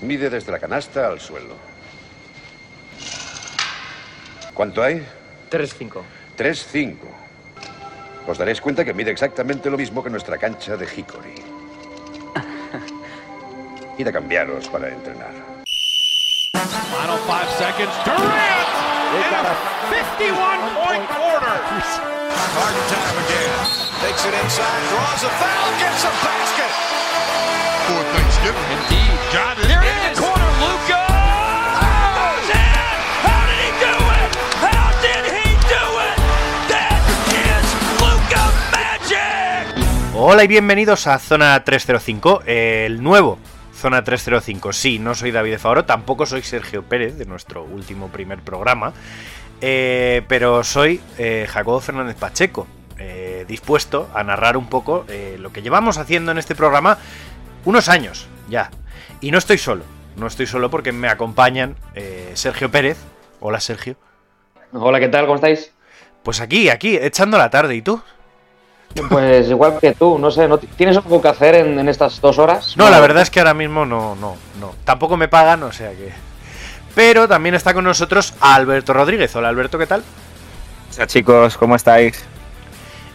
[0.00, 1.54] Mide desde la canasta al suelo.
[4.54, 5.06] ¿Cuánto hay?
[5.50, 6.02] 3-5.
[6.36, 6.96] 3-5.
[8.26, 11.34] Os daréis cuenta que mide exactamente lo mismo que nuestra cancha de Hickory.
[13.98, 15.32] Id a cambiaros para entrenar.
[16.54, 17.92] Final five seconds.
[18.04, 18.66] Durant!
[19.16, 19.54] In a
[19.92, 21.56] 51-point quarter.
[22.56, 23.52] Harden time again.
[24.02, 26.72] Takes it inside, draws a foul, gets a basket.
[27.86, 28.25] Thanksgiving.
[28.46, 29.18] Indeed.
[29.32, 29.66] Got it.
[29.66, 31.02] There in the corner, Luca.
[32.14, 32.94] Goes in.
[33.26, 34.30] How did he do it?
[34.62, 36.16] How did he do it?
[36.70, 37.02] That
[37.34, 37.66] is
[37.98, 40.14] Luca Magic.
[40.14, 43.40] Hola y bienvenidos a Zona 305, el nuevo
[43.74, 44.72] Zona 305.
[44.72, 48.92] Sí, no soy David de Favoro, tampoco soy Sergio Pérez de nuestro último primer programa,
[49.60, 55.52] eh, pero soy eh, Jacobo Fernández Pacheco, eh, dispuesto a narrar un poco eh, lo
[55.52, 56.98] que llevamos haciendo en este programa
[57.64, 58.70] unos años ya.
[59.20, 59.84] Y no estoy solo,
[60.16, 62.98] no estoy solo porque me acompañan eh, Sergio Pérez.
[63.40, 63.96] Hola Sergio.
[64.72, 65.24] Hola, ¿qué tal?
[65.26, 65.72] ¿Cómo estáis?
[66.22, 67.76] Pues aquí, aquí, echando la tarde.
[67.76, 68.00] ¿Y tú?
[69.10, 72.20] Pues igual que tú, no sé, ¿no ti- ¿tienes algo que hacer en, en estas
[72.20, 72.76] dos horas?
[72.76, 74.74] No, la verdad es que ahora mismo no, no, no.
[74.84, 76.10] Tampoco me pagan, o sea que.
[76.94, 79.36] Pero también está con nosotros Alberto Rodríguez.
[79.36, 80.02] Hola Alberto, ¿qué tal?
[80.96, 82.24] Hola chicos, ¿cómo estáis?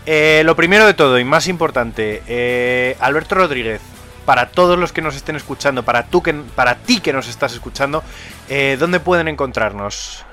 [0.05, 3.81] Eh, lo primero de todo y más importante, eh, Alberto Rodríguez,
[4.25, 7.53] para todos los que nos estén escuchando, para, tú que, para ti que nos estás
[7.53, 8.03] escuchando,
[8.49, 10.25] eh, ¿dónde pueden encontrarnos?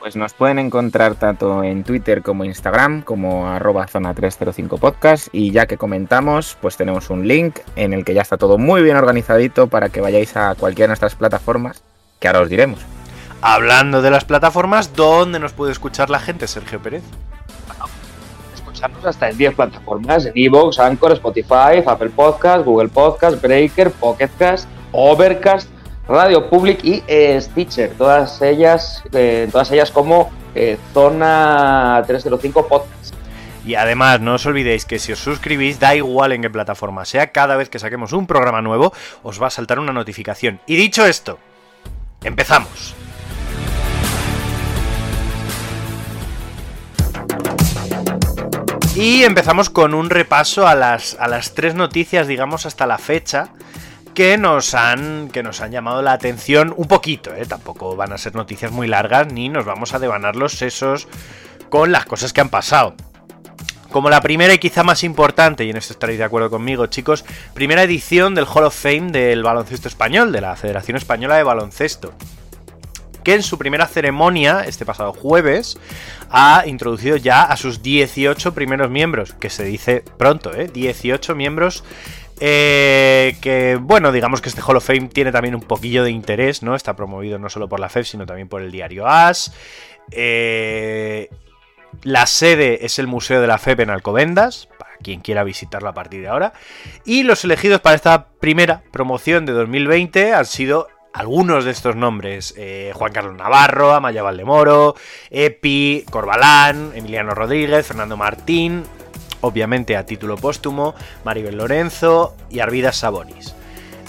[0.00, 5.50] Pues nos pueden encontrar tanto en Twitter como Instagram como arroba zona 305 podcast y
[5.50, 8.96] ya que comentamos pues tenemos un link en el que ya está todo muy bien
[8.96, 11.82] organizadito para que vayáis a cualquiera de nuestras plataformas
[12.18, 12.80] que ahora os diremos.
[13.42, 17.02] Hablando de las plataformas, ¿dónde nos puede escuchar la gente, Sergio Pérez?
[19.04, 24.68] Hasta en 10 plataformas, en Evox, Anchor, Spotify, Apple Podcast, Google Podcast, Breaker, Pocket Cast,
[24.92, 25.68] Overcast,
[26.08, 27.92] Radio Public y eh, Stitcher.
[27.96, 33.14] Todas ellas, eh, todas ellas como eh, Zona 305 Podcast.
[33.64, 37.30] Y además, no os olvidéis que si os suscribís, da igual en qué plataforma sea,
[37.30, 38.92] cada vez que saquemos un programa nuevo,
[39.22, 40.60] os va a saltar una notificación.
[40.66, 41.38] Y dicho esto,
[42.24, 42.94] empezamos.
[49.00, 53.48] Y empezamos con un repaso a las, a las tres noticias, digamos, hasta la fecha,
[54.12, 57.46] que nos han, que nos han llamado la atención un poquito, ¿eh?
[57.46, 61.08] Tampoco van a ser noticias muy largas, ni nos vamos a devanar los sesos
[61.70, 62.94] con las cosas que han pasado.
[63.90, 67.24] Como la primera y quizá más importante, y en esto estaréis de acuerdo conmigo, chicos,
[67.54, 72.12] primera edición del Hall of Fame del baloncesto español, de la Federación Española de Baloncesto,
[73.22, 75.78] que en su primera ceremonia, este pasado jueves,
[76.30, 80.68] ha introducido ya a sus 18 primeros miembros, que se dice pronto, ¿eh?
[80.72, 81.84] 18 miembros
[82.42, 86.62] eh, que, bueno, digamos que este Hall of Fame tiene también un poquillo de interés,
[86.62, 86.74] ¿no?
[86.74, 89.52] Está promovido no solo por la FEF, sino también por el diario AS.
[90.10, 91.28] Eh,
[92.02, 95.94] la sede es el Museo de la FEP en Alcobendas, para quien quiera visitarlo a
[95.94, 96.54] partir de ahora.
[97.04, 102.54] Y los elegidos para esta primera promoción de 2020 han sido algunos de estos nombres.
[102.56, 104.94] eh, Juan Carlos Navarro, Amaya Valdemoro,
[105.30, 108.84] Epi, Corbalán, Emiliano Rodríguez, Fernando Martín,
[109.40, 110.94] obviamente a título póstumo,
[111.24, 113.54] Maribel Lorenzo y Arvidas Sabonis.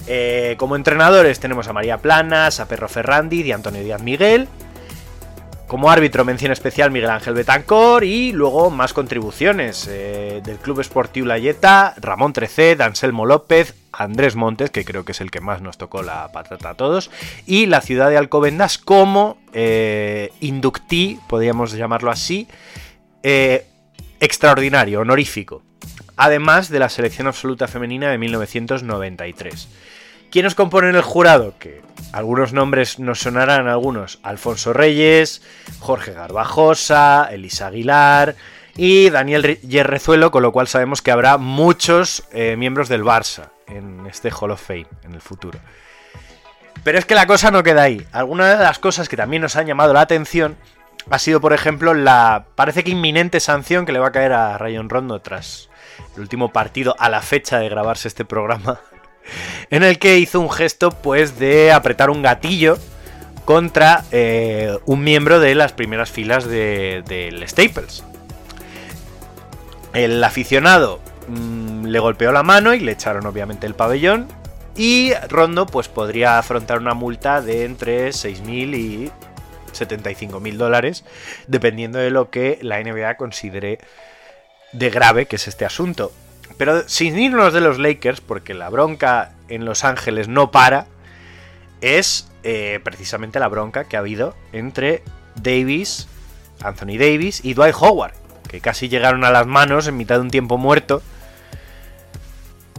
[0.08, 4.48] Eh, como entrenadores tenemos a María Planas, a Perro Ferrandi y Antonio Díaz Miguel.
[5.72, 11.28] Como árbitro, mención especial Miguel Ángel Betancor y luego más contribuciones eh, del Club Esportivo
[11.28, 15.78] Layeta, Ramón Treced, Anselmo López, Andrés Montes, que creo que es el que más nos
[15.78, 17.10] tocó la patata a todos,
[17.46, 22.50] y la ciudad de Alcobendas como eh, inductí, podríamos llamarlo así,
[23.24, 23.66] eh,
[24.20, 25.64] extraordinario, honorífico,
[26.18, 29.70] además de la selección absoluta femenina de 1993.
[30.32, 31.54] ¿Quiénes componen el jurado?
[31.60, 31.82] Que
[32.14, 34.20] algunos nombres nos sonarán algunos.
[34.24, 35.42] Alfonso Reyes,
[35.80, 38.36] Jorge Garbajosa, Elisa Aguilar
[38.76, 43.50] y Daniel Re- Yerrezuelo, con lo cual sabemos que habrá muchos eh, miembros del Barça
[43.68, 45.60] en este Hall of Fame en el futuro.
[46.84, 48.06] Pero es que la cosa no queda ahí.
[48.14, 50.56] Algunas de las cosas que también nos han llamado la atención
[51.10, 54.58] ha sido, por ejemplo, la parece que inminente sanción que le va a caer a
[54.58, 55.70] Rayon Rondo tras
[56.16, 58.80] el último partido a la fecha de grabarse este programa,
[59.70, 62.78] en el que hizo un gesto, pues, de apretar un gatillo
[63.46, 68.04] contra eh, un miembro de las primeras filas de- del Staples.
[69.94, 74.28] El aficionado mm, le golpeó la mano y le echaron obviamente el pabellón.
[74.76, 79.12] Y Rondo pues podría afrontar una multa de entre 6.000 y
[79.74, 81.04] 75.000 dólares,
[81.48, 83.80] dependiendo de lo que la NBA considere
[84.72, 86.14] de grave que es este asunto.
[86.62, 90.86] Pero sin irnos de los Lakers, porque la bronca en Los Ángeles no para,
[91.82, 95.02] es eh, precisamente la bronca que ha habido entre
[95.34, 96.08] Davis,
[96.62, 98.14] Anthony Davis y Dwight Howard,
[98.48, 101.02] que casi llegaron a las manos en mitad de un tiempo muerto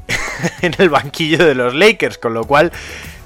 [0.62, 2.70] en el banquillo de los Lakers, con lo cual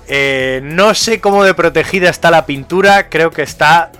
[0.09, 3.93] eh, no sé cómo de protegida está la pintura, creo que está...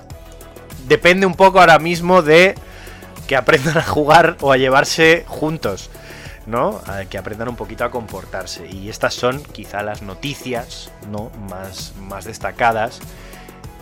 [0.87, 2.55] Depende un poco ahora mismo de
[3.27, 5.91] que aprendan a jugar o a llevarse juntos,
[6.47, 6.81] ¿no?
[6.87, 8.65] A que aprendan un poquito a comportarse.
[8.67, 11.29] Y estas son quizá las noticias, ¿no?
[11.49, 12.99] Más, más destacadas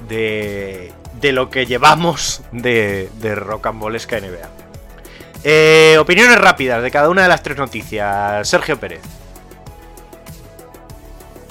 [0.10, 0.92] de,
[1.22, 4.50] de lo que llevamos de, de Rocambolesca NBA.
[5.44, 8.48] Eh, opiniones rápidas de cada una de las tres noticias.
[8.48, 9.02] Sergio Pérez.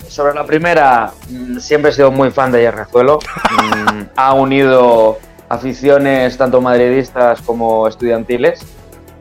[0.08, 3.20] Sobre la primera, mm, siempre he sido muy fan de Yerrezuelo.
[3.54, 5.18] Mm, ha unido
[5.48, 8.64] aficiones tanto madridistas como estudiantiles.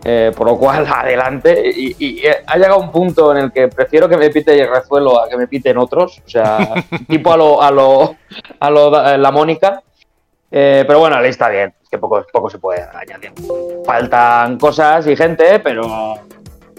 [0.03, 1.71] Eh, por lo cual, adelante.
[1.75, 5.21] Y, y, eh, ha llegado un punto en el que prefiero que me pite Yerrezuelo
[5.21, 6.21] a que me piten otros.
[6.25, 8.15] O sea, tipo a lo, a lo,
[8.59, 9.81] a lo eh, la Mónica.
[10.51, 11.73] Eh, pero bueno, ahí está bien.
[11.81, 13.31] Es que poco, poco se puede añadir.
[13.85, 16.15] Faltan cosas y gente, pero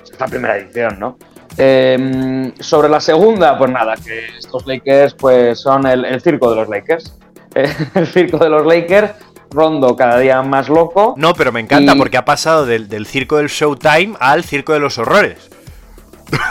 [0.03, 1.19] es la primera edición, ¿no?
[1.56, 6.56] Eh, sobre la segunda, pues nada, que estos Lakers pues son el, el circo de
[6.56, 7.19] los Lakers.
[7.94, 9.12] El circo de los Lakers,
[9.55, 11.15] Rondo cada día más loco.
[11.17, 14.73] No, pero me encanta Y- porque ha pasado del, del circo del Showtime al circo
[14.73, 15.49] de los horrores.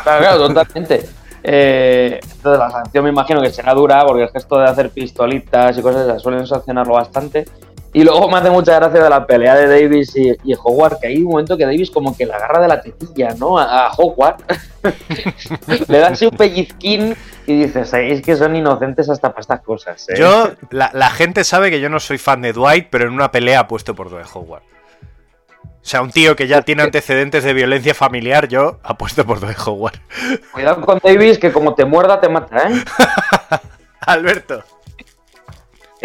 [0.04, 1.10] Claro, claro, totalmente.
[1.46, 5.78] Eh, entonces la sanción me imagino que será dura porque el gesto de hacer pistolitas
[5.78, 7.46] y cosas esas suelen sancionarlo bastante.
[7.94, 11.08] Y luego me hace mucha gracia de la pelea de Davis y, y Howard, que
[11.08, 13.60] hay un momento que Davis como que le agarra de la tetilla, ¿no?
[13.60, 14.38] A, a Howard.
[15.88, 20.10] le da así un pellizquín y dices, es que son inocentes hasta para estas cosas.
[20.10, 20.16] ¿eh?".
[20.18, 23.32] Yo, la, la gente sabe que yo no soy fan de Dwight, pero en una
[23.32, 24.64] pelea apuesto por Dwight Howard.
[25.64, 29.60] O sea, un tío que ya tiene antecedentes de violencia familiar, yo apuesto por Dwight
[29.66, 30.00] Howard.
[30.52, 32.84] Cuidado con Davis, que como te muerda te mata, ¿eh?
[34.00, 34.64] Alberto.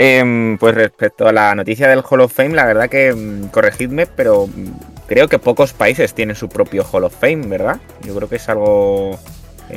[0.00, 4.06] Em, pues respecto a la noticia del Hall of Fame, la verdad que, mm, corregidme,
[4.06, 7.81] pero mm, creo que pocos países tienen su propio Hall of Fame, ¿verdad?
[8.03, 9.19] Yo creo que es algo...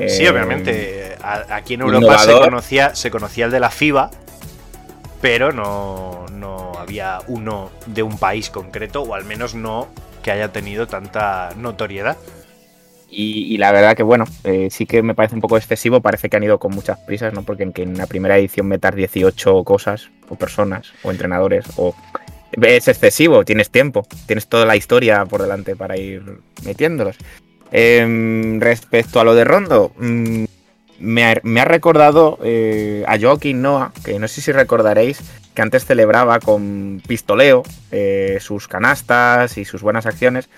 [0.07, 1.18] Sí, em, obviamente.
[1.23, 4.12] Aquí en Europa se conocía, se conocía el de la FIBA,
[5.21, 9.88] pero no, no había uno de un país concreto, o al menos no
[10.21, 12.15] que haya tenido tanta notoriedad.
[13.13, 16.37] Y, la verdad que, bueno, eh, sí que me parece un poco excesivo, parece que
[16.37, 17.43] han ido con muchas prisas, ¿no?
[17.43, 21.93] Porque en que en la primera edición metas 18 cosas, o personas, o entrenadores, o...
[22.53, 26.21] Es excesivo, tienes tiempo, tienes toda la historia por delante para ir
[26.65, 27.17] metiéndolos.
[27.71, 30.45] Em, respecto a lo de Rondo, mm,
[30.99, 35.21] me, ha, me ha recordado eh, a Joaquín Noah, que no sé si recordaréis,
[35.53, 40.49] que antes celebraba con pistoleo eh, sus canastas y sus buenas acciones.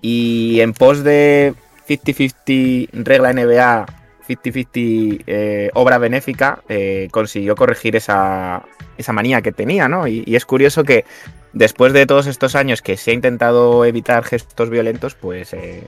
[0.00, 1.54] Y en pos de
[1.88, 3.86] 50-50 regla NBA,
[4.28, 8.64] 50-50 eh, obra benéfica, eh, consiguió corregir esa,
[8.96, 10.06] esa manía que tenía, ¿no?
[10.06, 11.04] Y, es curioso que
[11.52, 15.84] después de todos estos años que se ha intentado evitar gestos violentos, pues eh,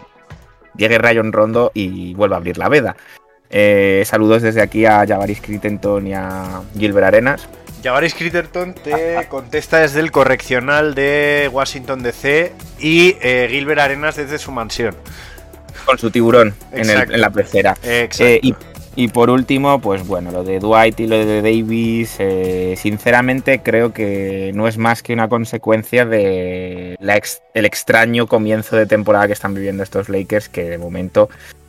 [0.76, 2.96] llegue Rayon Rondo y vuelva a abrir la veda.
[4.04, 7.48] Saludos desde aquí a Javaris Crittenton y a Gilbert Arenas.
[7.82, 13.14] Javaris Critterton te contesta desde el correccional de Washington DC y
[13.48, 14.96] Gilbert Arenas desde su mansión.
[15.86, 17.14] Con su tiburón en, el- Exacto.
[17.14, 17.76] en la pecera.
[17.82, 18.08] Eh,
[18.42, 18.54] y,
[18.96, 23.92] y por último, pues bueno, lo de Dwight y lo de Davis, eh, sinceramente creo
[23.92, 29.26] que no es más que una consecuencia de la ex- el extraño comienzo de temporada
[29.26, 31.28] que están viviendo estos Lakers, que de momento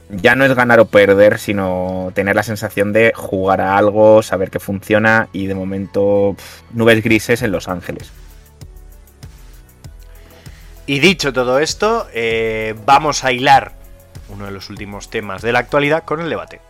[0.09, 4.50] ya no es ganar o perder, sino tener la sensación de jugar a algo, saber
[4.50, 6.36] que funciona y de momento
[6.71, 8.09] nubes grises en Los Ángeles.
[10.86, 13.74] Y dicho todo esto, eh, vamos a hilar
[14.29, 16.62] uno de los últimos temas de la actualidad con el debate.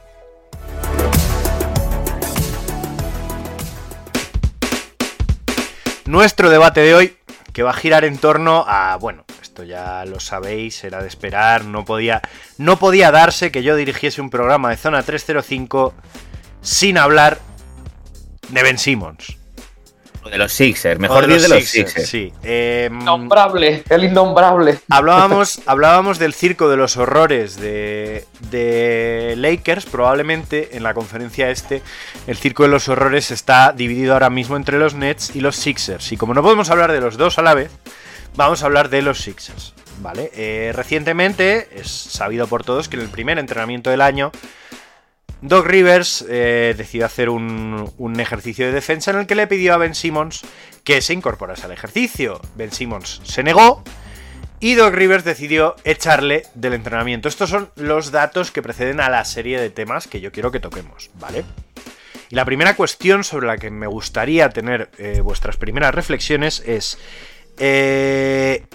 [6.06, 7.18] Nuestro debate de hoy,
[7.52, 11.66] que va a girar en torno a, bueno, esto ya lo sabéis, era de esperar,
[11.66, 12.22] no podía,
[12.58, 15.94] no podía darse que yo dirigiese un programa de Zona 305
[16.62, 17.40] sin hablar
[18.50, 19.38] de Ben Simmons.
[20.30, 22.10] De los Sixers, mejor de diez de los Sixers, Sixers.
[22.10, 22.34] Sí.
[22.44, 24.80] Em, Innombrable, el innombrable.
[24.90, 29.86] Hablábamos, hablábamos del circo de los horrores de, de Lakers.
[29.86, 31.82] Probablemente en la conferencia este,
[32.28, 36.12] el circo de los horrores está dividido ahora mismo entre los Nets y los Sixers.
[36.12, 37.72] Y como no podemos hablar de los dos a la vez,
[38.36, 39.74] vamos a hablar de los Sixers.
[40.00, 40.32] ¿Vale?
[40.36, 44.32] Eh, recientemente es sabido por todos que en el primer entrenamiento del año,
[45.42, 49.78] Doc Rivers eh, decidió hacer un, ejercicio de defensa en el que le pidió a
[49.78, 50.44] Ben Simmons
[50.84, 52.42] que se incorporase al ejercicio.
[52.56, 53.84] Ben Simmons se negó
[54.60, 57.30] y Doc Rivers decidió echarle del entrenamiento.
[57.30, 60.60] Estos son los datos que preceden a la serie de temas que yo quiero que
[60.60, 61.46] toquemos, ¿vale?
[62.30, 66.98] Y la primera cuestión sobre la que me gustaría tener eh, vuestras primeras reflexiones es,
[67.60, 68.66] eh,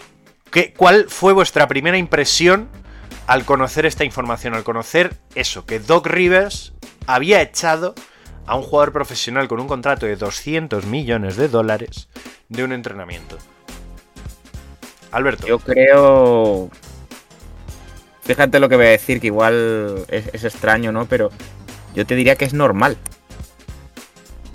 [0.50, 2.68] ¿qué, ¿cuál fue vuestra primera impresión
[3.26, 6.72] al conocer esta información, al conocer eso, que Doc Rivers
[7.06, 7.94] había echado
[8.46, 12.08] a un jugador profesional con un contrato de 200 millones de dólares
[12.48, 13.38] de un entrenamiento?
[15.10, 15.46] Alberto.
[15.46, 16.70] Yo creo.
[18.22, 21.06] Fíjate lo que voy a decir, que igual es, es extraño, ¿no?
[21.06, 21.30] Pero
[21.94, 22.96] yo te diría que es normal.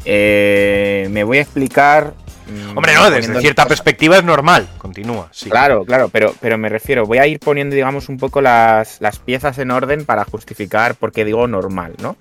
[0.06, 2.14] Eh, me voy a explicar.
[2.48, 3.80] Mm, Hombre, no, desde cierta cosas.
[3.80, 4.68] perspectiva es normal.
[4.78, 5.50] Continúa, sí.
[5.50, 9.20] Claro, claro, pero, pero me refiero, voy a ir poniendo, digamos, un poco las, las
[9.20, 12.16] piezas en orden para justificar por qué digo normal, ¿no?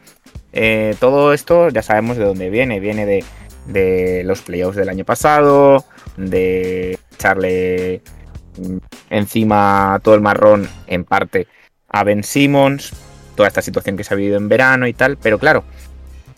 [0.52, 2.80] Eh, todo esto ya sabemos de dónde viene.
[2.80, 3.24] Viene de,
[3.66, 5.84] de los playoffs del año pasado,
[6.16, 8.00] de echarle
[8.58, 8.76] mm,
[9.10, 11.46] encima todo el marrón en parte
[11.88, 12.92] a Ben Simmons,
[13.34, 15.64] toda esta situación que se ha vivido en verano y tal, pero claro,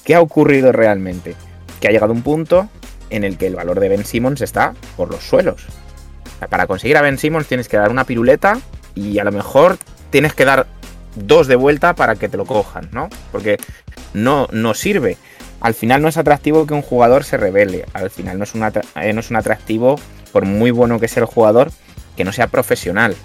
[0.05, 1.35] ¿qué ha ocurrido realmente?
[1.81, 2.69] Que ha llegado un punto
[3.11, 5.67] en el que el valor de Ben Simmons está por los suelos.
[6.51, 8.59] Para conseguir a Ben Simmons tienes que dar una piruleta
[8.95, 9.77] y a lo mejor
[10.11, 10.67] tienes que dar
[11.15, 13.09] dos de vuelta para que te lo cojan, ¿no?
[13.33, 13.59] Porque
[14.15, 15.17] no, no sirve.
[15.61, 17.85] Al final no es atractivo que un jugador se revele.
[17.93, 19.99] Al final no es, eh, no es un atractivo,
[20.33, 21.73] por muy bueno que sea el jugador,
[22.17, 23.17] que no sea profesional.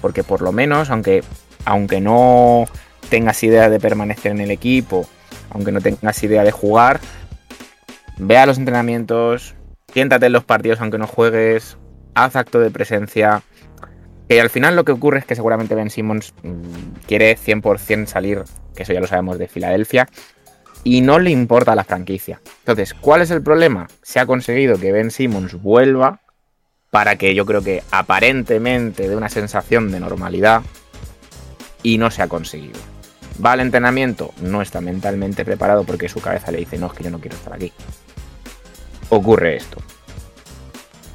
[0.00, 1.22] Porque por lo menos, aunque,
[1.64, 2.64] aunque no
[3.08, 5.08] tengas idea de permanecer en el equipo,
[5.50, 7.00] aunque no tengas idea de jugar,
[8.18, 9.54] ve a los entrenamientos,
[9.92, 11.78] siéntate en los partidos aunque no juegues,
[12.14, 13.42] haz acto de presencia.
[14.28, 18.44] Que al final lo que ocurre es que seguramente Ben Simmons mm, quiere 100% salir,
[18.74, 20.08] que eso ya lo sabemos, de Filadelfia,
[20.84, 22.40] y no le importa la franquicia.
[22.60, 23.88] Entonces, ¿cuál es el problema?
[24.02, 26.20] Se ha conseguido que Ben Simmons vuelva
[26.90, 30.62] para que yo creo que aparentemente dé una sensación de normalidad
[31.82, 32.80] y no se ha conseguido.
[33.44, 37.04] Va al entrenamiento, no está mentalmente preparado porque su cabeza le dice, no, es que
[37.04, 37.72] yo no quiero estar aquí.
[39.10, 39.80] Ocurre esto.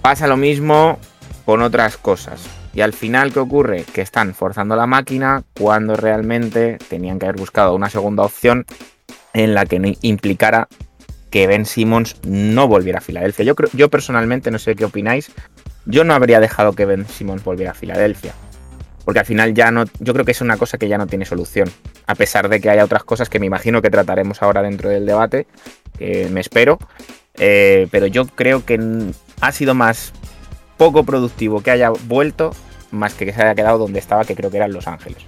[0.01, 0.99] Pasa lo mismo
[1.45, 2.41] con otras cosas.
[2.73, 3.85] Y al final, ¿qué ocurre?
[3.93, 8.65] Que están forzando la máquina cuando realmente tenían que haber buscado una segunda opción
[9.33, 10.67] en la que implicara
[11.29, 13.45] que Ben Simmons no volviera a Filadelfia.
[13.45, 15.31] Yo, creo, yo personalmente, no sé qué opináis,
[15.85, 18.33] yo no habría dejado que Ben Simmons volviera a Filadelfia.
[19.05, 21.25] Porque al final ya no, yo creo que es una cosa que ya no tiene
[21.25, 21.69] solución.
[22.07, 25.05] A pesar de que haya otras cosas que me imagino que trataremos ahora dentro del
[25.05, 25.47] debate,
[25.97, 26.79] que me espero.
[27.35, 28.79] Eh, pero yo creo que
[29.41, 30.13] ha sido más
[30.77, 32.53] poco productivo que haya vuelto
[32.93, 35.23] más que que se haya quedado donde estaba, que creo que era en Los Ángeles.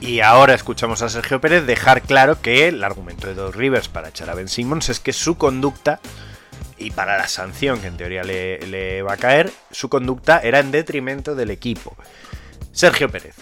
[0.00, 4.08] Y ahora escuchamos a Sergio Pérez dejar claro que el argumento de Doc Rivers para
[4.08, 6.00] echar a Ben Simmons es que su conducta,
[6.76, 10.58] y para la sanción que en teoría le, le va a caer, su conducta era
[10.58, 11.96] en detrimento del equipo.
[12.72, 13.36] Sergio Pérez.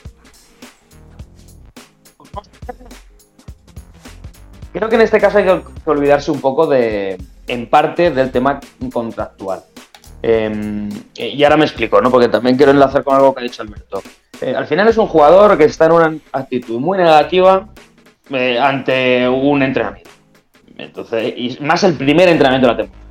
[4.73, 8.61] Creo que en este caso hay que olvidarse un poco de, en parte, del tema
[8.93, 9.63] contractual.
[10.23, 12.11] Eh, y ahora me explico, ¿no?
[12.11, 14.03] Porque también quiero enlazar con algo que ha dicho Alberto.
[14.41, 17.69] Eh, al final es un jugador que está en una actitud muy negativa
[18.31, 20.11] eh, ante un entrenamiento.
[20.79, 23.03] Entonces, y más el primer entrenamiento de la temporada.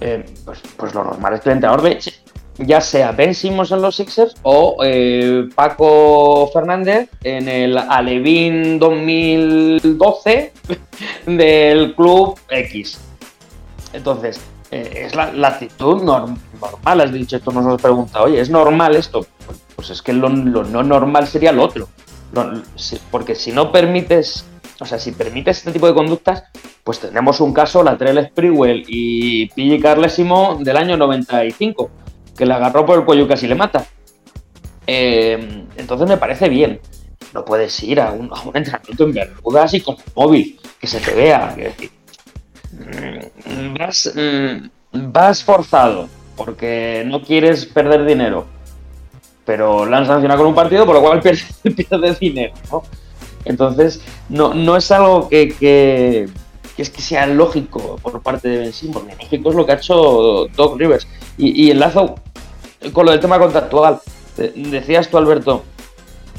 [0.00, 1.98] Eh, pues, pues lo normal es que el entrenador
[2.58, 10.52] ya sea Ben Simmons en los Sixers o eh, Paco Fernández en el Alevín 2012
[11.26, 13.00] del Club X.
[13.94, 17.00] Entonces, eh, es la, la actitud norm- normal.
[17.00, 19.24] Has dicho, esto nos hemos preguntado, oye, ¿es normal esto?
[19.76, 21.88] Pues, es que lo, no normal sería lo otro.
[23.10, 24.44] Porque si no permites,
[24.80, 26.42] o sea, si permites este tipo de conductas,
[26.82, 29.80] pues tenemos un caso, la Trell Sprewell y P.J.
[29.80, 31.90] Carlesimo del año 95,
[32.36, 33.86] que le agarró por el cuello y casi le mata.
[34.86, 36.80] Eh, entonces me parece bien.
[37.32, 41.14] No puedes ir a un, a entrenamiento en Bermudas y con móvil, que se te
[41.14, 41.52] vea.
[41.54, 41.90] quiero decir.
[43.78, 44.68] Vas, mm,
[45.12, 48.46] vas forzado porque no quieres perder dinero,
[49.44, 52.54] pero la han sancionado con un partido, por lo cual pierdes, pierdes dinero.
[52.70, 52.82] ¿no?
[53.44, 56.28] Entonces, no, no es algo que, que,
[56.78, 59.06] es que sea lógico por parte de Ben Simmons.
[59.20, 61.06] Lógico es lo que ha hecho Doc Rivers.
[61.36, 62.16] Y, y enlazo
[62.92, 64.00] con lo del tema contractual.
[64.36, 65.62] De- Decías tú, Alberto,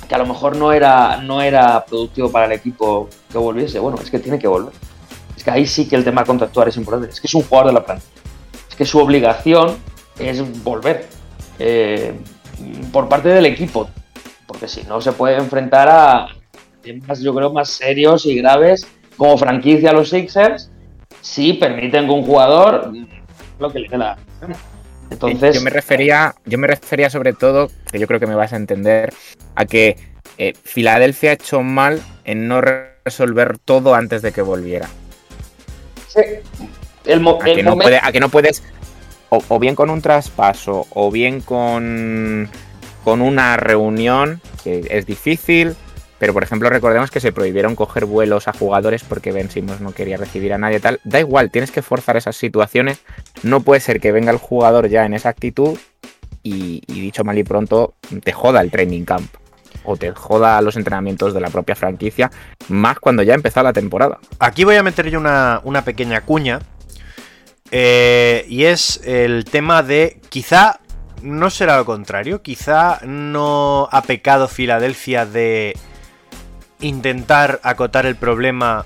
[0.10, 3.80] que a lo mejor no era, no era productivo para el equipo que volviese.
[3.80, 4.74] Bueno, es que tiene que volver.
[5.45, 7.13] Que ahí sí que el tema contractual es importante.
[7.13, 8.11] Es que es un jugador de la plantilla.
[8.67, 9.77] Es que su obligación
[10.19, 11.07] es volver
[11.59, 12.13] eh,
[12.91, 13.89] por parte del equipo.
[14.47, 16.27] Porque si no, se puede enfrentar a
[16.81, 20.69] temas, yo creo, más serios y graves como franquicia a los Sixers
[21.21, 22.91] si permiten que un jugador
[23.59, 24.17] lo que le dé la.
[25.09, 28.53] Entonces, yo me refería, yo me refería sobre todo, que yo creo que me vas
[28.53, 29.13] a entender,
[29.55, 29.95] a que
[30.37, 34.89] eh, Filadelfia ha hecho mal en no resolver todo antes de que volviera.
[37.05, 38.63] El, mo- A el que no, puede- a que no puedes,
[39.29, 42.50] o, o bien con un traspaso, o bien con,
[43.03, 45.75] con una reunión, que es difícil,
[46.17, 49.91] pero por ejemplo recordemos que se prohibieron coger vuelos a jugadores porque Ben Simmons no
[49.91, 51.00] quería recibir a nadie tal.
[51.03, 53.00] Da igual, tienes que forzar esas situaciones.
[53.43, 55.77] No puede ser que venga el jugador ya en esa actitud
[56.41, 59.29] y, y dicho mal y pronto te joda el training camp.
[59.86, 62.32] O te joda los entrenamientos de la propia franquicia,
[62.70, 64.20] más cuando ya ha la temporada.
[64.39, 66.60] Aquí voy a meter yo una, una pequeña cuña.
[67.72, 70.80] eh, y es el tema de quizá
[71.22, 72.42] no será lo contrario.
[72.42, 75.75] Quizá no ha pecado Filadelfia de
[76.80, 78.86] intentar acotar el problema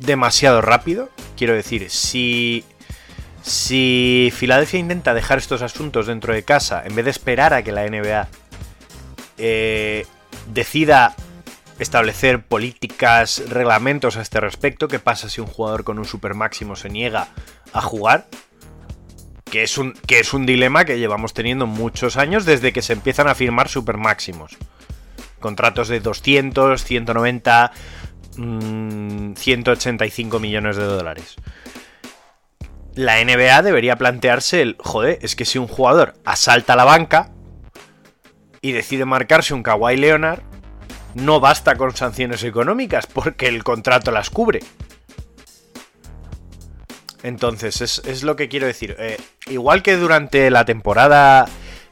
[0.00, 1.10] demasiado rápido.
[1.36, 2.64] Quiero decir, si,
[3.42, 7.72] si Filadelfia intenta dejar estos asuntos dentro de casa en vez de esperar a que
[7.72, 8.28] la NBA
[9.38, 10.06] eh,
[10.52, 11.14] decida
[11.78, 14.88] establecer políticas, reglamentos a este respecto.
[14.88, 17.28] ¿Qué pasa si un jugador con un super máximo se niega
[17.72, 18.26] a jugar?
[19.50, 22.92] Que es, un, que es un dilema que llevamos teniendo muchos años desde que se
[22.92, 24.56] empiezan a firmar super máximos.
[25.38, 27.72] Contratos de 200, 190,
[28.36, 31.36] mm, 185 millones de dólares.
[32.94, 37.33] La NBA debería plantearse el, joder, es que si un jugador asalta la banca
[38.64, 40.40] y decide marcarse un Kawhi Leonard,
[41.14, 44.60] no basta con sanciones económicas porque el contrato las cubre.
[47.22, 48.96] Entonces, es, es lo que quiero decir.
[48.98, 49.18] Eh,
[49.50, 51.44] igual que durante la temporada,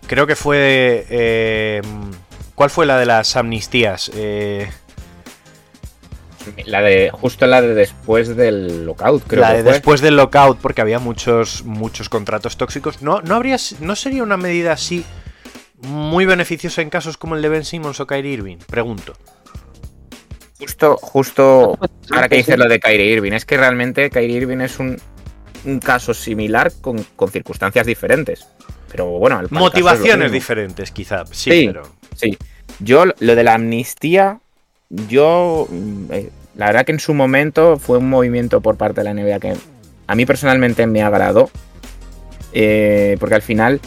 [0.07, 1.07] creo que fue...
[1.11, 1.83] eh,
[2.55, 4.11] ¿Cuál fue la de las amnistías?
[4.15, 4.71] Eh,
[6.65, 9.73] La de, justo la de después del lockout, creo la que de fue.
[9.73, 13.03] después del lockout, porque había muchos, muchos contratos tóxicos.
[13.03, 15.05] ¿No, no, habría, ¿No sería una medida así
[15.83, 18.57] muy beneficiosa en casos como el de Ben Simmons o Kyrie Irving?
[18.67, 19.15] Pregunto.
[20.59, 21.79] Justo, justo
[22.11, 24.97] ahora que dices lo de Kyrie Irving, es que realmente Kyrie Irving es un,
[25.65, 28.47] un caso similar con, con circunstancias diferentes.
[28.91, 31.25] Pero bueno, al- Motivaciones diferentes, quizá.
[31.27, 31.67] Sí, Sí.
[31.67, 31.83] pero.
[32.15, 32.39] Sí.
[32.79, 34.39] Yo, lo de la amnistía,
[35.09, 39.05] yo, mm, eh, la verdad que en su momento fue un movimiento por parte de
[39.05, 39.55] la NBA que
[40.07, 41.51] a mí personalmente me agradó.
[42.55, 43.81] eh, porque al final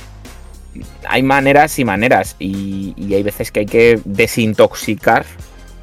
[1.08, 2.36] hay maneras y maneras.
[2.40, 5.26] Y, hay veces que hay que desintoxicar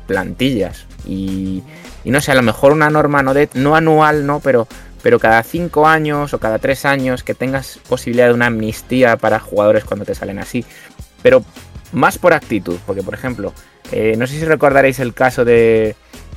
[0.07, 0.87] plantillas.
[1.07, 1.63] Y,
[2.05, 4.67] y no sé, a lo mejor una norma no, de, no anual, no, pero,
[5.03, 9.39] pero cada cinco años o cada tres años que tengas posibilidad de una amnistía para
[9.39, 10.65] jugadores cuando te salen así.
[11.23, 11.45] Pero
[11.93, 13.53] más por actitud, porque por ejemplo,
[13.91, 15.95] eh, no sé si recordaréis el caso de,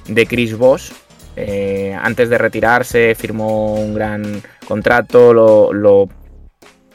[0.07, 0.93] de Chris Voss.
[1.37, 6.09] eh, antes de retirarse firmó un gran contrato, lo,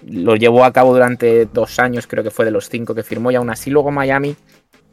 [0.07, 3.31] lo llevó a cabo durante dos años, creo que fue de los cinco que firmó,
[3.31, 4.37] y aún así luego Miami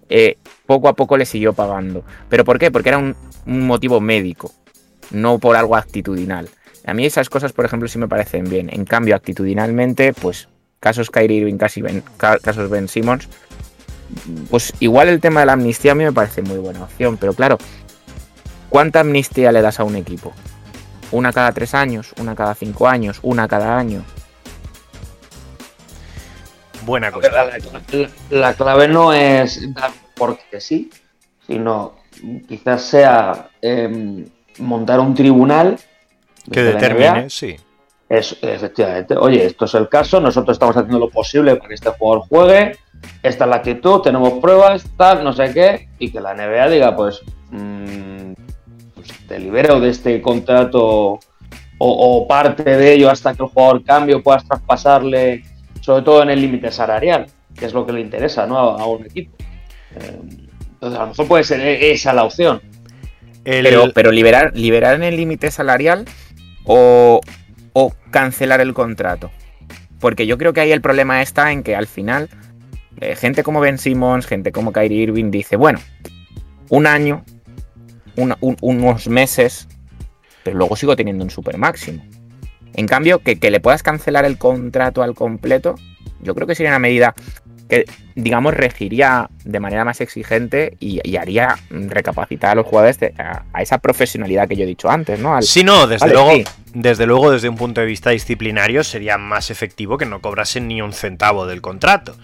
[0.10, 2.04] eh, poco a poco le siguió pagando.
[2.30, 2.72] ¿Pero por qué?
[2.72, 3.16] Porque era un,
[3.46, 4.52] motivo médico,
[5.12, 6.50] no por algo actitudinal.
[6.86, 8.70] A mí esas cosas, por ejemplo, sí me parecen bien.
[8.72, 11.82] En cambio, actitudinalmente, pues casos Kyrie Irving, casi
[12.18, 13.30] casos Ben Simmons,
[14.50, 17.34] pues igual el tema de la amnistía a mí me parece muy buena opción, pero
[17.34, 17.58] claro,
[18.70, 20.34] ¿cuánta amnistía le das a un equipo?
[21.12, 22.14] ¿Una cada tres años?
[22.20, 23.20] ¿Una cada cinco años?
[23.22, 24.04] ¿Una cada año?
[26.88, 27.30] Buena cosa.
[27.32, 30.90] la- la clave no es dar porque sí,
[31.46, 31.94] sino
[32.48, 34.26] quizás sea em,
[34.58, 35.78] montar un tribunal
[36.52, 37.30] Que determine, NBA.
[37.30, 37.56] sí.
[38.10, 41.90] Es, efectivamente, oye, esto es el caso, nosotros estamos haciendo lo posible para que este
[41.90, 42.78] jugador juegue,
[43.22, 46.96] esta es la actitud, tenemos pruebas, tal, no sé qué, y que la NBA diga,
[46.96, 47.22] pues,
[47.52, 48.32] mm,
[48.96, 51.20] pues, te libero de este contrato o,
[51.80, 55.44] o parte de ello hasta que el jugador cambie o puedas traspasarle,
[55.88, 58.58] sobre todo en el límite salarial, que es lo que le interesa ¿no?
[58.60, 59.38] a, a un equipo.
[59.96, 60.20] Eh,
[60.74, 62.62] entonces, a lo mejor puede ser e- esa la opción.
[63.46, 66.04] El- Pero, pero liberar, liberar en el límite salarial
[66.66, 67.22] o,
[67.72, 69.32] o cancelar el contrato.
[70.02, 72.28] Porque yo creo que ahí el problema está en que al final,
[73.00, 75.80] eh, gente como Ben Simmons, gente como Kyrie Irving dice, bueno,
[76.68, 77.24] un año,
[78.18, 79.70] una- un- unos meses,
[80.44, 82.04] pero luego sigo teniendo un super máximo.
[82.78, 85.76] En cambio, que, que le puedas cancelar el contrato al completo,
[86.22, 87.14] yo creo que sería una medida
[87.70, 87.84] que,
[88.16, 93.44] digamos, regiría de manera más exigente y, y haría recapacitar a los jugadores de- a,
[93.52, 95.36] a esa profesionalidad que yo he dicho antes, ¿no?
[95.36, 96.44] Al- Sí, no, desde Vale, luego, sí.
[96.74, 100.82] desde luego, desde un punto de vista disciplinario, sería más efectivo que no cobrasen ni
[100.82, 102.16] un centavo del contrato.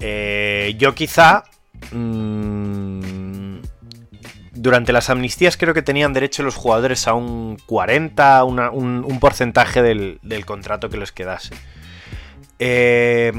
[0.00, 1.44] Eh, yo quizá.
[1.92, 3.33] mm,
[4.64, 9.82] durante las amnistías creo que tenían derecho los jugadores a un 40, una- un, porcentaje
[9.82, 11.54] del, contrato que les quedase.
[12.58, 13.30] Eh,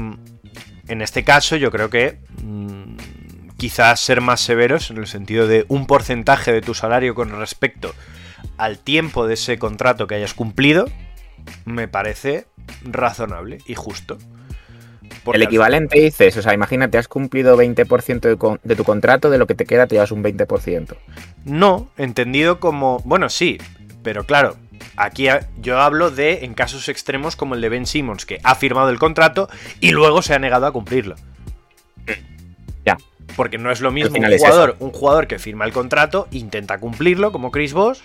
[0.86, 2.96] en este caso yo creo que mm,
[3.58, 7.92] quizás ser más severos en el sentido de un porcentaje de tu salario con respecto
[8.56, 10.88] al tiempo de ese contrato que hayas cumplido,
[11.64, 12.46] me parece
[12.84, 14.16] razonable y justo.
[15.26, 18.84] Porque el al- equivalente dices, o sea, imagínate, has cumplido 20% de, con- de tu
[18.84, 20.96] contrato, de lo que te queda te llevas un 20%.
[21.44, 23.00] No, entendido como.
[23.04, 23.58] Bueno, sí,
[24.02, 24.56] pero claro,
[24.96, 28.54] aquí ha- yo hablo de en casos extremos como el de Ben Simmons, que ha
[28.54, 29.48] firmado el contrato
[29.80, 31.16] y luego se ha negado a cumplirlo.
[32.84, 32.96] Ya.
[33.34, 36.78] Porque no es lo mismo un es jugador, un jugador que firma el contrato, intenta
[36.78, 38.02] cumplirlo, como Chris Voss,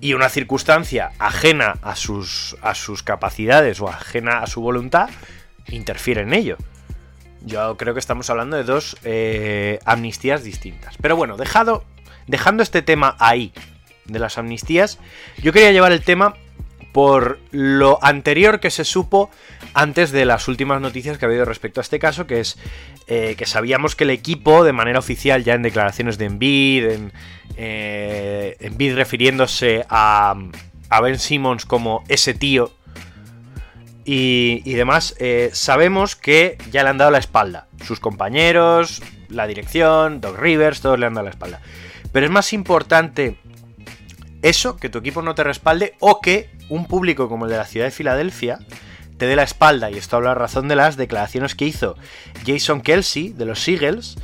[0.00, 5.08] y una circunstancia ajena a sus, a sus capacidades o ajena a su voluntad,
[5.68, 6.56] interfiere en ello.
[7.42, 10.96] Yo creo que estamos hablando de dos eh, amnistías distintas.
[11.00, 11.84] Pero bueno, dejado,
[12.26, 13.52] dejando este tema ahí,
[14.06, 14.98] de las amnistías,
[15.42, 16.34] yo quería llevar el tema
[16.92, 19.30] por lo anterior que se supo
[19.72, 22.56] antes de las últimas noticias que ha habido respecto a este caso, que es
[23.08, 27.12] eh, que sabíamos que el equipo, de manera oficial, ya en declaraciones de Embiid, en,
[27.56, 30.36] eh, Embiid refiriéndose a,
[30.88, 32.70] a Ben Simmons como ese tío
[34.04, 37.68] y, demás, eh, sabemos que ya le han dado la espalda.
[37.84, 41.60] Sus compañeros, la dirección, Doc Rivers, todos le han dado la espalda.
[42.12, 43.38] Pero es más importante
[44.42, 47.66] eso, que tu equipo no te respalde, o que un público como el de la
[47.66, 48.58] ciudad de Filadelfia
[49.16, 49.90] te dé la espalda.
[49.90, 51.96] Y esto habla a razón de las declaraciones que hizo
[52.46, 54.16] Jason Kelsey de los Eagles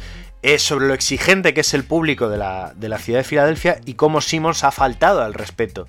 [0.43, 3.81] eh, sobre lo exigente que es el público de la, de la ciudad de Filadelfia
[3.87, 5.89] y cómo Simmons ha faltado al respeto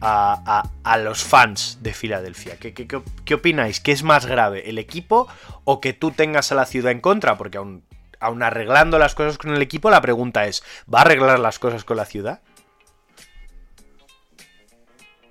[0.00, 2.56] a, los fans de Filadelfia.
[2.56, 3.80] ¿Qué, opináis?
[3.80, 4.68] ¿Qué es más grave?
[4.68, 5.28] ¿El equipo
[5.64, 7.36] o que tú tengas a la ciudad en contra?
[7.36, 7.82] Porque aún,
[8.20, 11.84] aún arreglando las cosas con el equipo, la pregunta es, ¿va a arreglar las cosas
[11.84, 12.40] con la ciudad?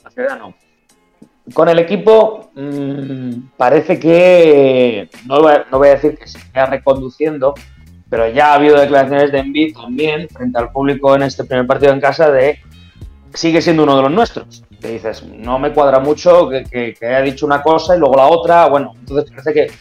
[0.04, 0.56] La ciudad no.
[1.54, 7.54] Con el equipo mm, parece que no, no voy a decir que se vaya reconduciendo,
[8.10, 11.92] pero ya ha habido declaraciones de Embiid también frente al público en este primer partido
[11.92, 12.60] en casa de
[13.34, 14.64] sigue siendo uno de los nuestros.
[14.82, 16.64] Que dices, no me cuadra mucho que,
[17.00, 18.68] que- haya dicho una cosa y luego la otra.
[18.68, 19.72] Bueno, entonces parece que,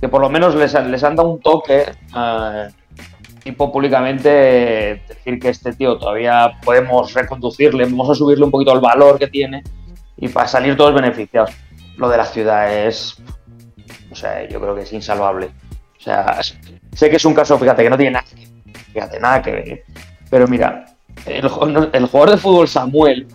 [0.00, 1.84] que por lo menos les, les han dado un toque,
[2.16, 2.68] eh,
[3.44, 8.80] tipo públicamente, decir que este tío todavía podemos reconducirle, vamos a subirle un poquito el
[8.80, 9.62] valor que tiene
[10.16, 11.50] y para salir todos beneficiados.
[11.96, 13.16] Lo de la ciudad es,
[14.10, 15.50] o sea, yo creo que es insalvable.
[15.98, 16.40] O sea,
[16.92, 18.24] sé que es un caso, fíjate, que no tiene nada
[18.92, 19.84] fíjate, nada que ver.
[20.30, 20.86] Pero mira,
[21.26, 23.26] el, ju- el jugador de fútbol Samuel,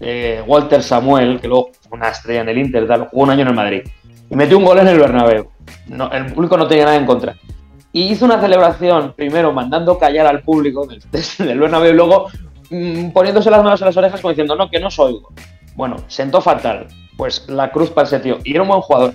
[0.00, 3.42] eh, Walter Samuel, que luego fue una estrella en el Inter, tal, jugó un año
[3.42, 3.82] en el Madrid
[4.30, 5.48] y metió un gol en el Bernabéu.
[5.88, 7.36] No, el público no tenía nada en contra.
[7.92, 11.02] Y hizo una celebración, primero mandando callar al público del,
[11.38, 12.28] del Bernabéu luego
[12.70, 15.18] mm, poniéndose las manos en las orejas como diciendo, no, que no soy.
[15.74, 16.86] Bueno, sentó fatal.
[17.16, 18.38] Pues la cruz para ese tío.
[18.44, 19.14] Y era un buen jugador.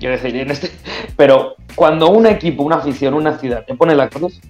[0.00, 0.70] Quiero decir, este...
[1.16, 4.40] pero cuando un equipo, una afición, una ciudad te pone la cruz,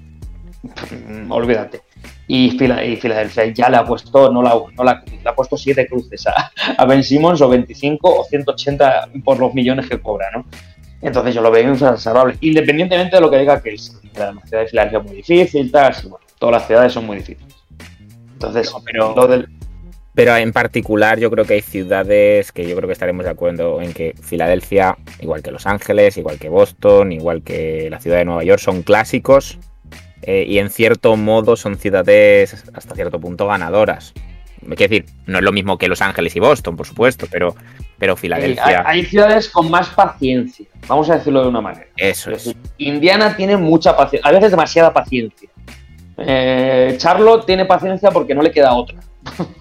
[1.28, 1.82] olvídate.
[2.30, 5.56] Y, Fila- y Filadelfia ya le ha puesto, no la, no la, le ha puesto
[5.56, 10.26] siete cruces a, a Ben Simmons o 25 o 180 por los millones que cobra,
[10.34, 10.44] ¿no?
[11.00, 12.36] Entonces yo lo veo insalvable.
[12.42, 15.94] Independientemente de lo que diga que es la ciudad de Filadelfia es muy difícil, tal,
[16.02, 17.54] bueno, todas las ciudades son muy difíciles.
[18.34, 19.48] Entonces, pero- lo del,
[20.14, 23.80] Pero en particular yo creo que hay ciudades que yo creo que estaremos de acuerdo
[23.80, 28.24] en que Filadelfia, igual que Los Ángeles, igual que Boston, igual que la ciudad de
[28.24, 29.58] Nueva York, son clásicos
[30.30, 34.12] eh, y en cierto modo son ciudades hasta cierto punto ganadoras.
[34.60, 37.54] Quiero decir, no es lo mismo que Los Ángeles y Boston, por supuesto, pero,
[37.96, 41.86] pero Filadelfia, hay ciudades con más paciencia, vamos a decirlo de una manera.
[41.96, 45.48] eso Es decir, Indiana tiene mucha paciencia, a veces demasiada paciencia.
[46.18, 48.98] Eh, Charlotte tiene paciencia porque no le queda otra.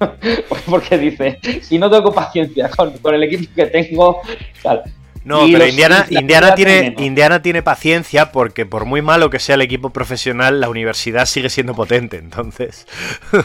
[0.69, 4.19] porque dice, si no tengo paciencia con, con el equipo que tengo,
[4.61, 4.83] tal.
[5.27, 6.95] No, pero Indiana, Indiana, tiene.
[6.99, 11.49] Indiana tiene paciencia porque por muy malo que sea el equipo profesional, la universidad sigue
[11.49, 12.15] siendo potente.
[12.15, 12.87] Entonces.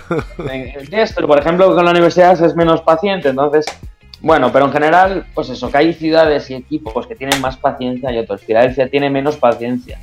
[1.16, 3.66] Pero por ejemplo, con la universidad es menos paciente, entonces,
[4.20, 8.12] bueno, pero en general, pues eso, que hay ciudades y equipos que tienen más paciencia
[8.12, 8.42] y otros.
[8.42, 9.98] Filadelfia tiene menos paciencia.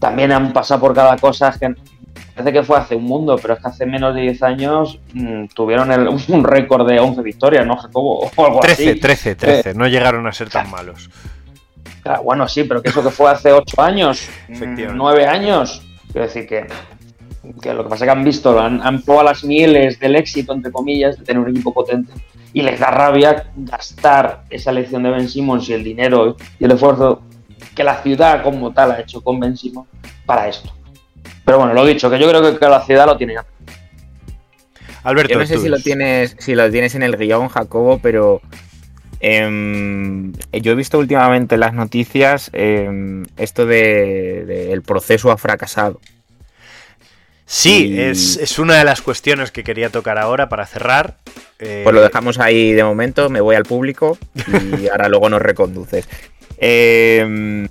[0.00, 1.52] También han pasado por cada cosa,
[2.36, 5.46] parece que fue hace un mundo, pero es que hace menos de 10 años mm,
[5.54, 8.30] tuvieron el- un récord de 11 victorias, ¿no, Jacobo?
[8.36, 9.00] O algo 13, así.
[9.00, 9.74] 13, 13.
[9.74, 11.08] No llegaron a ser tan malos.
[12.02, 14.94] Claro, bueno, sí, pero que eso que fue hace 8 años, Efectivamente.
[14.94, 15.82] 9 años.
[16.12, 16.66] Quiero decir que,
[17.60, 20.52] que lo que pasa es que han visto, han, han probado las mieles del éxito,
[20.52, 22.12] entre comillas, de tener un equipo potente.
[22.52, 26.70] Y les da rabia gastar esa elección de Ben Simmons y el dinero y el
[26.70, 27.22] esfuerzo
[27.74, 29.88] que la ciudad como tal ha hecho con Ben Simmons
[30.24, 30.70] para esto.
[31.44, 33.44] Pero bueno, lo dicho, que yo creo que, que la ciudad lo tiene ya.
[35.04, 38.00] Alberto, Yo no sé tú- si lo tienes, si lo tienes en el guion, Jacobo,
[38.02, 38.40] pero
[39.20, 45.36] em, yo he visto últimamente en las noticias em, esto de, de el proceso ha
[45.38, 46.00] fracasado.
[47.44, 51.18] Sí, Y- es, es una de las cuestiones que quería tocar ahora para cerrar.
[51.60, 54.18] Eh, Pues lo dejamos ahí de momento, me voy al público
[54.80, 56.08] y ahora luego nos reconduces.
[56.58, 57.68] Eh,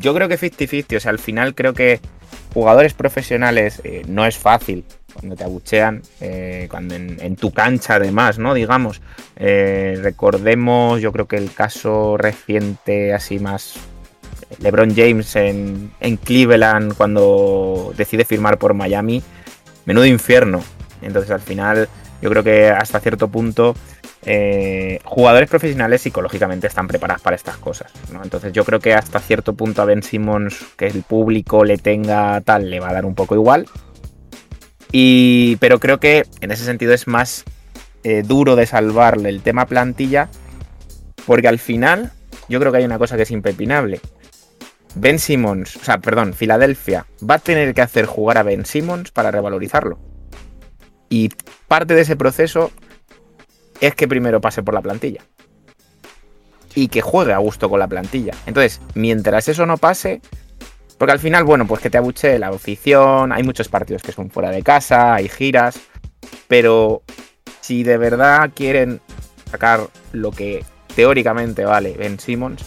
[0.00, 2.00] yo creo que 50-50, o sea, al final creo que
[2.52, 8.38] jugadores profesionales eh, no es fácil cuando te abuchean, eh, cuando en, tu cancha además,
[8.38, 8.54] ¿no?
[8.54, 9.00] Digamos,
[9.40, 13.74] Eh, recordemos, yo creo que el caso reciente así más...
[14.60, 19.22] LeBron James en, en Cleveland cuando decide firmar por Miami,
[19.84, 20.62] menudo infierno.
[21.02, 21.88] Entonces al final
[22.22, 23.74] yo creo que hasta cierto punto
[24.30, 27.90] eh, jugadores profesionales psicológicamente están preparados para estas cosas.
[28.12, 28.22] ¿no?
[28.22, 32.42] Entonces yo creo que hasta cierto punto a Ben Simmons que el público le tenga
[32.42, 33.66] tal le va a dar un poco igual.
[34.92, 37.44] Y, pero creo que en ese sentido es más
[38.04, 40.28] eh, duro de salvarle el tema plantilla
[41.24, 42.12] porque al final
[42.50, 43.98] yo creo que hay una cosa que es impepinable.
[44.94, 49.10] Ben Simmons, o sea, perdón, Filadelfia va a tener que hacer jugar a Ben Simmons
[49.10, 49.98] para revalorizarlo.
[51.08, 51.30] Y
[51.66, 52.70] parte de ese proceso
[53.80, 55.22] es que primero pase por la plantilla.
[56.74, 58.34] Y que juegue a gusto con la plantilla.
[58.46, 60.20] Entonces, mientras eso no pase,
[60.96, 64.30] porque al final, bueno, pues que te abuche la afición, hay muchos partidos que son
[64.30, 65.78] fuera de casa, hay giras,
[66.46, 67.02] pero
[67.60, 69.00] si de verdad quieren
[69.50, 69.80] sacar
[70.12, 70.64] lo que
[70.94, 72.62] teóricamente vale Ben Simmons,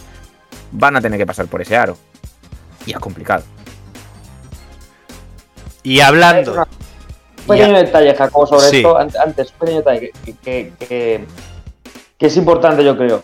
[0.72, 1.96] van a tener que pasar por ese aro.
[2.86, 3.44] Y es complicado.
[5.82, 6.66] Y hablando.
[7.42, 8.76] Un pequeño detalle, Jacobo, sobre Sí.
[8.78, 8.96] esto.
[8.96, 11.24] An- Antes, un pequeño detalle que, que- que-
[12.18, 13.22] que es importante, yo creo.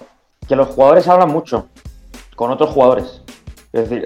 [0.48, 1.68] Que los jugadores hablan mucho
[2.36, 3.22] con otros jugadores.
[3.72, 4.04] Es decir,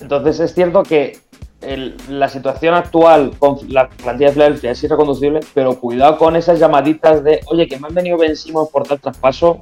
[0.00, 1.18] entonces es cierto que
[1.60, 6.58] el- la situación actual con la plantilla de Filadelfia es irreconducible, pero cuidado con esas
[6.58, 9.58] llamaditas de, oye, que me han venido Ben Simmons por tal traspaso,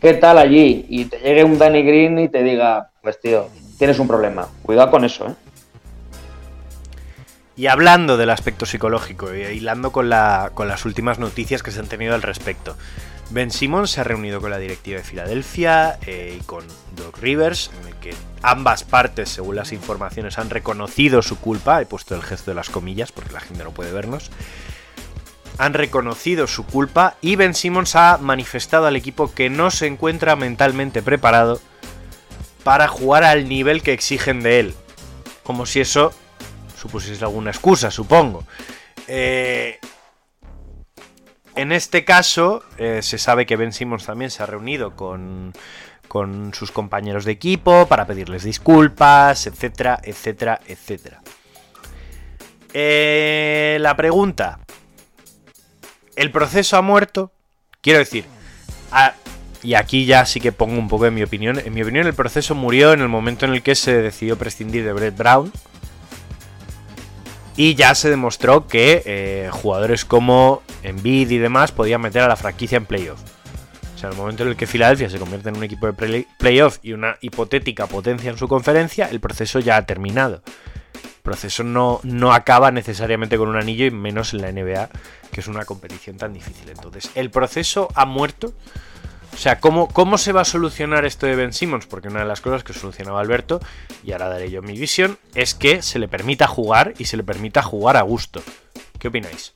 [0.00, 0.86] ¿qué tal allí?
[0.88, 3.46] Y te llegue un Danny Green y te diga, pues tío,
[3.78, 4.48] tienes un problema.
[4.62, 5.34] Cuidado con eso, ¿eh?
[7.60, 11.78] Y hablando del aspecto psicológico y hilando con, la, con las últimas noticias que se
[11.78, 12.74] han tenido al respecto.
[13.28, 16.64] Ben Simmons se ha reunido con la directiva de Filadelfia eh, y con
[16.96, 21.82] Doc Rivers, en el que ambas partes, según las informaciones, han reconocido su culpa.
[21.82, 24.30] He puesto el gesto de las comillas porque la gente no puede vernos.
[25.58, 30.34] Han reconocido su culpa y Ben Simmons ha manifestado al equipo que no se encuentra
[30.34, 31.60] mentalmente preparado
[32.64, 34.74] para jugar al nivel que exigen de él.
[35.42, 36.14] Como si eso
[36.80, 38.44] supusiese alguna excusa, supongo.
[39.06, 39.78] Eh,
[41.54, 45.52] en este caso, eh, se sabe que Ben Simmons también se ha reunido con,
[46.08, 51.20] con sus compañeros de equipo para pedirles disculpas, etcétera, etcétera, etcétera.
[52.72, 54.60] Eh, la pregunta.
[56.16, 57.30] ¿El proceso ha muerto?
[57.82, 58.24] Quiero decir,
[59.62, 61.58] y aquí ya sí que pongo un poco en mi opinión.
[61.58, 64.84] En mi opinión, el proceso murió en el momento en el que se decidió prescindir
[64.84, 65.52] de Brett Brown.
[67.60, 72.36] Y ya se demostró que eh, jugadores como Embiid y demás podían meter a la
[72.36, 73.20] franquicia en playoff.
[73.94, 75.92] O sea, en el momento en el que Filadelfia se convierte en un equipo de
[75.92, 80.42] play- playoff y una hipotética potencia en su conferencia, el proceso ya ha terminado.
[80.94, 84.88] El proceso no, no acaba necesariamente con un anillo y menos en la NBA,
[85.30, 86.70] que es una competición tan difícil.
[86.70, 88.54] Entonces, el proceso ha muerto.
[89.32, 91.86] O sea, ¿cómo, ¿cómo se va a solucionar esto de Ben Simmons?
[91.86, 93.60] Porque una de las cosas que solucionaba Alberto,
[94.04, 97.22] y ahora daré yo mi visión, es que se le permita jugar y se le
[97.22, 98.42] permita jugar a gusto.
[98.98, 99.54] ¿Qué opináis?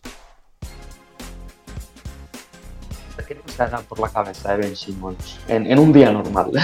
[3.27, 6.51] ¿Qué te hagan por la cabeza de Ben Simmons en, en un día normal?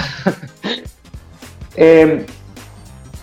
[1.77, 2.25] Eh,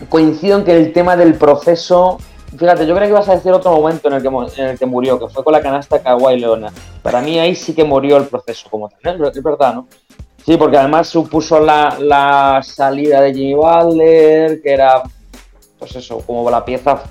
[0.09, 2.19] coincido en que el tema del proceso.
[2.57, 4.29] Fíjate, yo creo que ibas a decir otro momento en el que,
[4.63, 6.73] en el que murió, que fue con la canasta Kawhi Leona.
[7.03, 9.23] Para mí ahí sí que murió el proceso como tal.
[9.23, 9.31] ¿eh?
[9.35, 9.89] Es verdad, ¿no?
[10.45, 15.03] Sí, porque además supuso la, la salida de Jimmy Butler, que era,
[15.79, 17.03] pues eso, como la pieza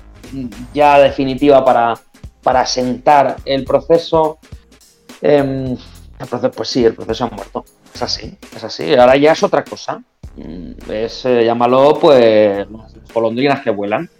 [0.74, 1.94] ya definitiva para,
[2.42, 4.38] para sentar el proceso.
[5.22, 5.76] Em,
[6.18, 7.64] el proceso, pues sí, el proceso ha muerto.
[7.94, 8.94] Es así, es así.
[8.96, 10.02] Ahora ya es otra cosa.
[10.36, 14.10] Mm, Es, eh, llámalo, pues, las golondrinas que vuelan.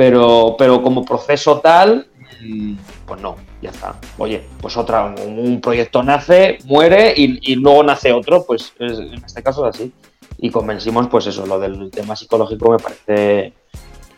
[0.00, 2.06] Pero, pero como proceso tal,
[2.40, 2.74] mm,
[3.06, 3.96] pues no, ya está.
[4.16, 8.98] Oye, pues otra, un, un proyecto nace, muere y, y luego nace otro, pues es-
[8.98, 9.92] en este caso es así.
[10.38, 13.52] Y convencimos, pues eso, lo del tema psicológico me parece,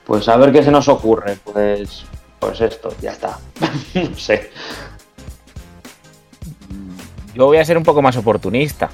[0.06, 2.04] pues a ver qué se nos ocurre, pues,
[2.38, 3.40] pues esto, ya está.
[3.94, 4.50] no sé.
[7.34, 8.88] Yo voy a ser un poco más oportunista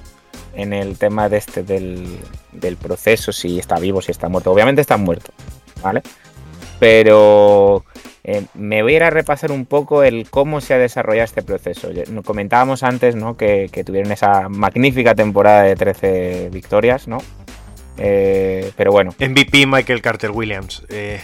[0.55, 2.19] en el tema de este del,
[2.53, 4.51] del proceso, si está vivo, si está muerto.
[4.53, 5.33] Obviamente está muerto,
[5.83, 6.03] ¿vale?
[6.79, 7.85] Pero
[8.25, 11.43] eh, me voy a ir a repasar un poco el cómo se ha desarrollado este
[11.43, 11.89] proceso.
[12.25, 13.37] Comentábamos antes ¿no?
[13.37, 17.19] que, que tuvieron esa magnífica temporada de 13 victorias, ¿no?
[17.97, 20.85] Eh, pero bueno, MVP Michael Carter Williams.
[20.89, 21.21] Eh,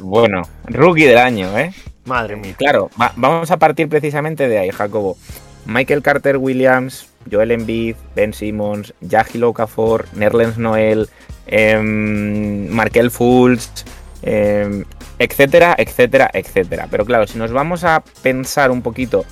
[0.00, 1.72] bueno, rookie del año, ¿eh?
[2.06, 2.54] Madre mía.
[2.56, 5.18] Claro, va- vamos a partir precisamente de ahí, Jacobo.
[5.66, 11.10] Michael Carter Williams, Joel Embiid, Ben Simmons, Yahi Okafor, Nerlens Noel,
[11.46, 13.84] em, Markel Fultz,
[14.22, 14.84] em,
[15.18, 16.88] etcétera, etcétera, etcétera.
[16.90, 19.24] Pero claro, si nos vamos a pensar un poquito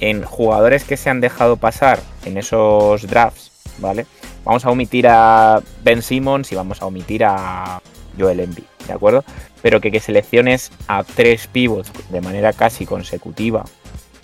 [0.00, 4.06] en jugadores que se han dejado pasar en esos drafts, ¿vale?
[4.44, 7.80] Vamos a omitir a Ben Simmons y vamos a omitir a
[8.18, 9.24] Joel Embiid, ¿de acuerdo?
[9.62, 13.64] Pero que, selecciones a tres pivots de manera casi consecutiva,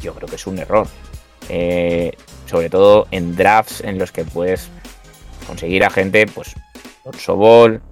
[0.00, 0.86] yo creo que es un error.
[1.48, 2.12] Eh,
[2.46, 4.68] sobre todo en drafts en los que puedes
[5.46, 6.54] conseguir a gente, pues,
[7.26, 7.82] Ball,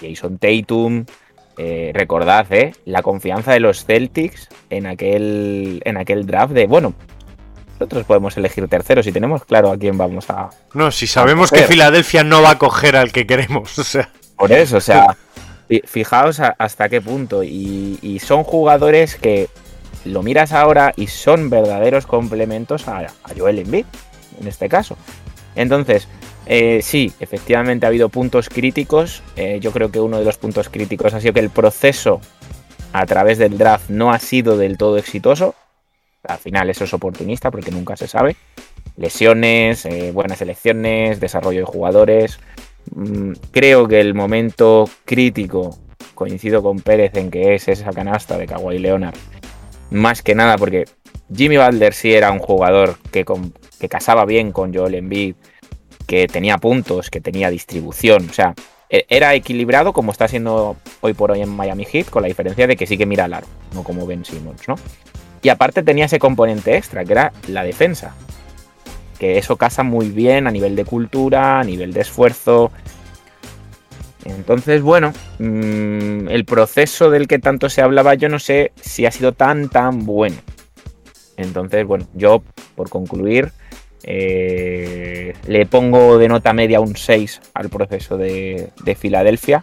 [0.00, 1.06] Jason Tatum.
[1.58, 6.94] Eh, recordad, eh, la confianza de los Celtics en aquel, en aquel draft de, bueno,
[7.72, 11.64] nosotros podemos elegir terceros y tenemos claro a quién vamos a, No, si sabemos que.
[11.64, 13.78] Filadelfia no va a coger al que queremos.
[13.78, 15.16] O sea, Por eso, o sea,
[15.68, 17.42] fi- fijaos a- hasta qué punto.
[17.44, 19.48] Y, y son jugadores que
[20.04, 23.84] lo miras ahora y son verdaderos complementos a, a Joel Embiid,
[24.40, 24.96] en este caso.
[25.54, 26.08] Entonces,
[26.50, 29.22] eh, sí, efectivamente ha habido puntos críticos.
[29.36, 32.22] Eh, yo creo que uno de los puntos críticos ha sido que el proceso
[32.94, 35.54] a través del draft no ha sido del todo exitoso.
[36.22, 38.36] Al final eso es oportunista porque nunca se sabe.
[38.96, 42.40] Lesiones, eh, buenas elecciones, desarrollo de jugadores.
[42.94, 45.78] Mm, creo que el momento crítico,
[46.14, 49.16] coincido con Pérez en que es esa canasta de Kawhi Leonard,
[49.90, 50.86] más que nada porque
[51.34, 53.26] Jimmy Butler sí era un jugador que,
[53.78, 55.34] que casaba bien con Joel Embiid,
[56.08, 58.54] que tenía puntos, que tenía distribución, o sea,
[58.88, 62.66] e- era equilibrado como está siendo hoy por hoy en Miami Heat, con la diferencia
[62.66, 64.76] de que sí que mira al aro, no como Ben Simmons, ¿no?
[65.42, 68.14] Y aparte tenía ese componente extra, que era la defensa,
[69.18, 72.72] que eso casa muy bien a nivel de cultura, a nivel de esfuerzo.
[74.24, 79.10] Entonces, bueno, mm, el proceso del que tanto se hablaba, yo no sé si ha
[79.10, 80.36] sido tan, tan bueno.
[81.36, 82.42] Entonces, bueno, yo,
[82.74, 83.52] por concluir,
[84.02, 89.60] eh, le pongo de nota media un 6 al proceso de, de Filadelfia.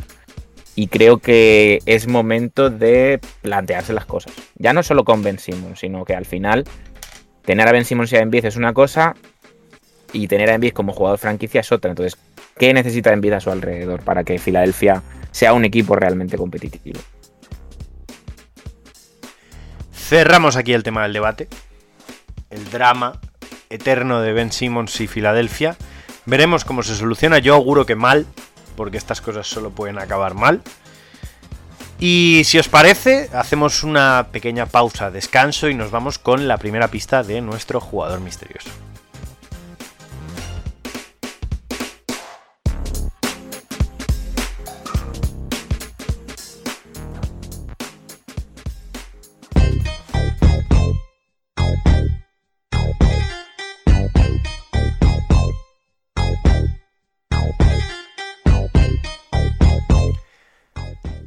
[0.77, 4.33] Y creo que es momento de plantearse las cosas.
[4.55, 6.65] Ya no solo con Ben Simmons, sino que al final
[7.43, 9.15] tener a Ben Simmons y a Embiid es una cosa
[10.11, 11.91] y tener a Embiid como jugador franquicia es otra.
[11.91, 12.19] Entonces,
[12.57, 16.99] ¿qué necesita Embiid a su alrededor para que Filadelfia sea un equipo realmente competitivo?
[20.05, 21.47] cerramos aquí el tema del debate.
[22.51, 23.19] El drama
[23.69, 25.75] eterno de Ben Simmons y Filadelfia.
[26.25, 27.39] Veremos cómo se soluciona.
[27.39, 28.25] Yo auguro que mal,
[28.75, 30.61] porque estas cosas solo pueden acabar mal.
[31.99, 36.89] Y si os parece, hacemos una pequeña pausa, descanso y nos vamos con la primera
[36.89, 38.69] pista de nuestro jugador misterioso.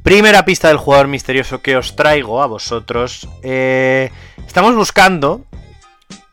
[0.09, 3.29] Primera pista del jugador misterioso que os traigo a vosotros.
[3.43, 4.09] Eh,
[4.47, 5.45] estamos buscando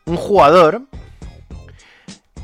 [0.05, 0.81] un jugador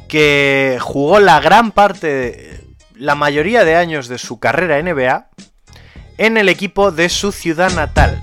[0.07, 2.61] que jugó la gran parte,
[2.93, 5.29] la mayoría de años de su carrera NBA
[6.19, 8.21] en el equipo de su ciudad natal.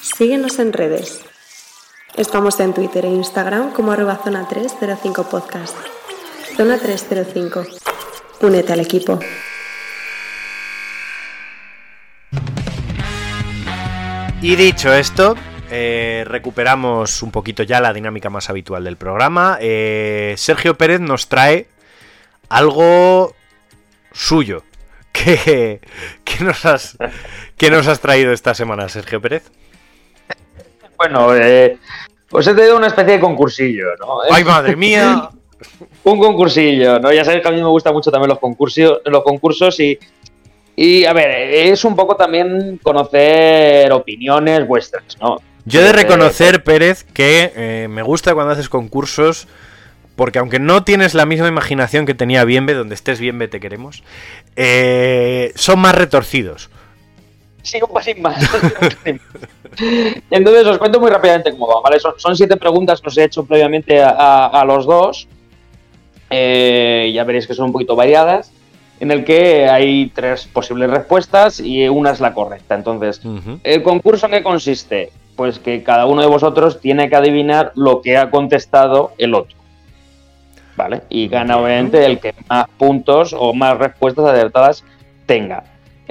[0.00, 1.31] Síguenos en redes.
[2.16, 5.74] Estamos en Twitter e Instagram como arroba zona 305 podcast.
[6.58, 7.64] Zona 305.
[8.42, 9.18] Únete al equipo.
[14.42, 15.36] Y dicho esto,
[15.70, 19.56] eh, recuperamos un poquito ya la dinámica más habitual del programa.
[19.62, 21.68] Eh, Sergio Pérez nos trae
[22.50, 23.34] algo
[24.12, 24.64] suyo.
[25.12, 25.80] ¿Qué,
[26.24, 26.98] qué nos has,
[27.56, 29.50] qué nos has traído esta semana, Sergio Pérez?
[31.02, 31.78] Bueno, eh,
[32.28, 34.20] pues he tenido una especie de concursillo, ¿no?
[34.30, 35.30] ¡Ay, madre mía!
[36.04, 37.12] un concursillo, ¿no?
[37.12, 39.98] Ya sabéis que a mí me gustan mucho también los concursos, los concursos y,
[40.76, 45.38] y, a ver, es un poco también conocer opiniones vuestras, ¿no?
[45.64, 49.48] Yo he de reconocer, Pérez, que eh, me gusta cuando haces concursos,
[50.14, 54.04] porque aunque no tienes la misma imaginación que tenía Bienve, donde estés Bienve te queremos,
[54.54, 56.70] eh, son más retorcidos.
[57.62, 58.36] Sí, un pasín más.
[60.30, 61.98] Entonces os cuento muy rápidamente cómo va, ¿vale?
[62.00, 65.28] Son, son siete preguntas que os he hecho previamente a, a- a los dos.
[66.30, 68.52] Eh, ya veréis que son un poquito variadas.
[69.00, 72.74] En el que hay tres posibles respuestas y una es la correcta.
[72.74, 73.20] Entonces.
[73.64, 75.10] ¿El concurso en qué consiste?
[75.36, 79.56] Pues que cada uno de vosotros tiene que adivinar lo que ha contestado el otro.
[80.76, 81.02] ¿vale?
[81.08, 84.84] Y gana obviamente el que más puntos o más respuestas acertadas
[85.26, 85.64] tenga.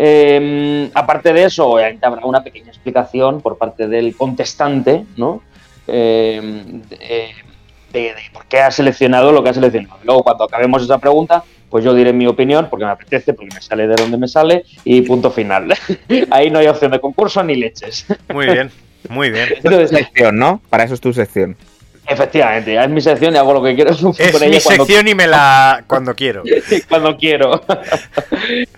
[0.03, 5.43] Eh, aparte de eso, obviamente habrá una pequeña explicación por parte del contestante, ¿no?
[5.87, 6.41] Eh,
[6.89, 6.97] de,
[7.93, 9.99] de- de por qué ha seleccionado lo que ha seleccionado.
[10.03, 13.61] Luego, cuando acabemos esa pregunta, pues yo diré mi opinión, porque me apetece, porque me
[13.61, 15.71] sale de donde me sale, y punto final.
[16.31, 18.07] Ahí no hay opción de concurso ni leches.
[18.33, 18.71] Muy bien,
[19.07, 19.49] muy bien.
[19.55, 20.61] Entonces, Sección, ¿no?
[20.71, 21.55] Para eso es tu sección.
[22.07, 25.07] Efectivamente, es mi sección y hago lo que quiero con Es ella mi cuando sección
[25.07, 26.43] y me la cuando quiero.
[26.89, 27.61] cuando quiero.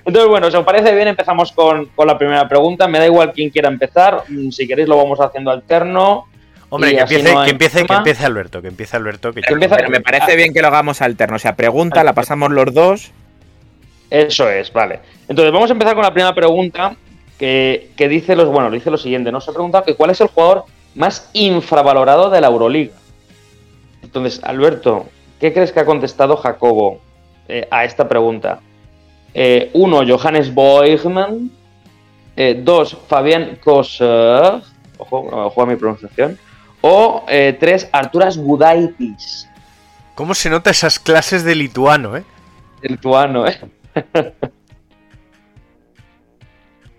[0.06, 2.88] Entonces, bueno, si os parece bien, empezamos con, con la primera pregunta.
[2.88, 4.24] Me da igual quién quiera empezar.
[4.28, 6.26] Mm, Si queréis, lo vamos haciendo alterno.
[6.70, 9.90] Hombre, que empiece, no que empiece, que empiece Alberto, que empiece Alberto, que yo- Pero
[9.92, 11.36] me parece bien que lo hagamos alterno.
[11.36, 13.12] O sea, pregunta, la pasamos los dos.
[14.10, 15.00] Eso es, vale.
[15.28, 16.96] Entonces, vamos a empezar con la primera pregunta
[17.38, 19.32] que, que dice, los, bueno, dice lo siguiente.
[19.32, 20.66] Nos ha preguntado que cuál es el jugador
[20.96, 22.94] más infravalorado de la Euroliga.
[24.14, 25.08] Entonces, Alberto,
[25.40, 27.02] ¿qué crees que ha contestado Jacobo
[27.48, 28.60] eh, a esta pregunta?
[29.34, 31.50] Eh, uno, Johannes Boigman.
[32.36, 34.62] Eh, dos, Fabián Koser.
[35.00, 36.38] Ojo, ojo a mi pronunciación.
[36.82, 39.50] O eh, tres, Arturas Gudaitis.
[40.14, 42.24] ¿Cómo se nota esas clases de lituano, eh?
[42.84, 43.60] El lituano, ¿eh?
[44.14, 44.34] Me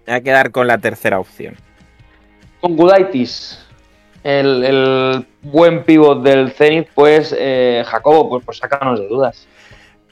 [0.05, 1.55] voy a quedar con la tercera opción.
[2.61, 3.64] Con Gudaitis,
[4.25, 9.47] el, el buen pivot del Zenit, pues eh, Jacobo, pues, pues sácanos de dudas.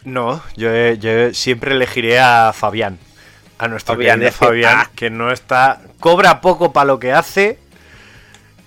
[0.04, 2.98] No, yo, yo siempre elegiré a Fabián.
[3.58, 4.90] A nuestro Fabián, querido Fabián, ah.
[4.94, 5.80] que no está.
[6.00, 7.58] Cobra poco para lo que hace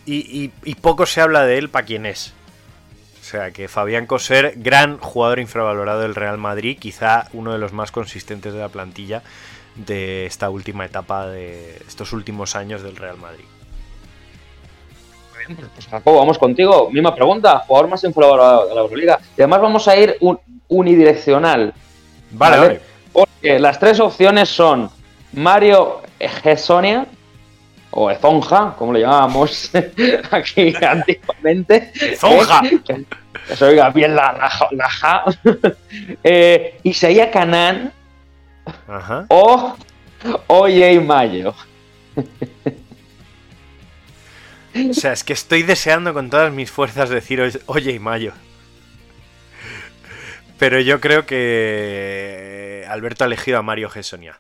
[0.06, 2.34] y, y- y poco se habla de él para quién es.
[3.22, 7.74] O sea que Fabián Coser, gran jugador infravalorado del Real Madrid, quizá uno de los
[7.74, 9.24] más consistentes de la plantilla
[9.76, 13.44] de esta última etapa de estos últimos años del Real Madrid.
[15.74, 16.90] Pues Jacobo, vamos contigo.
[16.92, 19.20] Misma pregunta, jugador más infravalorado de la Euroliga.
[19.38, 21.74] Y además vamos a ir un- unidireccional.
[22.32, 22.82] Vale, ¿vale?
[23.14, 24.90] Porque las tres opciones son
[25.34, 26.02] Mario
[26.44, 27.06] Gessonia,
[27.92, 29.72] o Ezonja, como le llamábamos
[30.32, 31.92] aquí antiguamente.
[32.02, 32.62] Ezonja.
[32.86, 33.06] Que,
[33.48, 35.24] que se oiga bien la, la, ja- la ja.
[36.24, 37.92] eh, Isaiah Canan
[38.88, 39.26] Ajá.
[39.30, 39.76] o
[40.48, 41.54] Oye Mayo.
[44.90, 48.34] O sea, es que estoy deseando con todas mis fuerzas decir "Oye- y mayo.
[50.58, 54.40] Pero yo creo que Alberto ha elegido a Mario Gessonia.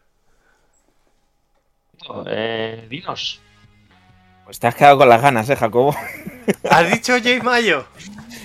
[2.27, 3.41] Eh, dinos.
[4.45, 5.95] Pues te has quedado con las ganas, ¿eh, Jacobo?
[6.69, 7.86] ¿Has dicho oye y mayo?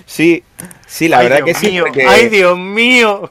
[0.06, 0.42] Sí,
[0.86, 1.70] sí, la Ay, verdad Dios que sí.
[1.72, 3.30] mío, Porque, ¡Ay, Dios mío!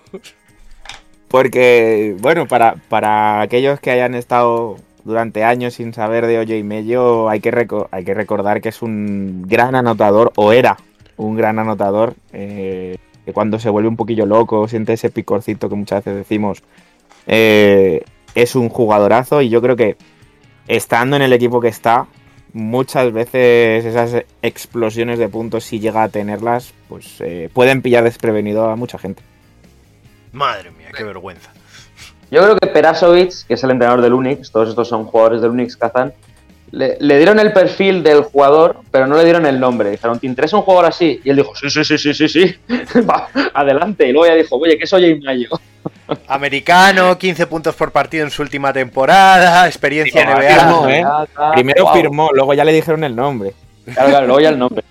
[1.28, 4.78] porque, bueno, para, para aquellos que hayan estado
[5.10, 8.82] durante años sin saber de Oye y Mello, hay que, hay que recordar que es
[8.82, 10.78] un gran anotador, o era
[11.18, 15.76] un gran anotador, eh, que cuando se vuelve un poquillo loco, siente ese picorcito que
[15.76, 16.64] muchas veces decimos,
[17.26, 18.03] eh,
[18.36, 19.97] es un jugadorazo y yo creo que
[20.68, 22.05] estando en el equipo que está,
[22.53, 28.70] muchas veces esas explosiones de puntos, si llega a tenerlas, pues eh, pueden pillar desprevenido
[28.70, 29.24] a mucha gente.
[30.32, 31.51] Madre mía, qué vergüenza.
[32.32, 35.52] Yo creo que Perasovic, que es el entrenador del Unix, todos estos son jugadores del
[35.52, 36.14] Unix Kazan,
[36.72, 39.90] le, le dieron el perfil del jugador, pero no le dieron el nombre.
[39.90, 41.20] Dijeron, ¿te interesa un jugador así?
[41.24, 42.56] Y él dijo, sí, sí, sí, sí, sí, sí.
[43.10, 44.08] Va, adelante.
[44.08, 45.50] Y luego ya dijo, oye, ¿qué soy Mayo?
[46.28, 50.60] Americano, 15 puntos por partido en su última temporada, experiencia Primero NBA.
[50.60, 51.04] firmó, ¿eh?
[51.54, 51.96] Primero Guau.
[51.96, 53.54] firmó, luego ya le dijeron el nombre.
[53.86, 54.84] Claro, claro, luego ya el nombre.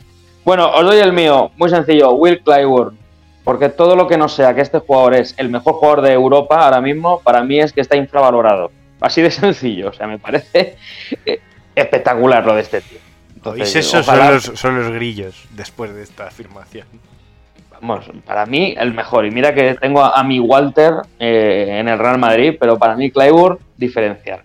[0.45, 2.97] Bueno, os doy el mío, muy sencillo, Will Clyburn.
[3.49, 6.66] Porque todo lo que no sea que este jugador es el mejor jugador de Europa
[6.66, 8.70] ahora mismo, para mí es que está infravalorado.
[9.01, 10.76] Así de sencillo, o sea, me parece
[11.74, 12.99] espectacular lo de este tío.
[12.99, 16.86] ¿Oís Entonces, esos ojalá- son los, son los grillos después de esta afirmación?
[17.80, 19.24] Vamos, para mí el mejor.
[19.24, 22.96] Y mira que tengo a, a mi Walter eh, en el Real Madrid, pero para
[22.96, 24.40] mí Clyburn diferencial.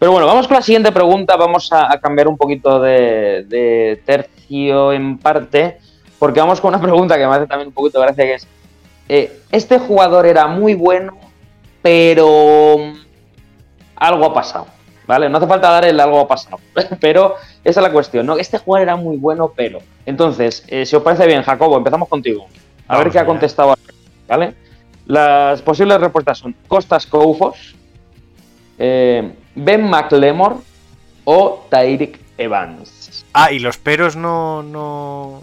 [0.00, 1.36] Pero bueno, vamos con la siguiente pregunta.
[1.36, 5.78] Vamos a, a cambiar un poquito de, de tercio en parte,
[6.18, 8.48] porque vamos con una pregunta que me hace también un poquito de gracia, que es,
[9.08, 11.18] eh, este jugador era muy bueno,
[11.82, 12.98] pero mm,
[13.96, 14.66] algo ha pasado.
[15.06, 15.28] ¿Vale?
[15.28, 16.58] No hace falta dar el algo ha pasado.
[17.00, 18.36] Pero esa es la cuestión, ¿no?
[18.38, 19.78] Este jugador era muy bueno, pero.
[20.04, 22.46] Entonces, eh, si os parece bien, Jacobo, empezamos contigo.
[22.88, 23.76] A Vamos ver qué ha contestado.
[24.26, 24.54] ¿Vale?
[25.06, 27.76] Las posibles respuestas son Costas Koufos,
[28.78, 30.56] eh, Ben McLemore
[31.24, 33.24] o Tyreek Evans.
[33.32, 35.42] Ah, y los peros no, no,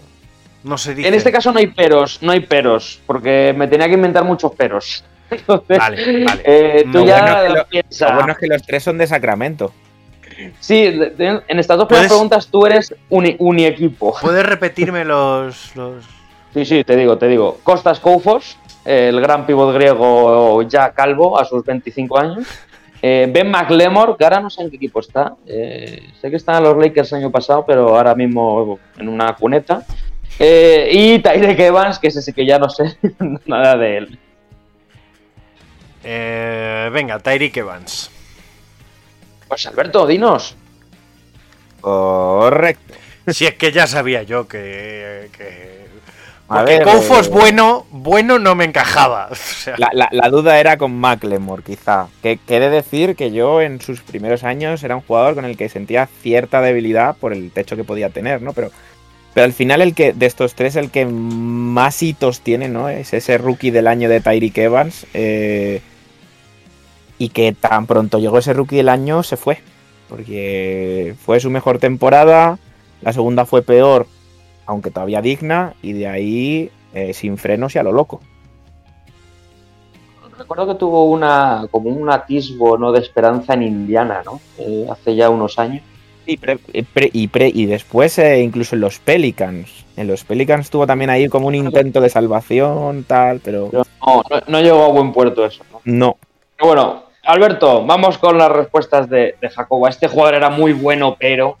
[0.64, 1.12] no se dicen.
[1.12, 4.52] En este caso no hay peros, no hay peros, porque me tenía que inventar muchos
[4.54, 5.04] peros.
[5.30, 6.42] Entonces, Vale, vale.
[6.44, 8.08] eh, tú Lo ya bueno es que lo- piensa.
[8.10, 9.72] Lo bueno es que los tres son de Sacramento.
[10.60, 14.14] Sí, de- de- en estas dos primeras ¿Puedes- preguntas tú eres uni, equipo.
[14.20, 16.04] ¿Puedes repetirme los, los,
[16.52, 17.58] Sí, sí, te digo, te digo.
[17.64, 22.46] Costas Koufos, el gran pivot griego ya calvo a sus 25 años.
[23.02, 25.34] Eh, ben McLemore, que ahora no sé en qué equipo está.
[25.46, 29.34] Eh, sé que estaba en los Lakers el año pasado, pero ahora mismo en una
[29.34, 29.82] cuneta.
[30.38, 32.96] Eh, y Tyrek Evans, que ese sí que ya no sé
[33.46, 34.18] nada de él.
[36.02, 38.10] Eh, venga, Tyreek Evans.
[39.48, 40.56] Pues Alberto, dinos.
[41.80, 42.94] Correcto.
[43.28, 45.30] Si es que ya sabía yo que.
[45.36, 45.84] que...
[46.46, 49.28] A Porque Koufos eh, bueno, bueno no me encajaba.
[49.30, 52.08] O sea, La, la- la duda era con Macklemore, quizá.
[52.22, 55.46] Que que he de decir que yo en sus primeros años era un jugador con
[55.46, 58.52] el que sentía cierta debilidad por el techo que podía tener, ¿no?
[58.52, 58.70] Pero,
[59.34, 62.88] pero al final el que de estos tres el que más hitos tiene, ¿no?
[62.88, 65.06] Es ese rookie del año de Tyreek Evans.
[65.12, 65.82] eh,
[67.18, 69.58] y que tan pronto llegó ese rookie del año se fue.
[70.08, 72.58] Porque fue su mejor temporada.
[73.02, 74.06] La segunda fue peor,
[74.66, 75.74] aunque todavía digna.
[75.82, 78.20] Y de ahí eh, sin frenos y a lo loco.
[80.36, 82.90] Recuerdo que tuvo una como un atisbo ¿no?
[82.90, 84.40] de esperanza en Indiana, ¿no?
[84.58, 85.82] Eh, hace ya unos años.
[86.26, 89.84] Y, pre- eh, pre- y, pre- y después eh, incluso en los Pelicans.
[89.96, 94.22] En los Pelicans tuvo también ahí como un intento de salvación, tal, pero Pero no,
[94.28, 95.62] no, no llegó a buen puerto eso.
[95.72, 95.80] ¿no?
[95.84, 96.16] no.
[96.56, 99.88] Pero bueno, Alberto, vamos con las respuestas de, de Jacoba.
[99.88, 101.58] Este jugador era muy bueno, pero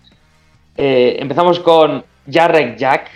[0.76, 3.10] eh, empezamos con Jarek Jack.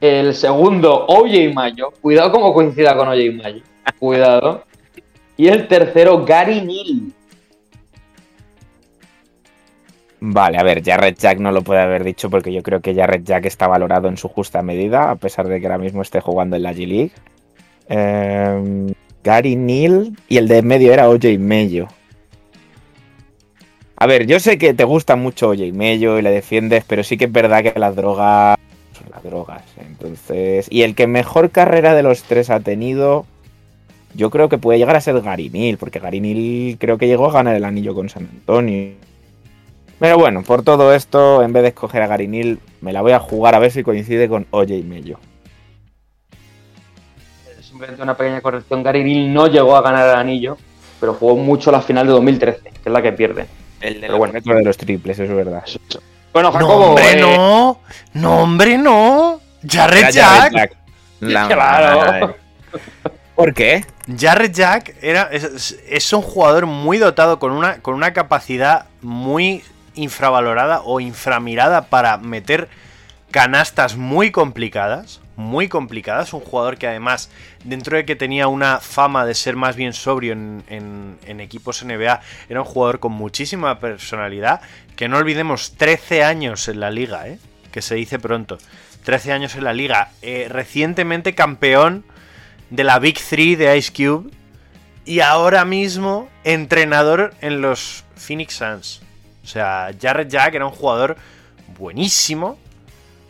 [0.00, 1.90] El segundo, OJ Mayo.
[2.02, 3.62] Cuidado como coincida con OJ Mayo.
[3.98, 4.64] Cuidado.
[5.38, 7.12] Y el tercero, Gary Neal.
[10.20, 13.24] Vale, a ver, Jarrett Jack no lo puede haber dicho porque yo creo que Jarrett
[13.24, 16.56] Jack está valorado en su justa medida, a pesar de que ahora mismo esté jugando
[16.56, 17.12] en la G-League.
[17.88, 21.88] Em, Gary Neal y el de en medio era OJ Mello.
[23.96, 27.16] A ver, yo sé que te gusta mucho OJ Mello y le defiendes, pero sí
[27.16, 28.56] que es verdad que las drogas
[28.98, 29.62] son las drogas.
[29.78, 33.26] Entonces, y el que mejor carrera de los tres ha tenido,
[34.14, 37.26] yo creo que puede llegar a ser Gary Neal, porque Gary Neal creo que llegó
[37.28, 38.94] a ganar el anillo con San Antonio.
[39.98, 43.12] Pero bueno, por todo esto, en vez de escoger a Gary Neal, me la voy
[43.12, 45.18] a jugar a ver si coincide con OJ Mello.
[47.60, 48.82] Simplemente una pequeña corrección.
[48.82, 50.56] Gary Neal no llegó a ganar el anillo,
[51.00, 53.46] pero jugó mucho la final de 2013, que es la que pierde.
[53.80, 54.38] El de, bueno.
[54.40, 55.64] de los triples, eso es verdad.
[56.32, 56.86] Bueno, no, Jacobo.
[56.88, 57.78] hombre, eh, no.
[58.14, 59.40] No, hombre, no.
[59.66, 60.52] Jarrett Jack.
[61.20, 61.56] La Claro.
[61.56, 62.34] madre.
[63.34, 63.84] ¿Por qué?
[64.18, 69.62] Jarrett Jack era, es, es un jugador muy dotado con una, con una capacidad muy
[69.96, 72.68] infravalorada o inframirada para meter
[73.30, 75.20] canastas muy complicadas.
[75.36, 76.32] Muy complicadas.
[76.32, 77.28] Un jugador que además,
[77.62, 80.64] dentro de que tenía una fama de ser más bien sobrio en,
[81.26, 84.62] en- equipos NBA, era un jugador con muchísima personalidad.
[84.96, 87.38] Que no olvidemos, 13 años en la liga, ¿eh?
[87.70, 88.56] que se dice pronto.
[89.04, 90.10] 13 años en la liga.
[90.22, 92.04] Eh, recientemente campeón
[92.70, 94.30] de la Big Three de Ice Cube
[95.04, 99.02] y ahora mismo entrenador en los Phoenix Suns.
[99.46, 101.16] O sea, Jarrett Jack era un jugador
[101.78, 102.58] buenísimo,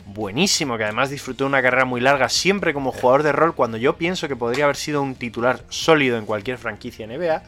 [0.06, 3.76] buenísimo, que además disfrutó de una carrera muy larga siempre como jugador de rol cuando
[3.76, 7.42] yo pienso que podría haber sido un titular sólido en cualquier franquicia NBA.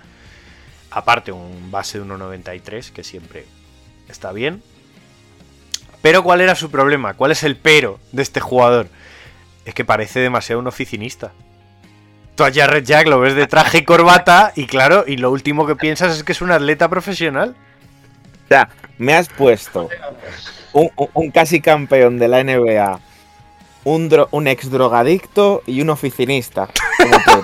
[0.91, 3.47] Aparte, un base de 1.93, que siempre
[4.07, 4.63] está bien.
[6.03, 7.15] Pero ¿cuál era su problema?
[7.15, 8.89] ¿Cuál es el pero de este jugador?
[9.65, 11.33] Es que parece demasiado un oficinista.
[12.35, 15.67] Tú a Jarrett Jack lo ves de traje y corbata y claro, y lo último
[15.67, 17.57] que piensas es que es un atleta profesional.
[18.49, 19.89] O sea, me has puesto
[20.73, 22.99] un, un- un casi campeón de la NBA,
[23.85, 26.69] un, dro- un ex drogadicto y un oficinista.
[26.99, 27.43] como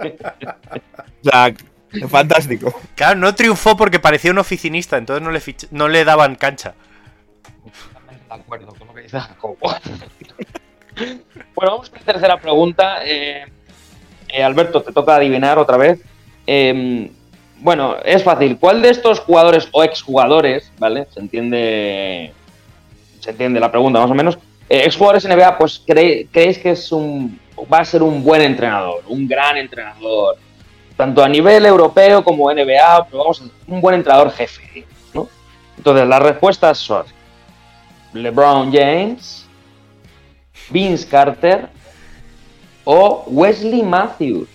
[0.00, 1.54] o sea,
[2.08, 2.72] fantástico.
[2.94, 6.74] Claro, no triunfó porque parecía un oficinista, entonces no le, fich- no le daban cancha.
[8.28, 9.56] De acuerdo con lo que dice Jacobo.
[11.54, 12.98] bueno, vamos con la tercera pregunta.
[13.04, 13.44] Eh,
[14.28, 16.00] eh, Alberto, te toca adivinar otra vez.
[16.46, 17.10] Eh,
[17.60, 18.58] bueno, es fácil.
[18.58, 21.06] ¿Cuál de estos jugadores o exjugadores, ¿vale?
[21.12, 22.32] Se entiende.
[23.20, 24.38] Se entiende la pregunta más o menos.
[24.68, 27.38] Eh, exjugadores NBA, pues creéis que es un.
[27.72, 30.36] va a ser un buen entrenador, un gran entrenador.
[30.96, 34.84] Tanto a nivel europeo como NBA, pero vamos, un buen entrenador jefe,
[35.14, 35.28] ¿no?
[35.76, 37.04] Entonces, las respuestas son
[38.12, 39.46] LeBron James,
[40.68, 41.68] Vince Carter
[42.84, 44.48] o Wesley Matthews.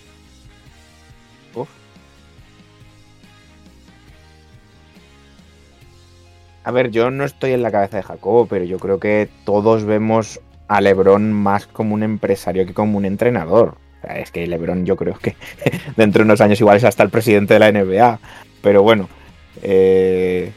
[6.66, 9.84] A ver, yo no estoy en la cabeza de Jacobo, pero yo creo que todos
[9.84, 13.76] vemos a LeBron más como un empresario que como un entrenador.
[13.98, 15.36] O sea, es que LeBron yo creo que
[15.96, 18.18] dentro de unos años igual es hasta el presidente de la NBA.
[18.62, 19.08] Pero bueno,
[19.62, 20.52] eh,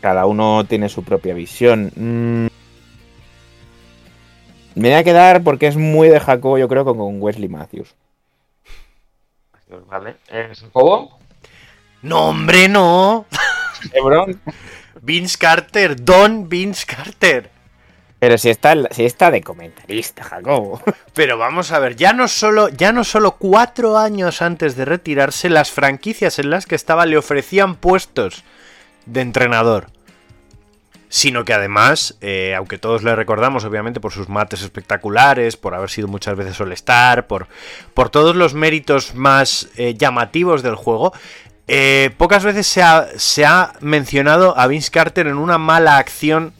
[0.00, 1.92] cada uno tiene su propia visión.
[1.94, 2.46] Mm.
[4.76, 7.94] Me voy a quedar porque es muy de Jacobo, yo creo, con- con Wesley Matthews.
[9.90, 10.16] Vale.
[10.58, 11.18] Jacobo.
[12.00, 13.26] No, hombre, no.
[13.92, 14.40] LeBron.
[15.02, 17.50] Vince Carter, Don Vince Carter.
[18.20, 20.82] Pero si está, si está de comentarista, Jacobo.
[21.14, 25.48] Pero vamos a ver, ya no solo, ya no solo cuatro años antes de retirarse,
[25.48, 28.44] las franquicias en las que estaba le ofrecían puestos
[29.06, 29.86] de entrenador.
[31.08, 35.88] Sino que además, eh, aunque todos le recordamos, obviamente, por sus mates espectaculares, por haber
[35.88, 37.48] sido muchas veces All-Star, por,
[37.94, 41.12] por todos los méritos más eh, llamativos del juego,
[41.68, 46.52] eh, pocas veces se ha, mencionado a Vince Carter en una mala acción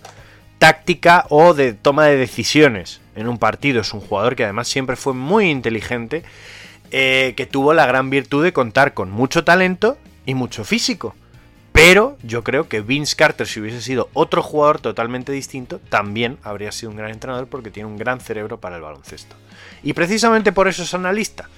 [0.58, 3.80] táctica o de toma de decisiones en un partido.
[3.80, 6.22] Es un jugador que además siempre fue muy inteligente,
[6.90, 11.14] eh, que tuvo la gran virtud de contar con mucho talento y mucho físico.
[11.72, 16.72] Pero yo creo que Vince Carter, si hubiese sido otro jugador totalmente distinto, también habría
[16.72, 19.36] sido un gran entrenador porque tiene un gran cerebro para el baloncesto.
[19.82, 21.48] Y precisamente por eso es analista.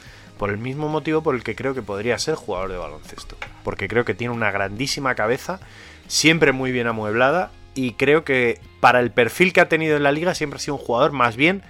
[0.43, 3.37] Por el mismo motivo por el que creo que podría ser jugador de baloncesto.
[3.63, 5.61] Porque creo que tiene una grandísima cabeza,
[6.09, 7.53] siempre muy bien amueblada.
[7.77, 10.75] Y creo que para el perfil que ha tenido en la liga siempre ha sido
[10.75, 11.63] un jugador más bien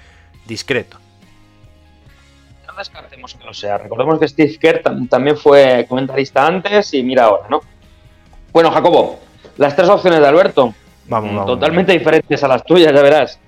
[0.47, 0.97] discreto.
[2.67, 3.77] No descartemos que lo sea.
[3.77, 7.61] Recordemos que Steve Kerr tam- también fue comentarista antes y mira ahora, ¿no?
[8.55, 9.21] Bueno, Jacobo,
[9.59, 10.75] las tres opciones de Alberto,
[11.09, 11.45] Vamos, vamos.
[11.47, 13.39] totalmente diferentes a las tuyas, ya verás.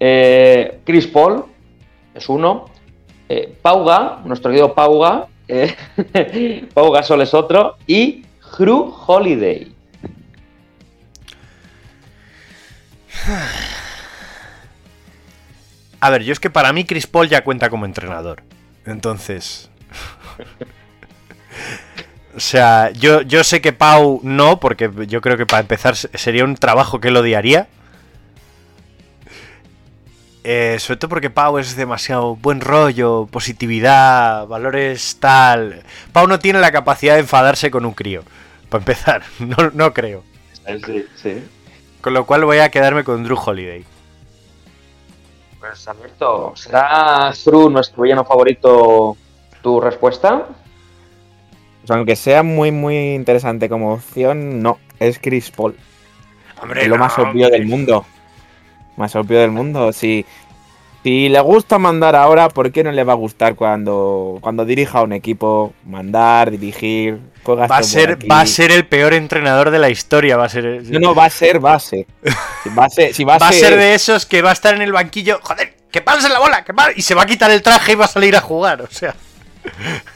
[0.00, 1.44] Eh, Chris Paul
[2.12, 2.73] es uno.
[3.28, 5.26] Eh, Pauga, nuestro querido Pauga.
[5.48, 5.74] eh,
[6.74, 7.76] Pau Gasol es otro.
[7.86, 8.24] Y
[8.58, 9.72] Hru Holiday.
[16.00, 18.42] A ver, yo es que para mí Chris Paul ya cuenta como entrenador.
[18.84, 19.70] Entonces.
[22.36, 26.16] o sea, yo, yo sé que Pau no, porque yo creo que para empezar se-
[26.18, 27.68] sería un trabajo que él odiaría.
[30.46, 35.82] Eh, sobre todo porque Pau es demasiado buen rollo, positividad, valores tal.
[36.12, 38.22] Pau no tiene la capacidad de enfadarse con un crío.
[38.68, 40.22] Para empezar, no, no creo.
[40.84, 41.42] Sí, sí.
[42.02, 43.84] Con lo cual voy a quedarme con Drew Holiday.
[45.58, 49.16] Pues Alberto, ¿será Hru nuestro villano favorito
[49.62, 50.46] tu respuesta?
[51.80, 54.78] Pues aunque sea muy, muy interesante como opción, no.
[55.00, 55.74] Es Chris Paul.
[56.76, 58.04] Es lo más obvio del mundo.
[58.96, 59.92] Más obvio del mundo.
[59.92, 60.24] Si,
[61.02, 65.00] si le gusta mandar ahora, ¿por qué no le va a gustar cuando, cuando dirija
[65.00, 65.74] a un equipo?
[65.84, 67.20] Mandar, dirigir.
[67.46, 68.26] Va a, por ser, aquí.
[68.26, 70.36] va a ser el peor entrenador de la historia.
[70.36, 70.82] Va a ser.
[70.84, 72.06] No, no, va a ser base.
[72.62, 74.54] Si va a ser, si va a va a ser, de esos que va a
[74.54, 75.40] estar en el banquillo.
[75.42, 78.06] Joder, que pase la bola, que y se va a quitar el traje y va
[78.06, 78.80] a salir a jugar.
[78.82, 79.14] O sea.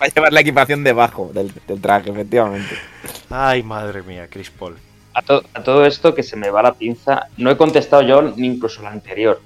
[0.00, 2.76] va a llevar la equipación debajo del, del traje, efectivamente.
[3.30, 4.76] Ay, madre mía, Chris Paul.
[5.14, 8.22] A, to- a todo esto que se me va la pinza, no he contestado yo
[8.22, 9.40] ni incluso la anterior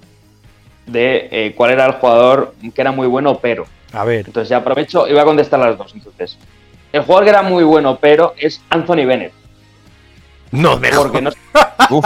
[0.87, 3.67] de eh, cuál era el jugador que era muy bueno, pero.
[3.93, 4.27] A ver.
[4.27, 5.93] Entonces ya aprovecho y voy a contestar las dos.
[5.95, 6.37] Entonces,
[6.93, 9.33] el jugador que era muy bueno, pero es Anthony Bennett.
[10.51, 11.31] No, me Porque no,
[11.91, 12.05] Uf,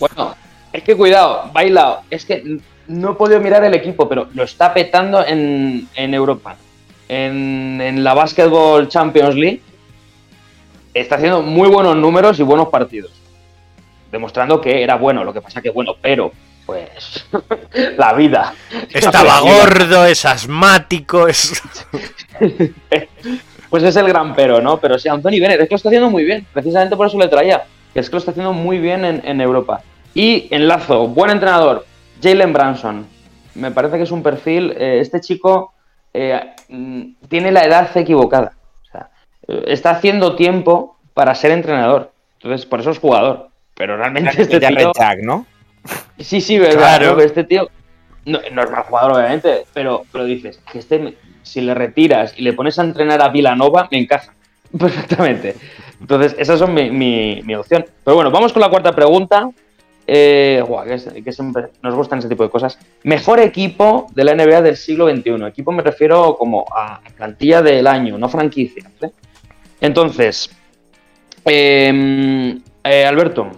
[0.00, 0.34] Bueno,
[0.72, 2.00] es que cuidado, bailado.
[2.10, 2.58] Es que
[2.88, 6.56] no he podido mirar el equipo, pero lo está petando en, en Europa.
[7.08, 9.62] En, en la Basketball Champions League.
[10.94, 13.12] Está haciendo muy buenos números y buenos partidos.
[14.12, 16.32] Demostrando que era bueno, lo que pasa que bueno, pero,
[16.64, 17.26] pues,
[17.98, 18.54] la vida.
[18.92, 21.62] Estaba gordo, es asmático, es.
[23.70, 24.78] Pues es el gran pero, ¿no?
[24.78, 26.46] Pero sí, Anthony Bennett, es que lo está haciendo muy bien.
[26.52, 27.64] Precisamente por eso le traía.
[27.92, 29.82] Que es que lo está haciendo muy bien en, en Europa.
[30.14, 31.84] Y enlazo, buen entrenador,
[32.22, 33.04] Jalen Branson.
[33.56, 34.72] Me parece que es un perfil.
[34.78, 35.72] eh, este chico
[36.12, 38.52] eh, mm, tiene la edad equivocada.
[39.48, 42.10] Eh, está haciendo tiempo para ser entrenador.
[42.40, 43.48] Entonces, por eso es jugador.
[43.74, 44.92] Pero realmente este tío.
[44.94, 45.46] Jack, ¿no?
[46.18, 46.98] Sí, sí, verdad.
[46.98, 47.20] Claro.
[47.20, 47.68] Este tío
[48.24, 52.42] no, no es mal jugador, obviamente, pero, pero dices que este, si le retiras y
[52.42, 54.32] le pones a entrenar a Vilanova, me encaja
[54.78, 55.56] perfectamente.
[56.00, 57.84] Entonces, esas son mi, mi- mi opción.
[58.04, 59.48] Pero bueno, vamos con la cuarta pregunta.
[60.06, 62.78] Eh, guau, que, es- que siempre nos gustan ese tipo de cosas.
[63.04, 65.44] Mejor equipo de la NBA del siglo XXI.
[65.46, 68.84] Equipo me refiero como a plantilla del año, no franquicia.
[69.00, 69.12] ¿vale?
[69.80, 70.50] Entonces,
[71.44, 73.50] eh, eh, Alberto,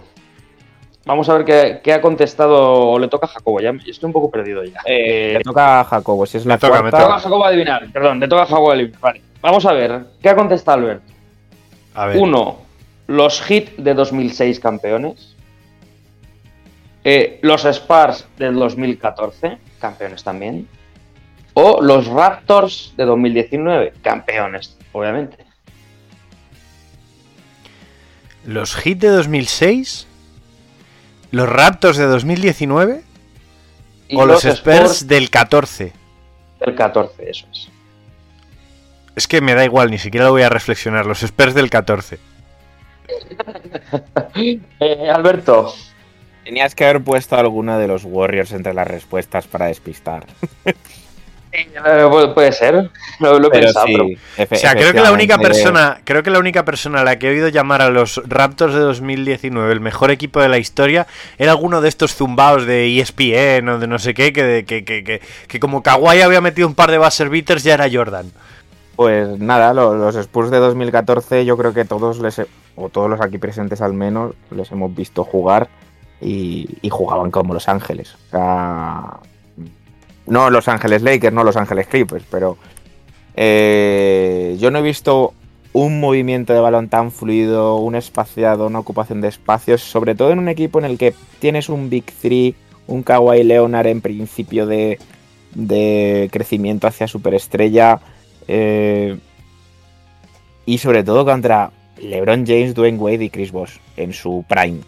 [1.07, 3.61] Vamos a ver qué, qué ha contestado o le toca a Jacobo.
[3.61, 4.81] Ya estoy un poco perdido ya.
[4.85, 7.23] Eh, Le toca a Jacobo, si es la Me toca, me le toca a cuarta.
[7.23, 7.87] Jacobo adivinar.
[7.93, 8.99] Perdón, le toca a Jacobo adivinar.
[8.99, 9.21] Vale.
[9.41, 10.01] Vamos a ver.
[10.21, 11.03] ¿Qué ha contestado Albert?
[11.93, 12.17] A ver.
[12.17, 12.57] Uno,
[13.07, 15.33] los Heat de 2006 campeones.
[17.05, 20.67] Eh, los Spurs del 2014, campeones también.
[21.53, 25.46] O los Raptors de 2019, campeones, obviamente.
[28.47, 30.07] Los Heat de 2006.
[31.31, 33.03] Los Raptors de 2019.
[34.07, 35.91] y O los Spurs del 14.
[36.61, 37.67] del 14, eso es.
[39.17, 41.05] Es que me da igual, ni siquiera lo voy a reflexionar.
[41.05, 42.19] Los Spurs del 14.
[44.79, 45.73] Eh, Alberto,
[46.43, 50.25] Tenías que haber puesto alguna de los Warriors entre las respuestas para despistar.
[51.57, 52.89] eh, pu- puede ser,
[53.19, 54.05] lo, lo he pensado, pero
[54.43, 57.27] O sea, creo que la única persona, creo que la única persona a la que
[57.27, 61.51] he oído llamar a los Raptors de 2019 el mejor equipo de la historia era
[61.51, 65.21] alguno de estos zumbaos de ESPN o de no sé qué, que, que, que, que,
[65.47, 68.31] que como Kawhi había metido un par de buzzer beaters ya era Jordan.
[68.95, 73.09] Pues nada, lo- los Spurs de 2014 yo creo que todos les, he- o todos
[73.09, 75.67] los aquí presentes al menos, les hemos visto jugar
[76.19, 78.15] y, y jugaban como Los Ángeles.
[78.15, 79.03] O sea,
[80.27, 82.57] no Los Ángeles Lakers, no Los Ángeles Clippers, pero
[83.35, 85.33] eh, yo no he visto
[85.73, 90.39] un movimiento de balón tan fluido, un espaciado, una ocupación de espacios, sobre todo en
[90.39, 92.55] un equipo en el que tienes un Big Three,
[92.87, 94.99] un Kawhi Leonard en principio de,
[95.53, 97.99] de crecimiento hacia superestrella.
[98.47, 99.17] eh,
[100.67, 104.81] y sobre todo contra LeBron James, Dwayne Wade y Chris Bosh en su prime.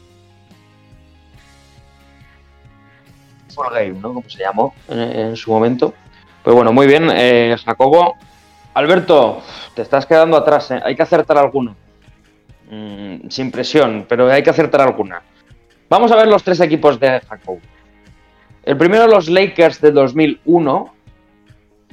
[3.60, 4.14] Full Game, ¿no?
[4.14, 5.94] Como se llamó en, en su momento.
[6.44, 8.16] Pues bueno, muy bien, eh, Jacobo.
[8.74, 9.42] Alberto,
[9.74, 10.80] te estás quedando atrás, ¿eh?
[10.84, 11.76] Hay que acertar alguno.
[12.70, 15.22] Mm, sin presión, pero hay que acertar alguna.
[15.90, 17.60] Vamos a ver los tres equipos de Jacobo.
[18.64, 20.94] El primero, los Lakers de 2001,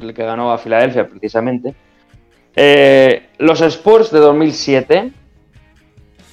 [0.01, 1.75] el que ganó a Filadelfia precisamente.
[2.55, 5.13] Eh, los Spurs de 2007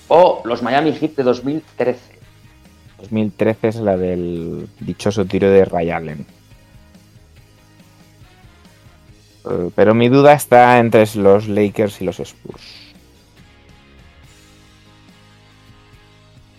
[0.09, 2.19] o los Miami Heat de 2013.
[3.03, 6.25] 2013 es la del dichoso tiro de Ray Allen.
[9.49, 12.63] Eh, Pero mi duda está entre los Lakers y los Spurs.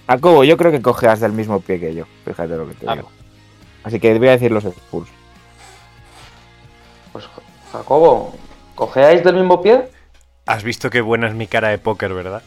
[0.06, 2.04] Jacobo, yo creo que cojeas del mismo pie que yo.
[2.26, 3.08] Fíjate lo que te digo.
[3.84, 5.08] Así que voy a decir los Spurs.
[7.12, 7.24] Pues
[7.72, 8.34] Jacobo,
[8.74, 9.88] ¿cogeáis del mismo pie?
[10.46, 12.42] Has visto qué buena es mi cara de póker, ¿verdad?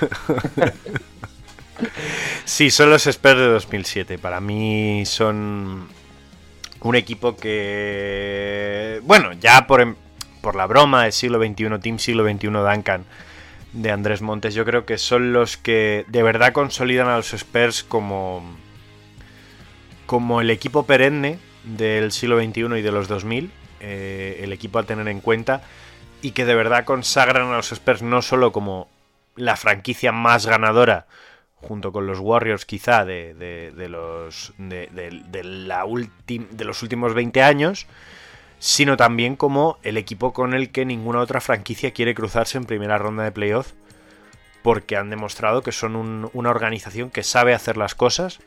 [2.44, 4.18] sí, son los Spurs de 2007.
[4.18, 5.88] Para mí son
[6.80, 9.00] un equipo que...
[9.04, 9.96] Bueno, ya por, em-
[10.40, 13.04] por la broma de siglo XXI, Team siglo XXI Duncan
[13.72, 17.82] de Andrés Montes, yo creo que son los que de verdad consolidan a los Spurs
[17.82, 18.42] como,
[20.06, 23.50] como el equipo perenne del siglo XXI y de los 2000,
[23.80, 25.62] eh, el equipo a tener en cuenta
[26.22, 28.88] y que de verdad consagran a los Spurs no solo como
[29.34, 31.06] la franquicia más ganadora,
[31.56, 35.84] junto con los Warriors quizá, de, de- de los, de, de- la
[36.28, 37.86] de los últimos 20 años,
[38.58, 42.98] sino también como el equipo con el que ninguna otra franquicia quiere cruzarse en primera
[42.98, 43.72] ronda de playoff,
[44.62, 48.38] porque han demostrado que son un- una organización que sabe hacer las cosas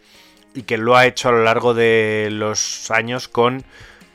[0.54, 3.64] y que lo ha hecho a lo largo de los años con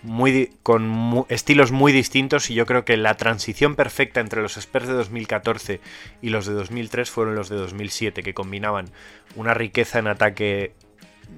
[0.05, 4.86] muy con estilos muy distintos y yo creo que la transición perfecta entre los Spurs
[4.86, 5.80] de 2014
[6.20, 8.90] y los de 2003 fueron los de 2007 que combinaban
[9.34, 10.74] una riqueza en ataque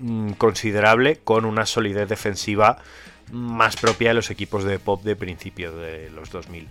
[0.00, 2.78] mm, considerable con una solidez defensiva
[3.30, 6.68] más propia de los equipos de pop de principio de los 2000.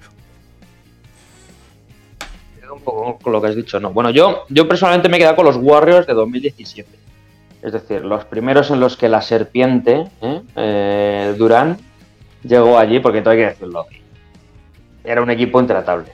[2.71, 3.91] un poco con lo que has dicho, no.
[3.91, 6.89] Bueno, yo, yo personalmente me he quedado con los Warriors de 2017.
[7.61, 10.41] Es decir, los primeros en los que la serpiente, ¿eh?
[10.55, 11.77] Eh, Durán,
[12.47, 13.85] llegó allí, porque todo hay que decirlo.
[15.03, 16.11] Era un equipo intratable.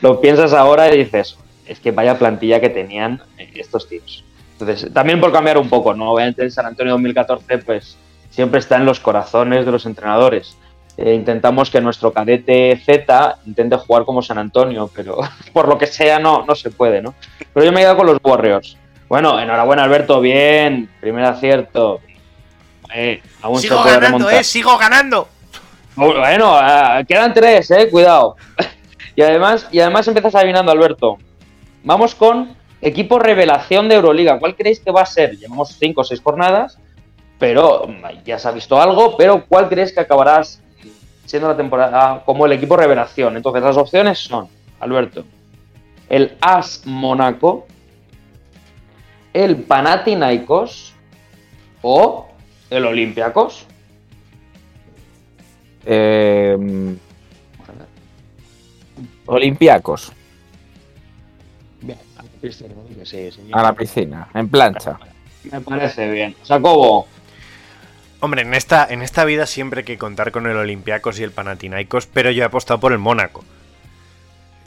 [0.00, 4.24] Lo piensas ahora y dices, es que vaya plantilla que tenían eh, estos tíos.
[4.58, 6.12] Entonces, también por cambiar un poco, ¿no?
[6.12, 7.96] Obviamente San Antonio 2014, pues
[8.30, 10.56] siempre está en los corazones de los entrenadores.
[10.96, 15.18] Eh, intentamos que nuestro cadete Z intente jugar como San Antonio, pero
[15.52, 17.14] por lo que sea no, no se puede, ¿no?
[17.52, 18.76] Pero yo me he quedado con los Warriors.
[19.08, 22.00] Bueno, enhorabuena Alberto, bien, primer acierto.
[22.94, 24.44] Eh, aún se puede remontar.
[24.44, 25.28] ¡Sigo ganando!
[25.94, 28.36] Bueno, ah, quedan tres, eh, cuidado.
[29.16, 31.18] y además, y además empiezas adivinando, Alberto.
[31.84, 34.38] Vamos con equipo revelación de Euroliga.
[34.38, 35.36] ¿Cuál creéis que va a ser?
[35.36, 36.78] Llevamos cinco o seis jornadas,
[37.38, 40.60] pero mm, ya se ha visto algo, pero ¿cuál creéis que acabarás
[41.26, 43.36] siendo la temporada como el equipo revelación?
[43.36, 44.48] Entonces, las opciones son,
[44.80, 45.24] Alberto,
[46.08, 47.66] el AS Monaco,
[49.32, 50.94] el Panathinaikos
[51.82, 52.28] o
[52.76, 53.66] el Olympiacos.
[55.84, 56.96] Eh,
[59.26, 60.12] Olympiacos,
[63.52, 64.98] a la piscina, en plancha.
[65.44, 66.34] Me parece bien.
[66.46, 67.06] Jacobo,
[68.20, 71.32] Hombre, en esta, en esta vida siempre hay que contar con el Olympiacos y el
[71.32, 73.44] Panathinaikos, pero yo he apostado por el Mónaco.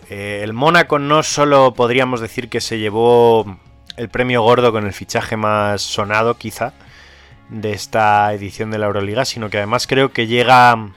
[0.10, 3.58] Eh, el Mónaco no solo podríamos decir que se llevó
[3.96, 6.74] el premio gordo con el fichaje más sonado, quizá,
[7.50, 10.90] de esta edición de la Euroliga, sino que además creo que llega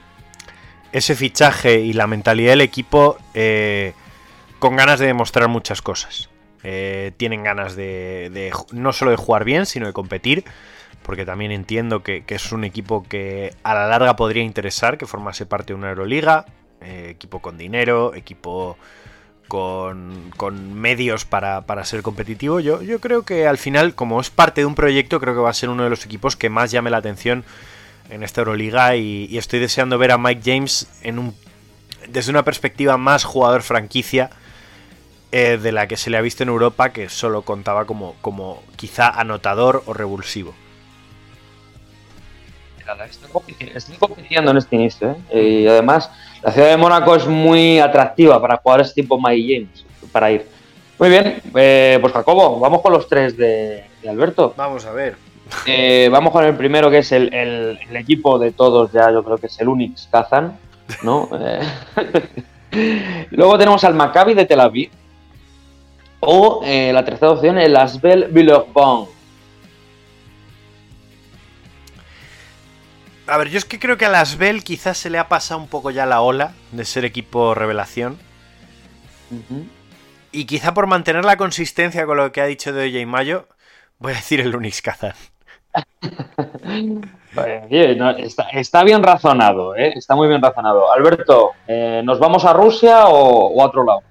[0.91, 3.93] ese fichaje y la mentalidad del equipo eh,
[4.59, 6.29] con ganas de demostrar muchas cosas.
[6.63, 10.43] Eh, tienen ganas de, no solo de jugar bien, sino de competir,
[11.03, 15.05] porque también entiendo que, que es un equipo que a la larga podría interesar que
[15.05, 16.45] formase parte de una Euroliga,
[16.81, 18.77] eh, equipo con dinero, equipo
[19.49, 22.61] con, medios para, para ser competitivo.
[22.61, 25.49] Yo, yo creo que al final, como es parte de un proyecto, creo que va
[25.49, 27.43] a ser uno de los equipos que más llame la atención
[28.09, 30.87] en esta Euroliga y, estoy deseando ver a Mike James
[32.07, 34.29] desde una perspectiva más jugador franquicia
[35.31, 38.63] eh, de la que se le ha visto en Europa, que solo contaba como, como
[38.75, 40.55] quizá anotador o revulsivo.
[43.09, 45.15] Están compiti- están compitiendo en este inicio.
[45.31, 45.41] ¿eh?
[45.63, 46.09] Y además,
[46.43, 50.47] la ciudad de Mónaco es muy atractiva para jugadores tipo Mike James para ir.
[50.97, 54.53] Muy bien, eh, pues Jacobo, vamos con los tres de, de Alberto.
[54.57, 55.15] Vamos a ver.
[55.65, 59.23] Eh, vamos con el primero, que es el, el- el equipo de todos, ya yo
[59.23, 60.57] creo que es el Unix Kazan,
[61.03, 61.29] ¿no?
[61.39, 61.61] Eh,
[63.31, 64.91] Luego tenemos al Maccabi de Tel Aviv.
[66.21, 69.07] O eh, la tercera opción, el Asbel Villeurbanne.
[73.29, 75.59] A ver, yo es que creo que a las Bell quizás se le ha pasado
[75.59, 78.17] un poco ya la ola de ser equipo revelación.
[80.31, 83.47] Y quizá por mantener la consistencia con lo que ha dicho de OJ Mayo,
[83.99, 85.13] voy a decir el Unix Kazan.
[87.97, 89.93] No, está, está bien razonado, ¿eh?
[89.95, 90.91] está muy bien razonado.
[90.91, 94.01] Alberto, eh, ¿nos vamos a Rusia o, o a otro lado?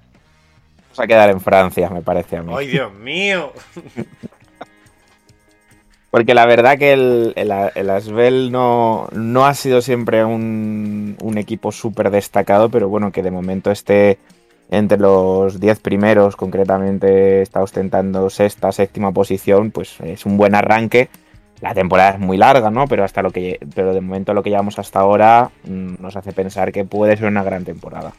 [0.83, 2.53] Vamos a quedar en Francia, me parece a mí.
[2.55, 3.51] ¡Ay, Dios mío!
[6.11, 11.71] Porque la verdad que el, el, el Asbel no, no ha sido siempre un, equipo
[11.71, 14.17] súper destacado, pero bueno, que de momento esté
[14.71, 21.09] entre los 10 primeros, concretamente está ostentando sexta, séptima posición, pues es un buen arranque.
[21.61, 22.87] La temporada es muy larga, ¿no?
[22.87, 26.31] Pero hasta lo que pero de momento lo que llevamos hasta ahora mm, nos hace
[26.31, 28.13] pensar que puede ser una gran temporada.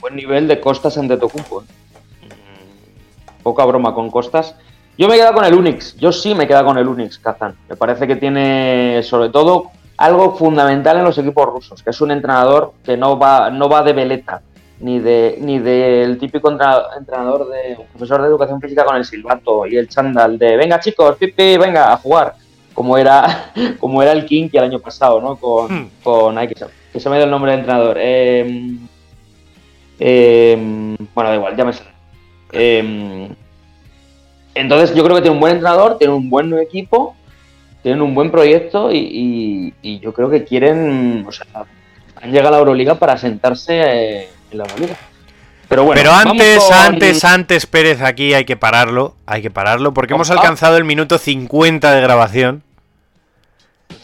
[0.00, 1.62] Buen nivel de Costas en Tetocumpo.
[1.62, 1.66] ¿eh?
[3.42, 4.56] Poca broma con Costas.
[4.98, 5.96] Yo me he quedado con el Unix.
[5.96, 7.54] Yo sí me he quedado con el Unix, Kazan.
[7.68, 12.10] Me parece que tiene, sobre todo, algo fundamental en los equipos rusos, que es un
[12.10, 14.42] entrenador que no va, no va de veleta,
[14.80, 19.04] ni de ni del típico entra- entrenador de un profesor de educación física con el
[19.06, 22.34] silbato y el chándal de venga chicos, pipi, venga a jugar.
[22.74, 25.36] Como era, como era el Kinky el año pasado, ¿no?
[25.36, 25.90] Con, Hmm.
[26.02, 27.96] con ay, que, se, que se me ido el nombre del entrenador.
[27.98, 28.76] Eh,
[29.98, 31.90] eh, bueno, da igual, ya me sale.
[32.52, 33.30] Eh,
[34.56, 37.14] entonces yo creo que tiene un buen entrenador, tiene un buen equipo,
[37.82, 41.46] tienen un buen proyecto y, y- y yo creo que quieren, o sea,
[42.20, 44.96] han llegado a la Euroliga para sentarse eh, en la Euroliga.
[45.68, 49.16] Pero bueno, Pero antes, con- antes, antes, Pérez, aquí hay que pararlo.
[49.26, 52.62] Hay que pararlo porque hemos alcanzado el minuto 50 de grabación.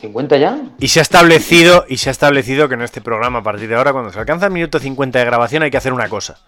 [0.01, 0.59] 50 ya.
[0.81, 3.77] Y se ha establecido, y se ha establecido que en este programa, a partir de
[3.77, 6.39] ahora, cuando se alcanza el minuto 50 de grabación, hay que hacer una cosa.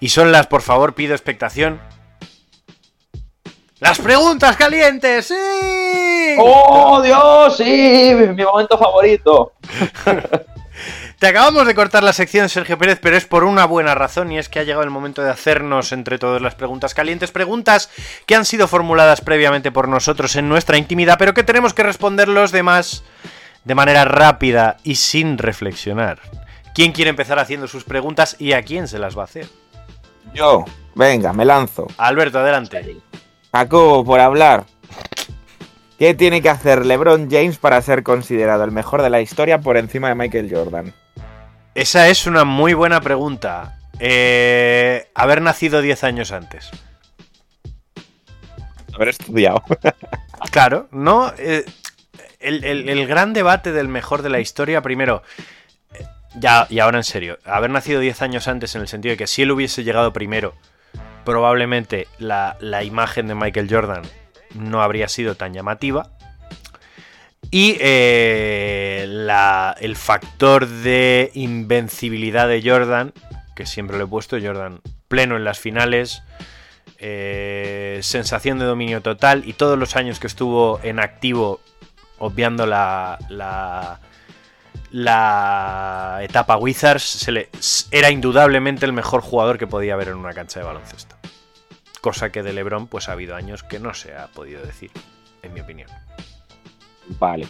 [0.00, 1.78] Y son las, por favor, pido expectación.
[3.80, 5.28] ¡Las preguntas calientes!
[5.28, 6.36] ¡Sí!
[6.38, 7.56] ¡Oh, Dios!
[7.56, 9.52] Sí, mi momento favorito.
[11.18, 14.38] Te acabamos de cortar la sección, Sergio Pérez, pero es por una buena razón y
[14.38, 17.90] es que ha llegado el momento de hacernos entre todas las preguntas calientes, preguntas
[18.26, 22.28] que han sido formuladas previamente por nosotros en nuestra intimidad, pero que tenemos que responder
[22.28, 23.02] los demás
[23.64, 26.20] de manera rápida y sin reflexionar.
[26.72, 29.48] ¿Quién quiere empezar haciendo sus preguntas y a quién se las va a hacer?
[30.32, 30.64] Yo,
[30.94, 31.88] venga, me lanzo.
[31.96, 32.98] Alberto, adelante.
[33.52, 34.64] Jacobo, por hablar.
[35.98, 39.76] ¿Qué tiene que hacer LeBron James para ser considerado el mejor de la historia por
[39.76, 40.94] encima de Michael Jordan?
[41.74, 43.78] Esa es una muy buena pregunta.
[43.98, 46.70] Eh, haber nacido 10 años antes.
[48.94, 49.62] Haber estudiado.
[50.52, 51.32] Claro, ¿no?
[51.36, 51.64] Eh,
[52.38, 55.24] el, el- el gran debate del mejor de la historia, primero,
[55.92, 56.04] eh,
[56.36, 59.26] ya, y ahora en serio, haber nacido 10 años antes en el sentido de que
[59.26, 60.54] si él hubiese llegado primero,
[61.28, 64.00] probablemente la, la imagen de Michael Jordan
[64.54, 66.10] no habría sido tan llamativa.
[67.50, 73.12] Y eh, la- el factor de invencibilidad de Jordan,
[73.54, 76.22] que siempre lo he puesto, Jordan pleno en las finales,
[76.98, 81.60] eh, sensación de dominio total y todos los años que estuvo en activo,
[82.18, 84.00] obviando la, la,
[84.90, 87.48] la etapa Wizards, se le,
[87.90, 91.16] era indudablemente el mejor jugador que podía haber en una cancha de baloncesto.
[92.00, 94.90] Cosa que de LeBron pues ha habido años que no se ha podido decir,
[95.42, 95.90] en mi opinión.
[97.18, 97.48] Vale.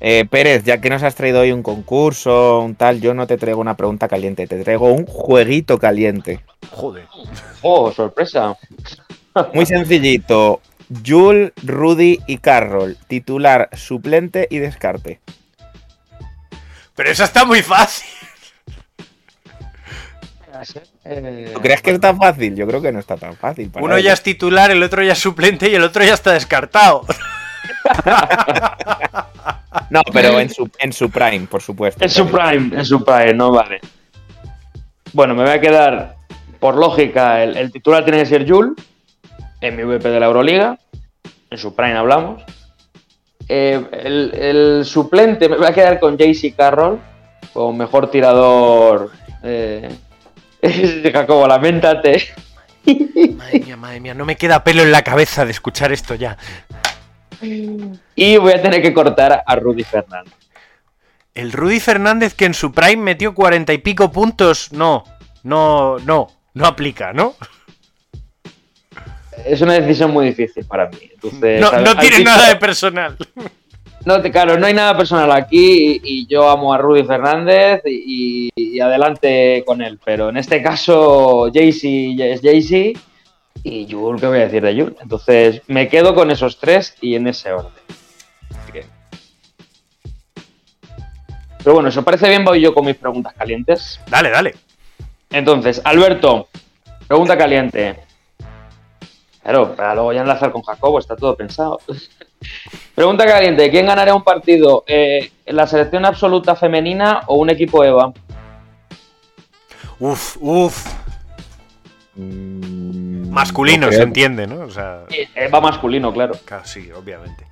[0.00, 3.38] Eh, Pérez, ya que nos has traído hoy un concurso, un tal, yo no te
[3.38, 6.40] traigo una pregunta caliente, te traigo un jueguito caliente.
[6.70, 7.06] Joder.
[7.62, 8.56] ¡Oh, sorpresa!
[9.54, 10.60] Muy sencillito.
[11.04, 12.96] Jul, Rudy y Carroll.
[13.08, 15.20] Titular, suplente y descarte.
[16.96, 18.08] Pero eso está muy fácil.
[21.04, 22.56] Eh, ¿Tú crees que es tan fácil?
[22.56, 23.70] Yo creo que no está tan fácil.
[23.70, 24.14] para Uno ya ellos.
[24.14, 27.02] es titular, el otro ya es suplente y el otro ya está descartado.
[29.90, 32.04] No, pero en su, en su prime, por supuesto.
[32.04, 33.80] Es su prime, es su prime, no vale.
[35.12, 36.16] Bueno, me voy a quedar,
[36.58, 38.74] por lógica, el, el titular tiene que ser Jul,
[39.62, 40.78] MVP de la Euroliga.
[41.50, 42.42] En su prime hablamos.
[43.48, 46.98] Eh, el, el suplente, me voy a quedar con JC Carroll,
[47.52, 49.12] como mejor tirador.
[49.42, 49.88] Eh,
[51.12, 52.28] Jacobo, lamentate.
[53.36, 56.36] Madre mía, madre mía, no me queda pelo en la cabeza de escuchar esto ya.
[57.40, 60.32] Y voy a tener que cortar a Rudy Fernández.
[61.34, 65.04] El Rudy Fernández que en su prime metió cuarenta y pico puntos, no,
[65.42, 67.34] no, no, no aplica, ¿no?
[69.44, 70.98] Es una decisión muy difícil para mí.
[71.12, 73.16] Entonces, No, no tiene nada de personal.
[74.04, 77.82] No, te- claro, no hay nada personal aquí y, y yo amo a Rudy Fernández
[77.84, 79.98] y, y adelante con él.
[80.04, 82.92] Pero en este caso, Jaycee es Jaycee
[83.64, 84.96] y Jul, ¿qué voy a decir de Jul?
[85.02, 87.72] Entonces, me quedo con esos tres y en ese orden.
[88.62, 88.84] Así que-
[91.58, 94.00] Pero bueno, si os parece bien, voy yo con mis preguntas calientes.
[94.08, 94.54] Dale, dale.
[95.30, 96.48] Entonces, Alberto,
[97.08, 97.96] pregunta caliente.
[99.46, 101.78] Claro, para luego ya enlazar con Jacobo, está todo pensado.
[102.96, 104.82] pregunta caliente, ¿quién ganaría un partido?
[104.88, 108.12] Eh, ¿La selección absoluta femenina o un equipo EVA?
[110.00, 110.92] Uf, uf.
[112.16, 114.64] Mm, Masculino, no se entiende, ¿no?
[114.64, 115.04] O sea,
[115.36, 116.34] EVA masculino, claro.
[116.64, 117.46] sí, obviamente.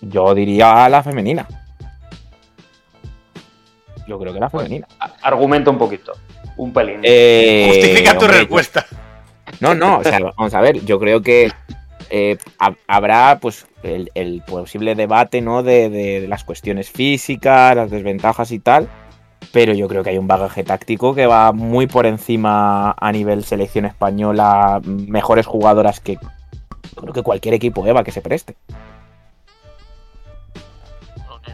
[0.00, 1.48] Yo diría la femenina.
[4.06, 4.86] Yo creo que la femenina.
[5.00, 6.12] A- Argumenta un poquito,
[6.56, 7.00] un pelín.
[7.02, 8.86] Eh, Justifica tu hombre, yo- respuesta.
[9.58, 11.50] No, no, o sea, vamos a ver, yo creo que
[12.10, 15.62] eh, ha- habrá pues el, posible debate, ¿no?
[15.62, 18.88] De las cuestiones físicas, las desventajas y tal.
[19.52, 23.42] Pero yo creo que hay un bagaje táctico que va muy por encima a nivel
[23.42, 26.18] selección española, mejores jugadoras que
[26.94, 28.54] creo que cualquier equipo Eva que se preste.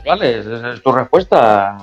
[0.04, 1.78] Vale, esa es tu respuesta.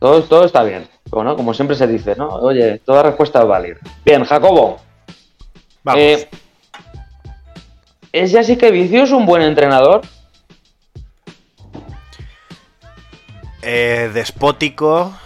[0.00, 0.86] Todo, todo está bien.
[1.10, 2.28] Bueno, como siempre se dice, ¿no?
[2.28, 3.76] Oye, toda respuesta es válida.
[4.04, 4.78] Bien, Jacobo.
[5.88, 6.02] Vamos.
[6.02, 6.28] eh,
[8.12, 10.02] ¿Es Jessica Vicius un buen entrenador?
[13.62, 15.16] Eh, despótico,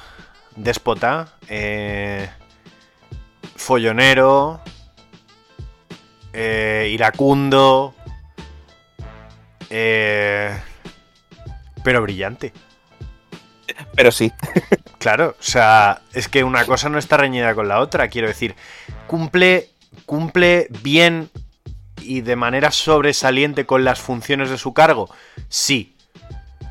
[0.55, 2.31] déspota, eh,
[3.57, 4.61] follonero,
[6.33, 7.95] eh, iracundo,
[9.69, 10.57] eh,
[11.83, 12.53] pero brillante.
[13.97, 14.31] Pero sí.
[14.99, 18.55] Claro, o sea, es que una cosa no está reñida con la otra, quiero decir,
[19.09, 19.72] cumple,
[20.13, 21.31] cumple bien
[22.03, 25.09] y de manera sobresaliente con las funciones de su cargo,
[25.49, 25.97] sí.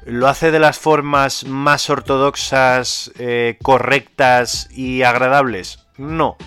[0.05, 5.87] ¿Lo hace de las formas más ortodoxas, eh, correctas y agradables?
[5.97, 6.37] No.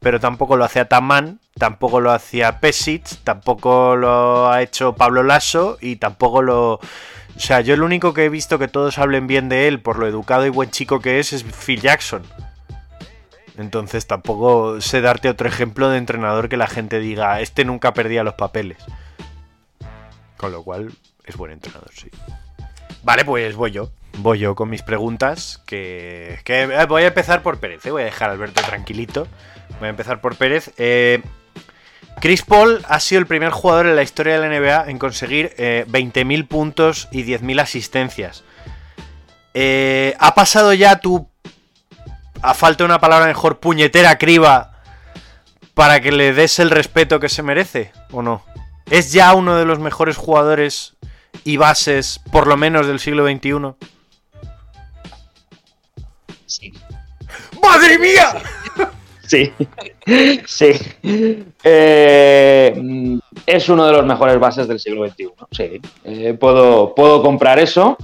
[0.00, 5.22] Pero tampoco lo hace a Tamán, tampoco lo hacía Pesic, tampoco lo ha hecho Pablo
[5.22, 6.72] Lasso y tampoco lo...
[6.72, 6.80] O
[7.36, 10.08] sea, yo el único que he visto que todos hablen bien de él por lo
[10.08, 12.24] educado y buen chico que es es Phil Jackson.
[13.62, 18.24] Entonces tampoco sé darte otro ejemplo de entrenador que la gente diga, este nunca perdía
[18.24, 18.78] los papeles.
[20.36, 20.92] Con lo cual
[21.24, 22.10] es buen entrenador, sí.
[23.02, 23.90] Vale, pues voy yo.
[24.18, 25.62] Voy yo con mis preguntas.
[25.66, 27.86] Que, que eh, voy a empezar por Pérez.
[27.86, 29.26] eh, Voy a dejar a Alberto tranquilito.
[29.78, 30.72] Voy a empezar por Pérez.
[30.76, 31.22] Eh,
[32.20, 35.54] Chris Paul ha sido el primer jugador en la historia de la NBA en conseguir
[35.56, 38.44] eh, 20.000 puntos y 10.000 asistencias.
[39.54, 41.28] Eh, ¿Ha pasado ya tu,
[42.42, 44.72] a falta de una palabra mejor, puñetera criba
[45.74, 48.42] para que le des el respeto que se merece o no?
[48.90, 50.94] ¿Es ya uno de los mejores jugadores
[51.44, 53.74] y bases, por lo menos del siglo XXI?
[56.46, 56.72] Sí.
[57.62, 58.34] ¡Madre mía!
[59.26, 59.50] Sí.
[60.46, 60.72] Sí.
[61.64, 65.30] Eh, es uno de los mejores bases del siglo XXI.
[65.52, 65.80] Sí.
[66.04, 67.96] Eh, puedo, puedo comprar eso.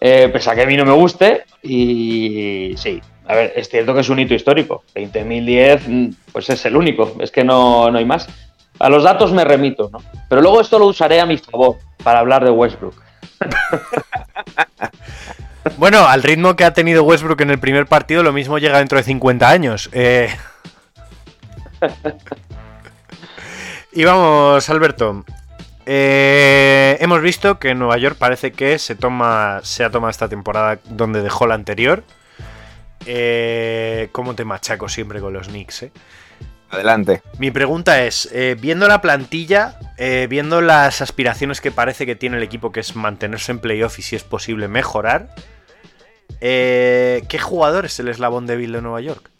[0.00, 1.44] eh, pese a que a mí no me guste.
[1.62, 3.02] Y sí.
[3.26, 4.84] A ver, es cierto que es un hito histórico.
[4.94, 7.16] 20.010, mm, pues es el único.
[7.20, 8.28] Es que no, no hay más.
[8.78, 10.02] A los datos me remito, ¿no?
[10.28, 12.94] Pero luego esto lo usaré a mi favor para hablar de Westbrook.
[15.78, 18.98] Bueno, al ritmo que ha tenido Westbrook en el primer partido, lo mismo llega dentro
[18.98, 19.88] de 50 años.
[19.92, 20.28] Eh...
[23.92, 25.24] y vamos, Alberto.
[25.86, 29.60] Eh, hemos visto que en Nueva York parece que se toma.
[29.62, 32.04] Se ha tomado esta temporada donde dejó la anterior.
[33.06, 35.84] Eh, ¿Cómo te machaco siempre con los Knicks?
[35.84, 35.92] eh?
[36.70, 37.22] Adelante.
[37.38, 42.38] Mi pregunta es: eh, viendo la plantilla, eh, viendo las aspiraciones que parece que tiene
[42.38, 45.34] el equipo, que es mantenerse en playoff y si es posible mejorar,
[46.40, 49.30] ¿qué jugador es el eslabón débil de Nueva York?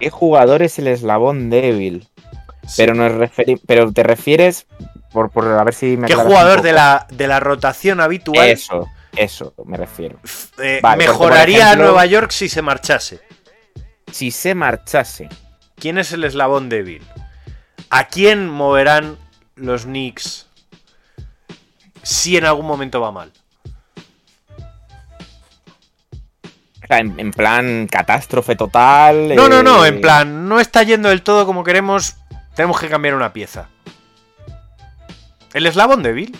[0.00, 2.08] ¿Qué jugador es el eslabón débil?
[2.76, 4.66] Pero, nos referi- pero te refieres,
[5.12, 8.88] por, por a ver si me ¿Qué jugador de la, de la rotación habitual Eso,
[9.16, 10.18] eso me refiero.
[10.58, 13.20] eh, Vale, por mejoraría a Nueva York si se marchase?
[14.10, 15.28] Si se marchase,
[15.76, 17.02] ¿Quién es el eslabón débil?
[17.90, 19.18] ¿A quién moverán
[19.56, 20.46] los Knicks
[22.02, 23.32] si en algún momento va mal?
[26.88, 29.34] en, en plan catástrofe total.
[29.34, 32.16] No, no, no, eh, en plan, no está yendo del todo como queremos,
[32.54, 33.68] tenemos que cambiar una pieza.
[35.52, 36.36] ¿El eslabón débil?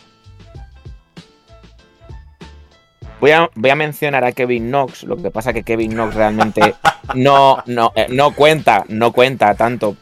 [3.22, 6.74] Voy a, voy a mencionar a Kevin Knox, lo que pasa que Kevin Knox realmente
[7.14, 9.96] no, no, eh, no cuenta, no cuenta tanto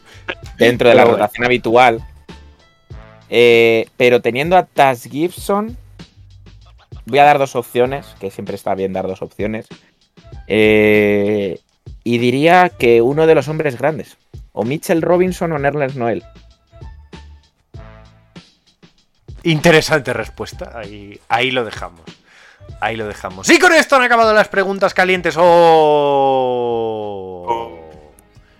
[0.57, 1.23] dentro de la Pero bueno.
[1.23, 2.03] rotación habitual.
[3.29, 5.77] Eh, pero teniendo a Taz Gibson,
[7.05, 9.67] voy a dar dos opciones, que siempre está bien dar dos opciones.
[10.47, 11.59] Eh,
[12.03, 14.17] y diría que uno de los hombres grandes,
[14.51, 16.23] o Mitchell Robinson o Nerlens Noel.
[19.43, 22.01] Interesante respuesta, ahí, ahí lo dejamos.
[22.79, 23.49] Ahí lo dejamos.
[23.49, 25.35] Y con esto han acabado las preguntas calientes.
[25.37, 26.21] ¡Oh!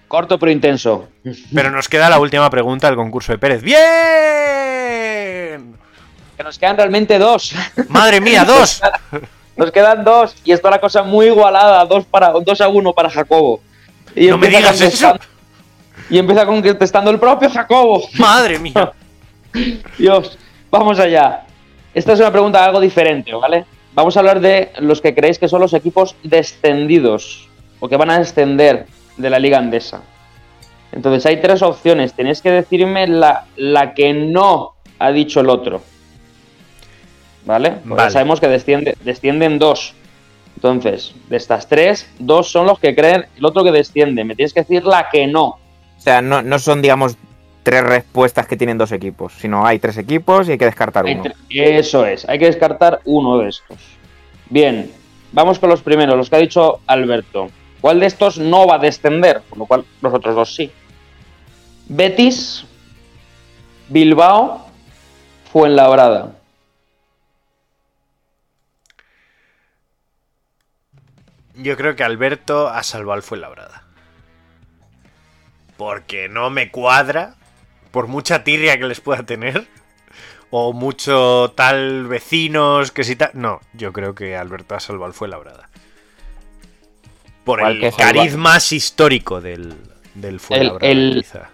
[0.08, 1.08] Corto pero intenso.
[1.54, 3.62] Pero nos queda la última pregunta del concurso de Pérez.
[3.62, 3.80] ¡Bien!
[6.36, 7.56] Que nos quedan realmente dos.
[7.88, 8.82] ¡Madre mía, dos!
[9.58, 10.36] Nos quedan dos.
[10.44, 11.86] Y está la cosa muy igualada.
[11.86, 13.62] Dos, para, dos a uno para Jacobo.
[14.16, 15.20] Y No me digas eso.
[16.10, 18.08] Y empieza contestando el propio Jacobo.
[18.14, 18.92] ¡Madre mía!
[19.98, 20.38] Dios,
[20.70, 21.44] vamos allá.
[21.94, 23.66] Esta es una pregunta algo diferente, ¿vale?
[23.94, 28.10] Vamos a hablar de los que creéis que son los equipos descendidos o que van
[28.12, 28.86] a descender
[29.18, 30.02] de la liga andesa.
[30.92, 32.14] Entonces hay tres opciones.
[32.14, 35.82] Tenéis que decirme la, la que no ha dicho el otro.
[37.46, 37.72] ¿Vale?
[37.72, 38.12] Porque Vale.
[38.12, 39.94] sabemos que desciende, descienden dos.
[40.56, 44.24] Entonces, de estas tres, dos son los que creen el otro que desciende.
[44.24, 45.46] Me tienes que decir la que no.
[45.46, 45.60] O
[45.98, 47.18] sea, no, no son, digamos,
[47.64, 51.16] tres respuestas que tienen dos equipos, sino hay tres equipos y hay que descartar Hay
[51.16, 51.32] uno.
[51.50, 53.78] Eso es, hay que descartar uno de estos.
[54.50, 54.92] Bien,
[55.32, 57.50] vamos con los primeros, los que ha dicho Alberto.
[57.80, 59.42] ¿Cuál de estos no va a descender?
[59.50, 60.72] Con lo cual, los otros dos sí.
[61.88, 62.66] Betis,
[63.90, 64.68] Bilbao,
[65.52, 66.32] Fuenlabrada.
[71.56, 73.84] Yo creo que Alberto ha salvado el Fuenlabrada.
[75.78, 77.36] Porque no me cuadra,
[77.92, 79.68] por mucha tirria que les pueda tener,
[80.50, 83.32] o mucho tal vecinos que si tal.
[83.34, 85.70] No, yo creo que Alberto ha salvado el Fuenlabrada.
[87.44, 88.06] Por ¿Cuál el que salva?
[88.14, 89.76] carisma histórico del,
[90.16, 90.92] del Fuenlabrada.
[90.92, 91.50] el- quizá.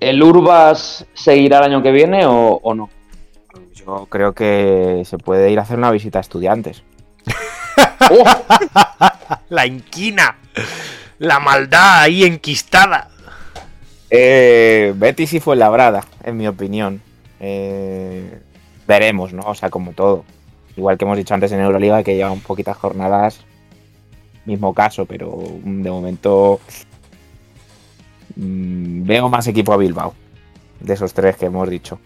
[0.00, 2.90] ¿El Urbas seguirá el año que viene o, o no?
[3.74, 6.82] Yo creo que se puede ir a hacer una visita a estudiantes.
[8.10, 8.24] ¡Oh!
[9.48, 10.36] La inquina,
[11.18, 13.08] la maldad ahí enquistada.
[14.16, 17.02] Eh, Betis y Fuenlabrada, en mi opinión.
[17.40, 18.38] Eh,
[18.86, 19.42] veremos, ¿no?
[19.42, 20.24] O sea, como todo.
[20.76, 23.40] Igual que hemos dicho antes en Euroliga, que llevan poquitas jornadas.
[24.44, 26.60] Mismo caso, pero mm, de momento
[28.36, 30.14] mm, veo más equipo a Bilbao.
[30.78, 31.98] De esos tres que hemos dicho.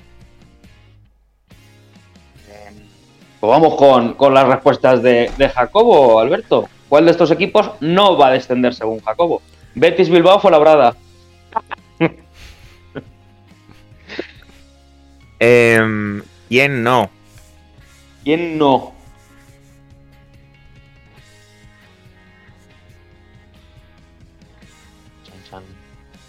[3.39, 6.71] Pues vamos con, con las respuestas de, de Jacobo, Alberto.
[6.89, 9.43] ¿Cuál de estos equipos no va a descender según Jacobo?
[9.75, 10.97] Betis, Bilbao, Fuenlabrada.
[15.41, 17.11] Eh, ¿Quién no?
[18.25, 18.95] ¿Quién no?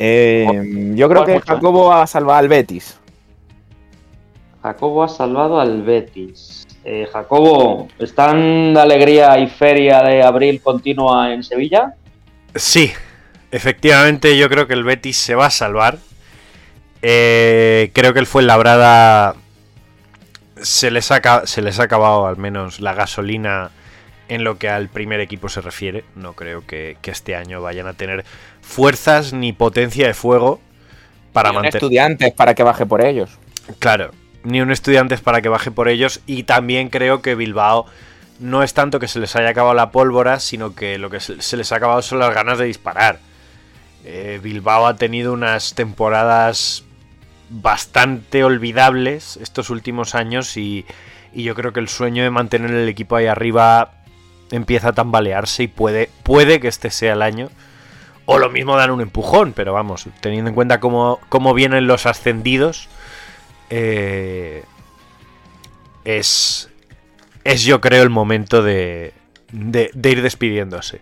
[0.01, 1.47] Eh, yo creo ¿Cuál que?
[1.47, 2.97] Jacobo va a salvar al Betis.
[4.63, 6.65] Jacobo ha salvado al Betis.
[6.85, 11.95] Eh, Jacobo, ¿están de alegría y feria de abril continua en Sevilla?
[12.55, 12.91] Sí,
[13.51, 15.99] efectivamente yo creo que el Betis se va a salvar.
[17.01, 19.35] Eh, creo que el Fuenlabrada
[20.61, 23.71] se les, ha, se les ha acabado al menos la gasolina
[24.27, 26.03] en lo que al primer equipo se refiere.
[26.15, 28.25] No creo que, que este año vayan a tener
[28.61, 30.59] fuerzas ni potencia de fuego
[31.33, 31.75] para mantener...
[31.75, 33.31] estudiantes para que baje por ellos.
[33.79, 34.11] Claro,
[34.43, 36.21] ni un estudiantes para que baje por ellos.
[36.25, 37.85] Y también creo que Bilbao
[38.39, 41.41] no es tanto que se les haya acabado la pólvora, sino que lo que se
[41.41, 43.19] se les ha acabado son las ganas de disparar.
[44.05, 46.83] Eh, Bilbao ha tenido unas temporadas
[47.49, 50.85] bastante olvidables estos últimos años y,
[51.33, 53.91] y yo creo que el sueño de mantener el equipo ahí arriba
[54.51, 57.49] empieza a tambalearse y puede, puede que este sea el año.
[58.25, 62.05] O lo mismo dan un empujón, pero vamos, teniendo en cuenta cómo, cómo vienen los
[62.05, 62.87] ascendidos,
[63.71, 64.63] eh,
[66.05, 66.69] es,
[67.43, 69.13] es yo creo el momento de,
[69.51, 71.01] de, de ir despidiéndose.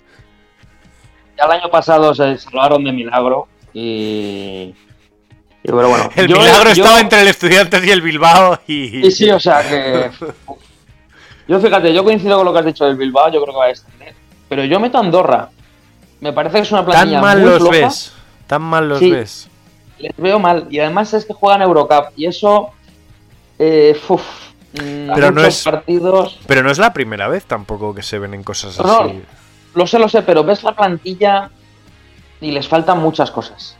[1.37, 4.73] Ya el año pasado se salvaron de milagro y.
[5.67, 6.09] y bueno.
[6.15, 8.87] El Yo- milagro yo- estaba entre el Estudiantes y el Bilbao y...
[8.89, 10.09] Sí, sí, o sea que.
[11.47, 13.65] Yo fíjate, yo coincido con lo que has dicho del Bilbao, yo creo que va
[13.65, 14.13] a extender.
[14.49, 15.49] Pero yo meto a Andorra.
[16.19, 17.71] Me parece que es una plantilla Tan mal muy los floja.
[17.71, 18.13] ves.
[18.47, 19.11] Tan mal los Sí.
[19.11, 19.47] ves.
[19.97, 20.67] Les veo mal.
[20.69, 22.07] Y además es que juegan Eurocup.
[22.17, 22.71] Y eso.
[23.59, 24.21] Eh, uf,
[24.73, 26.37] mm, Pero no es- partidos.
[26.47, 29.21] Pero no es la primera vez tampoco que se ven en cosas No, así.
[29.73, 31.49] Lo sé, lo sé, pero ves la plantilla
[32.41, 33.76] y les faltan muchas cosas.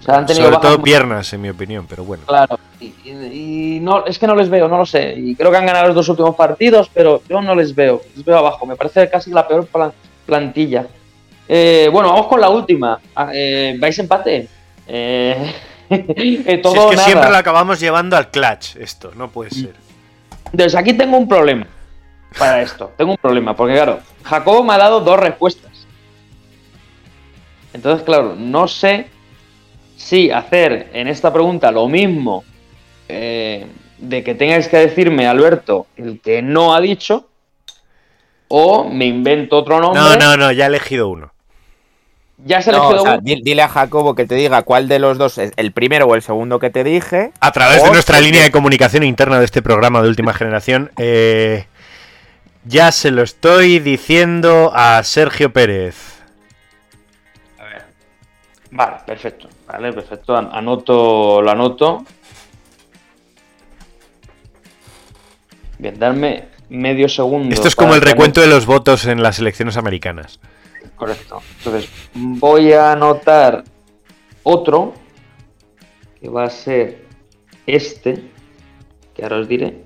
[0.00, 2.24] O sea, han tenido Sobre todo muy- piernas, en mi opinión, pero bueno.
[2.26, 2.58] Claro.
[2.80, 5.14] Y, y- y no, es que no les veo, no lo sé.
[5.16, 8.00] Y creo que han ganado los dos últimos partidos, pero yo no les veo.
[8.14, 8.64] Les veo abajo.
[8.66, 9.92] Me parece casi la peor plan-
[10.24, 10.86] plantilla.
[11.48, 13.00] Eh, bueno, vamos con la última.
[13.16, 14.48] Ah, eh, ¿Vais empate?
[14.86, 15.52] Eh,
[16.62, 17.04] todo Si es que nada.
[17.06, 19.74] siempre lo acabamos llevando al clutch, esto, no puede ser.
[20.52, 21.66] Entonces aquí tengo un problema
[22.38, 22.92] para esto.
[22.96, 25.72] Tengo un problema, porque claro, Jacobo me ha dado dos respuestas.
[27.72, 29.08] Entonces, claro, no sé
[29.98, 32.44] si hacer en esta pregunta lo mismo
[33.08, 33.66] eh,
[33.98, 37.26] de que tengáis que decirme, Alberto, el que no ha dicho,
[38.46, 40.00] o me invento otro nombre.
[40.00, 41.32] No, no, no, ya he elegido uno.
[42.44, 45.18] Ya se No, elegido o sea, dile a Jacobo que te diga cuál de los
[45.18, 47.32] dos es el primero o el segundo que te dije.
[47.40, 51.66] A través de nuestra línea de comunicación interna de este programa de última generación, eh,
[52.64, 56.22] ya se lo estoy diciendo a Sergio Pérez.
[57.58, 57.84] A ver.
[58.70, 59.48] Vale, perfecto.
[59.68, 60.36] Vale, perfecto.
[60.36, 62.04] An- Anoto, lo anoto.
[65.78, 67.54] Bien, darme medio segundo.
[67.54, 70.40] Esto es como el recuento de los votos en las elecciones americanas.
[70.96, 71.40] Correcto.
[71.58, 73.62] Entonces, voy a anotar
[74.42, 74.94] otro
[76.20, 77.04] que va a ser
[77.66, 78.24] este,
[79.14, 79.84] que ahora os diré.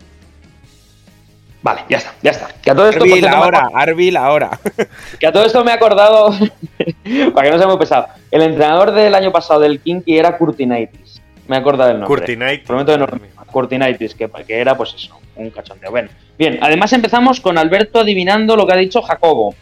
[1.62, 2.48] Vale, ya está, ya está.
[2.60, 4.58] Que a todo esto, ahora, Arbil ahora.
[5.20, 6.30] Que a todo esto me he acordado,
[7.34, 11.22] para que no sea muy pesado, el entrenador del año pasado del Kinky era Curtinaitis.
[11.46, 12.18] Me he acordado del nombre.
[12.18, 12.66] Curtinaitis.
[12.66, 13.06] Prometo no
[13.46, 15.90] Curtinaitis, que, que era pues eso, un cachondeo.
[15.90, 19.54] Bueno, bien, además empezamos con Alberto adivinando lo que ha dicho Jacobo.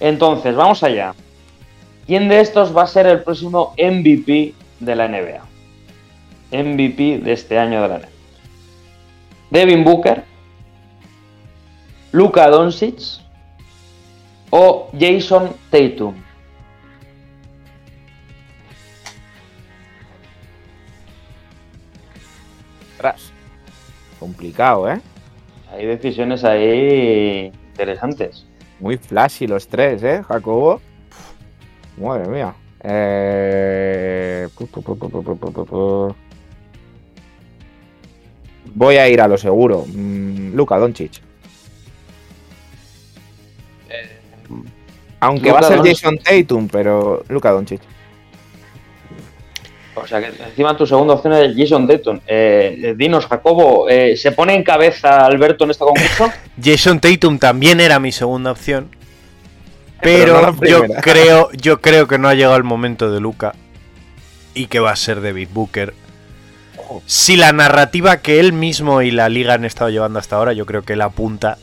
[0.00, 1.14] Entonces, vamos allá.
[2.06, 5.42] ¿Quién de estos va a ser el próximo MVP de la NBA?
[6.50, 8.17] MVP de este año de la NBA.
[9.50, 10.24] Devin Booker,
[12.12, 13.20] Luka Doncic
[14.50, 16.14] o Jason Tatum.
[22.92, 23.32] Ostras.
[24.18, 25.00] Complicado, ¿eh?
[25.72, 28.44] Hay decisiones ahí interesantes.
[28.80, 30.80] Muy flashy los tres, ¿eh, Jacobo?
[31.96, 32.54] Madre mía.
[32.82, 34.48] Eh...
[38.74, 39.84] Voy a ir a lo seguro.
[39.86, 41.20] Mm, Luka Doncic.
[45.20, 45.96] Aunque Luka va a ser Doncic.
[45.96, 47.80] Jason Tatum, pero Luka Doncic.
[50.02, 52.20] O sea que encima tu segunda opción es Jason Tatum.
[52.26, 56.30] Eh, eh, dinos, Jacobo, eh, ¿se pone en cabeza Alberto en este concurso?
[56.62, 58.88] Jason Tatum también era mi segunda opción.
[60.00, 63.20] Pero Pero, no la yo creo, yo creo que no ha llegado el momento de
[63.20, 63.54] Luca.
[64.54, 65.94] Y que va a ser David Booker.
[67.06, 70.66] Si la narrativa que él mismo y la liga han estado llevando hasta ahora, yo
[70.66, 71.58] creo que él apunta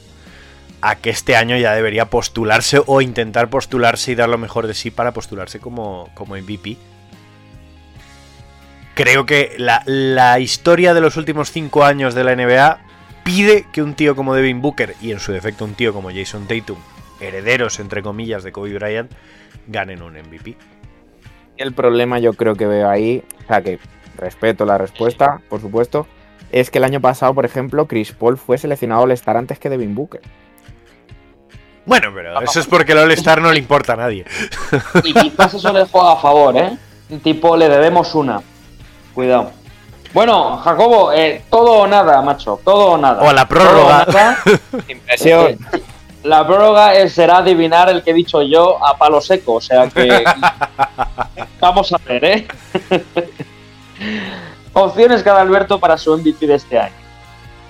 [0.82, 4.74] a que este año ya debería postularse o intentar postularse y dar lo mejor de
[4.74, 6.78] sí para postularse como, como MVP.
[8.94, 12.80] Creo que la, la historia de los últimos cinco años de la NBA
[13.24, 16.48] pide que un tío como Devin Booker y en su defecto un tío como Jason
[16.48, 16.78] Tatum,
[17.20, 19.12] herederos entre comillas de Kobe Bryant,
[19.68, 20.56] ganen un MVP.
[21.58, 23.80] El problema yo creo que veo ahí, o sea que
[24.18, 26.08] respeto la respuesta, por supuesto,
[26.52, 29.70] es que el año pasado, por ejemplo, Chris Paul fue seleccionado al estar antes que
[29.70, 30.22] Devin Booker.
[31.86, 34.26] Bueno, pero eso es porque el All-Star no le importa a nadie.
[35.04, 36.78] Y quizás eso le juega a favor, ¿eh?
[37.24, 38.42] Tipo, le debemos una.
[39.14, 39.52] Cuidado.
[40.12, 42.60] Bueno, Jacobo, eh, todo o nada, macho.
[42.64, 43.22] Todo o nada.
[43.22, 44.06] O la prórroga.
[44.06, 44.38] Todo o nada.
[44.88, 45.60] Impresión.
[46.24, 49.56] La prórroga será adivinar el que he dicho yo a palo seco.
[49.56, 50.24] O sea que.
[51.60, 52.48] Vamos a ver, ¿eh?
[54.73, 56.95] Opciones cada Alberto para su MVP de este año: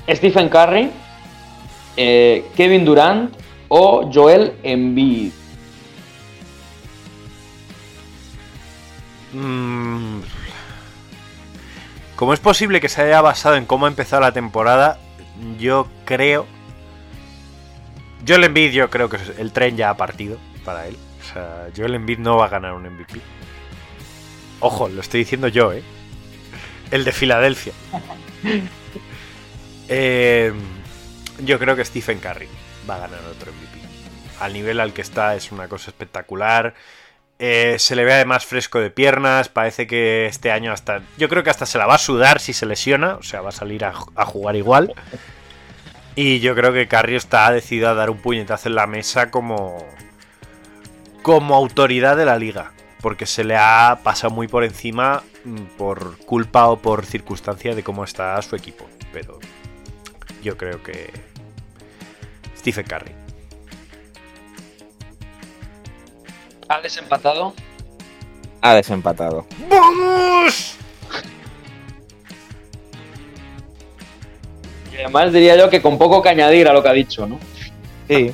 [0.09, 0.91] Stephen Curry,
[1.97, 3.33] eh, Kevin Durant
[3.67, 5.31] o Joel Embiid.
[9.33, 10.21] Mm.
[12.15, 14.97] Como es posible que se haya basado en cómo ha empezado la temporada,
[15.59, 16.45] yo creo.
[18.23, 20.97] Yo el Embiid, yo creo que el tren ya ha partido para él.
[21.21, 23.19] O sea, Joel Embiid no va a ganar un MVP.
[24.61, 25.83] Ojo, lo estoy diciendo yo, ¿eh?
[26.91, 27.73] El de Filadelfia.
[29.87, 30.51] Eh,
[31.43, 32.47] yo creo que Stephen Curry
[32.89, 33.87] va a ganar otro MVP.
[34.39, 36.73] Al nivel al que está es una cosa espectacular.
[37.37, 39.49] Eh, se le ve además fresco de piernas.
[39.49, 41.01] Parece que este año hasta.
[41.17, 43.15] Yo creo que hasta se la va a sudar si se lesiona.
[43.15, 44.93] O sea, va a salir a, a jugar igual.
[46.15, 49.85] Y yo creo que Curry está decidido a dar un puñetazo en la mesa como.
[51.21, 52.71] como autoridad de la liga.
[53.01, 55.21] Porque se le ha pasado muy por encima
[55.77, 58.85] por culpa o por circunstancia de cómo está su equipo.
[59.13, 59.39] Pero
[60.43, 61.11] yo creo que.
[62.57, 63.11] Stephen Curry.
[66.67, 67.53] ¿Ha desempatado?
[68.61, 69.45] Ha desempatado.
[69.69, 70.77] ¡Vamos!
[74.91, 77.37] Y además diría yo que con poco que añadir a lo que ha dicho, ¿no?
[78.07, 78.31] Sí.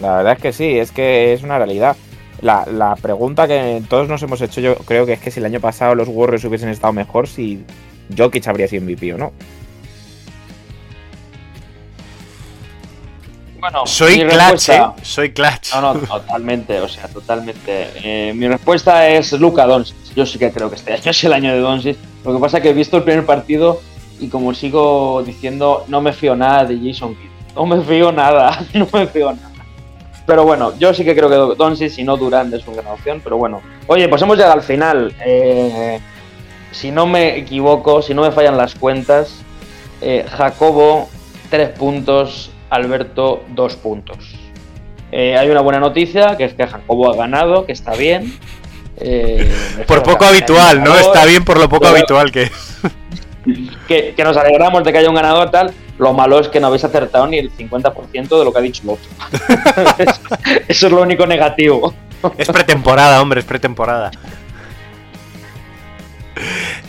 [0.00, 1.96] La verdad es que sí, es que es una realidad.
[2.40, 5.46] La, la pregunta que todos nos hemos hecho, yo creo que es que si el
[5.46, 7.64] año pasado los Warriors hubiesen estado mejor, si
[8.16, 9.32] Jokic habría sido MVP o no.
[13.60, 14.82] Bueno, Soy clutch, ¿eh?
[15.02, 15.74] Soy clutch.
[15.74, 17.90] No, no, totalmente, o sea, totalmente.
[17.96, 19.96] Eh, mi respuesta es Luca Doncic.
[20.14, 21.96] Yo sí que creo que este año es el año de Doncic.
[22.24, 23.80] Lo que pasa es que he visto el primer partido
[24.20, 27.30] y como sigo diciendo, no me fío nada de Jason Kidd.
[27.56, 29.50] No me fío nada, no me fío nada.
[30.28, 33.22] Pero bueno, yo sí que creo que Doncic y no Durant es una gran opción,
[33.24, 33.62] pero bueno.
[33.86, 35.14] Oye, pues hemos llegado al final.
[35.24, 35.98] Eh,
[36.70, 39.40] si no me equivoco, si no me fallan las cuentas,
[40.02, 41.08] eh, Jacobo,
[41.48, 44.18] tres puntos, Alberto, dos puntos.
[45.10, 48.38] Eh, hay una buena noticia, que es que Jacobo ha ganado, que está bien.
[48.98, 49.50] Eh,
[49.86, 50.94] Por poco habitual, ¿no?
[50.94, 52.52] Está bien por lo poco Pero- habitual que es.
[53.86, 55.72] Que, que nos alegramos de que haya un ganador tal.
[55.98, 58.82] Lo malo es que no habéis acertado ni el 50% de lo que ha dicho
[58.84, 59.08] el otro.
[60.68, 61.92] Eso es lo único negativo.
[62.36, 64.10] Es pretemporada, hombre, es pretemporada.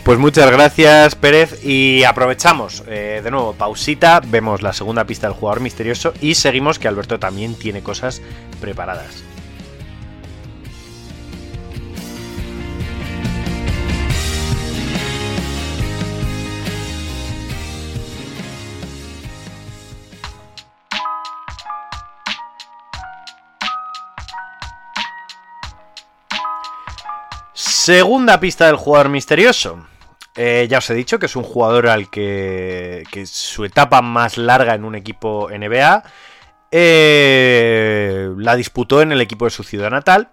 [0.04, 1.64] Pues muchas gracias, Pérez.
[1.64, 6.78] Y aprovechamos, eh, de nuevo, pausita, vemos la segunda pista del jugador misterioso y seguimos
[6.78, 8.22] que Alberto también tiene cosas
[8.60, 9.24] preparadas.
[27.82, 29.86] Segunda pista del jugador misterioso.
[30.36, 34.36] Eh, ya os he dicho que es un jugador al que, que su etapa más
[34.36, 36.02] larga en un equipo NBA
[36.72, 40.28] eh, la disputó en el equipo de su ciudad natal.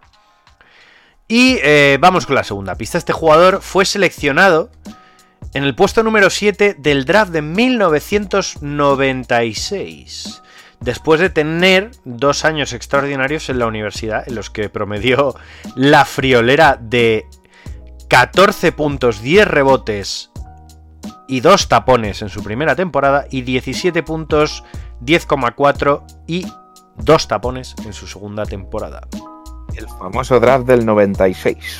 [1.29, 2.97] Y eh, vamos con la segunda pista.
[2.97, 4.69] Este jugador fue seleccionado
[5.53, 10.41] en el puesto número 7 del draft de 1996.
[10.79, 15.35] Después de tener dos años extraordinarios en la universidad, en los que promedió
[15.75, 17.25] la friolera de
[18.09, 20.31] 14 puntos, 10 rebotes
[21.27, 24.63] y 2 tapones en su primera temporada, y 17 puntos,
[25.01, 26.47] 10,4 y
[26.95, 29.01] 2 tapones en su segunda temporada.
[29.75, 31.79] El famoso draft del 96.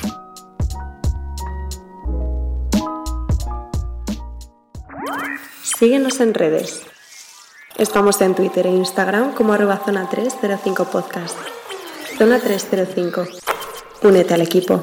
[5.62, 6.82] Síguenos en redes.
[7.76, 11.38] Estamos en Twitter e Instagram como arroba zona 305 podcast.
[12.18, 13.24] Zona 305.
[14.02, 14.80] Únete al equipo.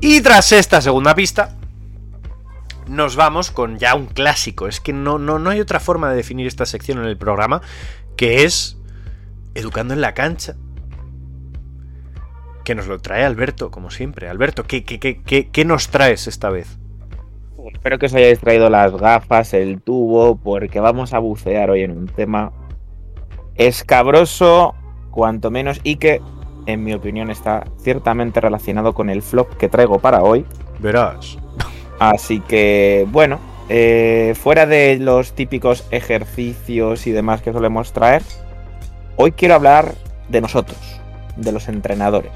[0.00, 1.56] Y tras esta segunda pista,
[2.88, 4.66] nos vamos con ya un clásico.
[4.66, 7.62] Es que no, no, no hay otra forma de definir esta sección en el programa
[8.16, 8.76] que es
[9.54, 10.54] Educando en la cancha.
[12.64, 14.28] Que nos lo trae Alberto, como siempre.
[14.28, 16.78] Alberto, ¿qué, qué, qué, qué, qué nos traes esta vez?
[17.72, 21.90] Espero que os hayáis traído las gafas, el tubo, porque vamos a bucear hoy en
[21.90, 22.52] un tema
[23.54, 24.74] escabroso,
[25.10, 26.20] cuanto menos, y que,
[26.66, 30.44] en mi opinión, está ciertamente relacionado con el flop que traigo para hoy.
[30.78, 31.38] Verás.
[31.98, 33.38] Así que, bueno,
[33.68, 38.22] eh, fuera de los típicos ejercicios y demás que solemos traer,
[39.16, 39.94] hoy quiero hablar
[40.28, 40.78] de nosotros,
[41.36, 42.32] de los entrenadores.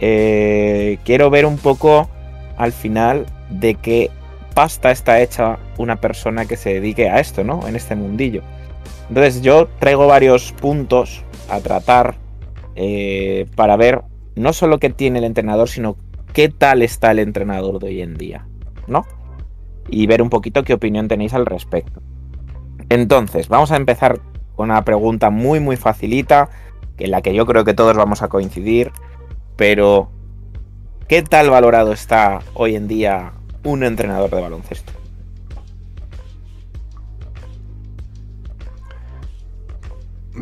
[0.00, 2.08] Eh, quiero ver un poco
[2.56, 4.10] al final de qué
[4.54, 7.66] pasta está hecha una persona que se dedique a esto, ¿no?
[7.66, 8.42] En este mundillo.
[9.08, 12.14] Entonces yo traigo varios puntos a tratar
[12.74, 14.02] eh, para ver
[14.34, 15.96] no solo qué tiene el entrenador, sino
[16.32, 18.46] qué tal está el entrenador de hoy en día,
[18.86, 19.06] ¿no?
[19.88, 22.00] Y ver un poquito qué opinión tenéis al respecto.
[22.88, 24.20] Entonces, vamos a empezar
[24.54, 26.50] con una pregunta muy muy facilita,
[26.98, 28.92] en la que yo creo que todos vamos a coincidir,
[29.56, 30.10] pero
[31.08, 33.32] ¿qué tal valorado está hoy en día
[33.64, 34.92] un entrenador de baloncesto?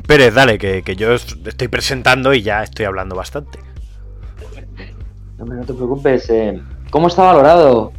[0.06, 3.58] Pérez, dale, que, que yo est- estoy presentando y ya estoy hablando bastante.
[5.38, 6.28] Hombre, no te preocupes.
[6.30, 6.60] eh,
[6.90, 7.92] ¿Cómo está valorado?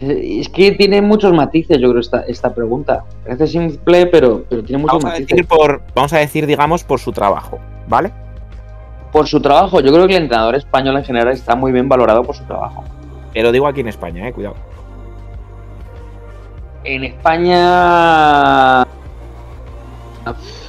[0.00, 3.04] Eh, Es que tiene muchos matices, yo creo, esta, esta pregunta.
[3.24, 5.28] Parece simple, pero, pero tiene muchos Vamos a, matices.
[5.28, 7.58] decir por, vamos a decir, digamos, por su trabajo,
[7.88, 8.12] ¿vale?
[9.12, 12.22] Por su trabajo, yo creo que el entrenador español en general está muy bien valorado
[12.22, 12.84] por su trabajo.
[13.34, 14.54] Pero digo aquí en España, eh, cuidado.
[16.84, 18.84] En España.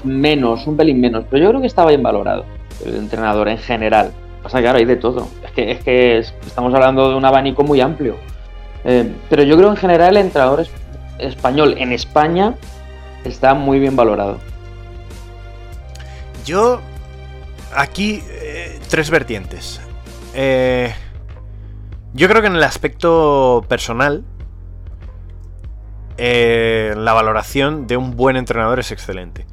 [0.03, 1.25] Menos, un pelín menos.
[1.29, 2.45] Pero yo creo que está bien valorado
[2.85, 4.11] el entrenador en general.
[4.43, 5.27] Pasa que claro, hay de todo.
[5.45, 8.15] Es que, es que es- estamos hablando de un abanico muy amplio.
[8.83, 10.71] Eh, pero yo creo en general el entrenador es-
[11.19, 12.55] español en España
[13.23, 14.39] está muy bien valorado.
[16.45, 16.79] Yo.
[17.75, 18.21] Aquí.
[18.29, 19.79] eh, tres vertientes.
[20.33, 20.93] Eh,
[22.13, 24.23] yo creo que en el aspecto personal.
[26.23, 29.47] Eh, la valoración de un buen entrenador es excelente.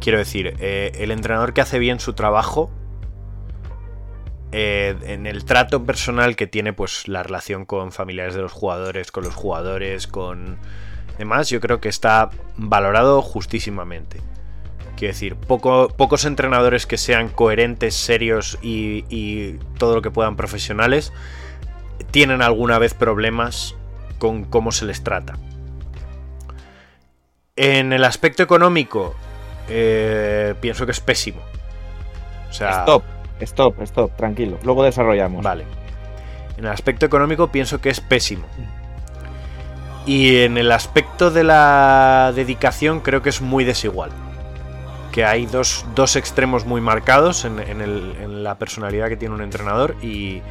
[0.00, 2.70] Quiero decir, eh, el entrenador que hace bien su trabajo.
[4.54, 9.10] eh, en el trato personal que tiene, pues la relación con familiares de los jugadores,
[9.10, 10.58] con los jugadores, con
[11.16, 12.28] demás, yo creo que está
[12.58, 14.20] valorado justísimamente.
[14.96, 21.14] Quiero decir, poco- pocos entrenadores que sean coherentes, serios y todo lo que puedan profesionales
[22.10, 23.74] tienen alguna vez problemas
[24.22, 25.34] con cómo se les trata.
[27.56, 29.16] En el aspecto económico,
[29.68, 31.40] eh, pienso que es pésimo.
[32.48, 33.02] O sea, Stop,
[33.40, 34.60] stop, stop, tranquilo.
[34.62, 35.42] Luego desarrollamos.
[35.42, 35.64] Vale.
[36.56, 38.44] En el aspecto económico pienso que es pésimo.
[40.06, 44.12] Y en el aspecto de la dedicación creo que es muy desigual.
[45.10, 49.34] Que hay dos, dos extremos muy marcados en, en el- en la personalidad que tiene
[49.34, 50.42] un entrenador y,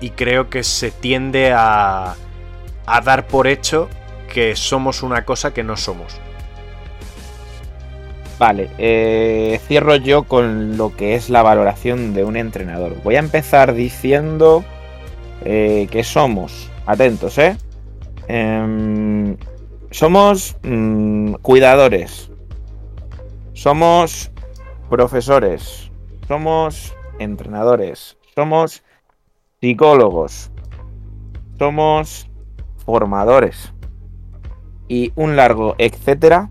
[0.00, 2.14] y creo que se tiende a,
[2.86, 3.88] a dar por hecho
[4.32, 6.20] que somos una cosa que no somos.
[8.38, 13.00] Vale, eh, cierro yo con lo que es la valoración de un entrenador.
[13.04, 14.64] Voy a empezar diciendo
[15.44, 17.56] eh, que somos, atentos, ¿eh?
[18.26, 19.36] Em,
[19.90, 22.30] somos mm, cuidadores,
[23.52, 24.32] somos
[24.90, 25.90] profesores,
[26.26, 28.82] somos entrenadores, somos
[29.60, 30.50] psicólogos,
[31.58, 32.28] somos
[32.84, 33.72] formadores
[34.88, 36.50] y un largo etcétera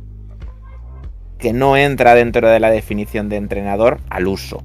[1.44, 4.64] que no entra dentro de la definición de entrenador al uso.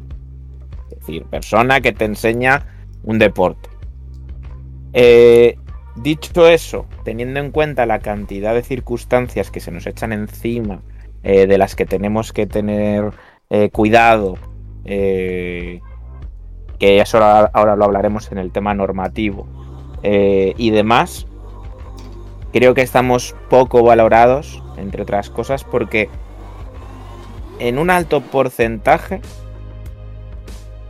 [0.92, 2.66] Es decir, persona que te enseña
[3.02, 3.68] un deporte.
[4.92, 5.56] Eh,
[5.96, 10.82] dicho eso, teniendo en cuenta la cantidad de circunstancias que se nos echan encima,
[11.24, 13.12] eh, de las que tenemos que tener
[13.50, 14.38] eh, cuidado,
[14.84, 15.80] que
[16.78, 19.46] eso ahora, lo hablaremos en el tema normativo
[20.02, 21.26] y demás,
[22.52, 26.08] creo que estamos poco valorados, entre otras cosas, porque
[27.58, 29.20] en un alto porcentaje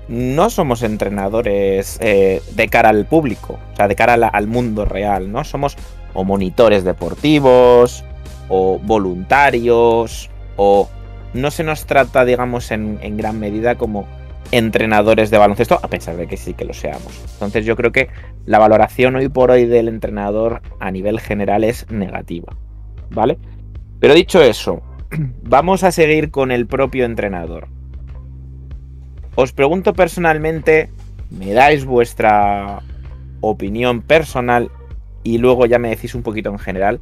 [0.09, 5.31] no somos entrenadores eh, de cara al público, o sea, de cara al mundo real,
[5.31, 5.45] ¿no?
[5.45, 5.77] Somos
[6.15, 8.05] o monitores deportivos,
[8.49, 10.89] o voluntarios, o
[11.35, 14.07] no se nos trata, digamos, en, en gran medida como
[14.53, 17.21] entrenadores de baloncesto, a pesar de que sí que lo seamos.
[17.35, 18.09] Entonces yo creo que
[18.47, 22.57] la valoración hoy por hoy del entrenador a nivel general es negativa,
[23.11, 23.39] ¿vale?
[24.01, 24.83] Pero dicho eso,
[25.43, 27.69] vamos a seguir con el propio entrenador.
[29.35, 30.91] Os pregunto personalmente,
[31.31, 32.81] me dais vuestra
[33.41, 34.71] opinión personal
[35.23, 37.01] y luego ya me decís un poquito en general,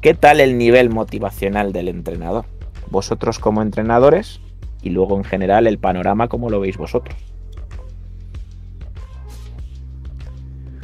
[0.00, 2.44] ¿qué tal el nivel motivacional del entrenador?
[2.90, 4.40] Vosotros como entrenadores
[4.86, 7.16] y luego en general el panorama como lo veis vosotros.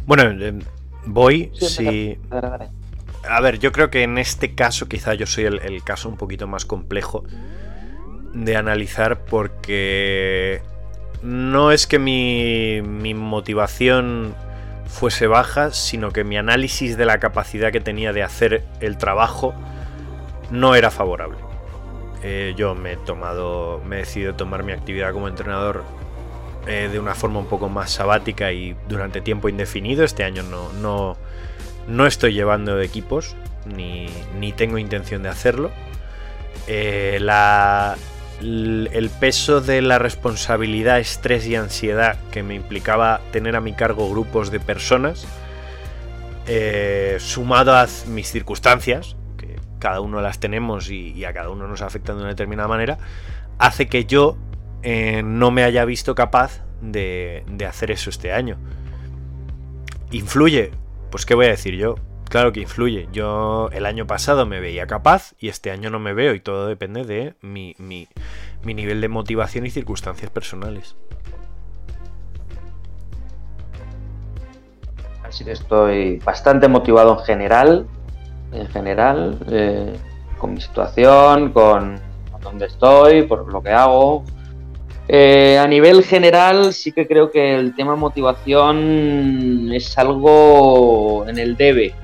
[0.07, 0.59] Bueno, eh,
[1.07, 2.19] voy Sí, si...
[2.29, 2.69] Dale, dale.
[3.29, 6.17] A ver, yo creo que en este caso quizá yo soy el, el caso un
[6.17, 7.23] poquito más complejo
[8.35, 10.61] de analizar porque
[11.23, 14.35] no es que mi, mi motivación
[14.87, 19.55] fuese baja, sino que mi análisis de la capacidad que tenía de hacer el trabajo
[20.51, 21.52] no era favorable.
[22.23, 25.83] Eh, yo me he tomado, me he decidido tomar mi actividad como entrenador
[26.69, 30.05] eh, de una forma un poco más sabática y durante tiempo indefinido.
[30.05, 31.17] Este año no, no,
[31.89, 33.35] no estoy llevando equipos,
[33.67, 34.07] ni,
[34.39, 35.71] ni tengo intención de hacerlo.
[36.69, 37.97] Eh, la-
[38.41, 44.11] el peso de la responsabilidad, estrés y ansiedad que me implicaba tener a mi cargo
[44.11, 45.27] grupos de personas,
[47.21, 49.15] sumado a mis circunstancias,
[49.83, 52.99] cada uno las tenemos y, a cada uno nos afectan de una determinada manera,
[53.59, 54.37] hace que yo
[54.85, 58.59] eh, no me haya visto capaz de, hacer eso este año.
[60.13, 60.71] ¿Influye?
[61.11, 61.97] Pues qué voy a decir yo.
[62.31, 63.09] Claro que influye.
[63.13, 66.69] Yo el año pasado me veía capaz y este año no me veo y todo
[66.69, 68.07] depende de mi, mi-
[68.63, 70.95] mi nivel de motivación y circunstancias personales.
[75.25, 77.87] Así que estoy bastante motivado en general,
[78.53, 79.95] en general, eh,
[80.39, 82.01] con mi situación, con
[82.43, 84.25] dónde estoy, por lo que hago.
[85.09, 91.57] Eh, a nivel general, sí que creo que el tema motivación es algo en el
[91.57, 91.95] debe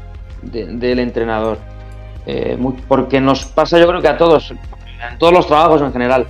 [0.43, 1.59] de- del entrenador.
[2.27, 6.27] Eh, porque nos pasa, yo creo que a todos, en todos los trabajos en general,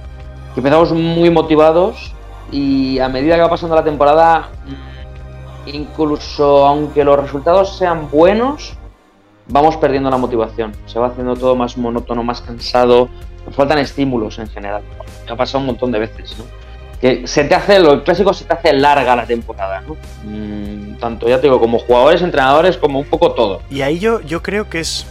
[0.55, 2.15] que empezamos muy motivados
[2.53, 8.78] y a medida que va pasando la temporada, mm, incluso aunque los resultados sean buenos,
[9.49, 10.73] vamos perdiendo la motivación.
[10.87, 13.09] Se va haciendo todo más monótono, más cansado.
[13.47, 14.83] Nos faltan estímulos en general.
[15.27, 16.45] Me ha pasado un montón de veces, ¿no?
[17.01, 19.97] Que se te hace, lo clásico se te hace larga la temporada, ¿no?
[20.25, 23.63] Mm, tanto, ya te digo, como jugadores, entrenadores, como un poco todo.
[23.71, 25.07] Y ahí yo, yo creo que es.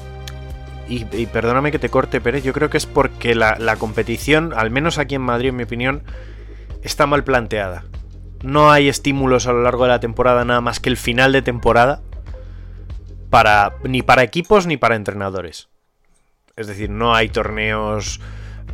[0.90, 2.44] Y, perdóname que te corte, Pérez.
[2.44, 5.64] Yo creo que es porque la, la competición, al menos aquí en Madrid, en mi
[5.64, 6.04] opinión,
[6.82, 7.84] está mal planteada.
[8.42, 11.42] No hay estímulos a lo largo de la temporada, nada más que el final de
[11.42, 12.02] temporada.
[13.84, 15.70] Ni para equipos ni para entrenadores.
[16.56, 18.20] Es decir, no hay torneos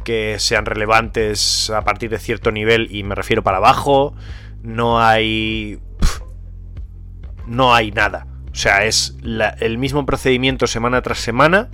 [0.04, 4.16] que sean relevantes a partir de cierto nivel, y me refiero para abajo.
[4.62, 5.80] No hay.
[7.46, 8.28] no hay nada.
[8.52, 9.18] O sea, es
[9.60, 11.70] el mismo procedimiento semana tras semana.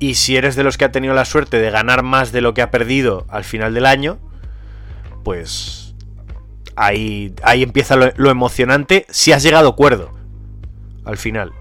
[0.00, 2.52] Y si eres de los que ha tenido la suerte de ganar más de lo
[2.52, 4.18] que ha perdido al final del año,
[5.22, 5.94] pues
[6.74, 10.13] ahí, ahí empieza lo, lo emocionante si has llegado cuerdo
[11.04, 11.52] al final.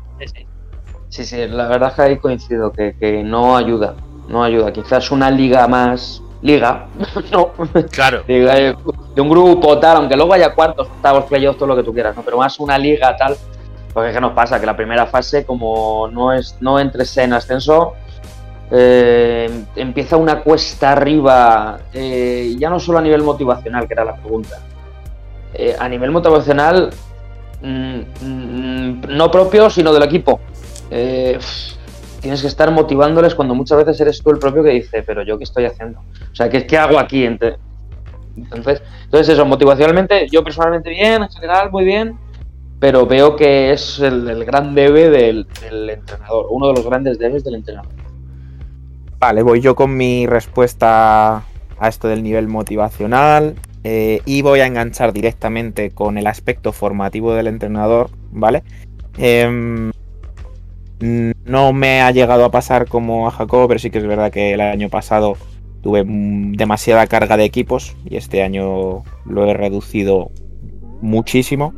[1.09, 3.95] Sí, sí, la verdad es que ahí coincido, que, que no ayuda,
[4.27, 4.73] no ayuda.
[4.73, 6.87] Quizás una liga más, liga,
[7.31, 7.51] no,
[7.91, 8.23] Claro.
[8.27, 11.93] liga de, un grupo tal, aunque luego haya cuartos, octavos, playoffs, todo lo que tú
[11.93, 12.23] quieras, ¿no?
[12.23, 13.35] Pero más una liga tal,
[13.93, 14.59] porque ¿qué nos pasa?
[14.59, 17.93] Que la primera fase, como no es no entres en ascenso,
[18.71, 24.15] eh, empieza una cuesta arriba, eh, ya no solo a nivel motivacional, que era la
[24.15, 24.57] pregunta.
[25.53, 26.89] Eh, a nivel motivacional,
[27.63, 30.39] mm, mm, no propio, sino del equipo.
[30.91, 31.39] Eh,
[32.21, 35.37] tienes que estar motivándoles cuando muchas veces eres tú el propio que dice, pero yo
[35.37, 35.99] qué estoy haciendo.
[35.99, 37.25] O sea, ¿qué, hago aquí?
[37.25, 37.59] Entonces,
[38.35, 42.17] entonces eso, motivacionalmente, yo personalmente bien, en general muy bien,
[42.79, 47.19] pero veo que es el, el gran debe del, del entrenador, uno de los grandes
[47.19, 47.91] debes del entrenador.
[49.19, 51.43] Vale, voy yo con mi respuesta
[51.79, 57.33] a esto del nivel motivacional eh, y voy a enganchar directamente con el aspecto formativo
[57.33, 58.63] del entrenador, ¿vale?
[59.17, 59.91] Em,
[60.99, 64.53] no me ha llegado a pasar como a Jacobo, pero sí que es verdad que
[64.53, 65.37] el año pasado
[65.81, 70.31] tuve demasiada carga de equipos y este año lo he reducido
[71.01, 71.73] muchísimo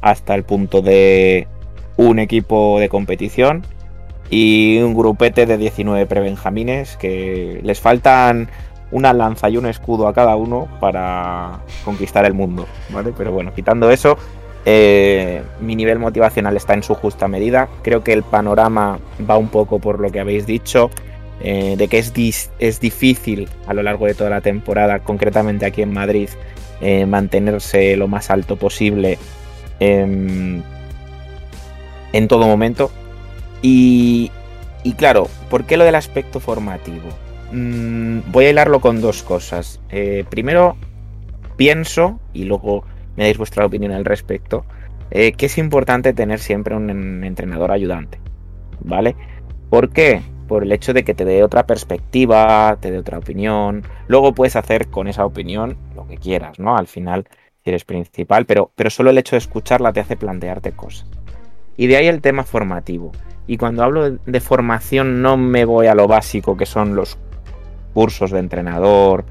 [0.00, 1.48] hasta el punto de
[1.96, 3.64] un equipo de competición
[4.30, 8.48] y un grupete de 19 prebenjamines que les faltan
[8.90, 13.12] una lanza y un escudo a cada uno para conquistar el mundo, ¿vale?
[13.16, 14.16] Pero bueno, quitando eso,
[14.64, 17.68] eh, mi nivel motivacional está en su justa medida.
[17.82, 18.98] Creo que el panorama
[19.28, 20.90] va un poco por lo que habéis dicho,
[21.40, 25.82] eh, de que es, es difícil a lo largo de toda la temporada, concretamente aquí
[25.82, 26.28] en Madrid,
[26.80, 29.18] eh, mantenerse lo más alto posible
[29.80, 30.62] em,
[32.12, 32.90] en todo momento.
[33.62, 34.30] Y,
[34.82, 37.08] y claro, ¿por qué lo del aspecto formativo?
[37.52, 39.80] Mm, voy a hilarlo con dos cosas.
[39.90, 40.76] Eh, primero,
[41.56, 42.84] pienso, y luego
[43.16, 44.64] me dais vuestra opinión al respecto,
[45.10, 48.20] eh, que es importante tener siempre un en- entrenador ayudante.
[48.80, 49.16] ¿Vale?
[49.70, 50.22] ¿Por qué?
[50.46, 53.82] Por el hecho de que te dé otra perspectiva, te dé otra opinión.
[54.06, 56.76] Luego puedes hacer con esa opinión lo que quieras, ¿no?
[56.76, 57.26] Al final,
[57.64, 61.06] eres principal, pero, pero solo el hecho de escucharla te hace plantearte cosas.
[61.76, 63.12] Y de ahí el tema formativo.
[63.46, 67.18] Y cuando hablo de formación no me voy a lo básico que son los
[67.94, 69.24] cursos de entrenador,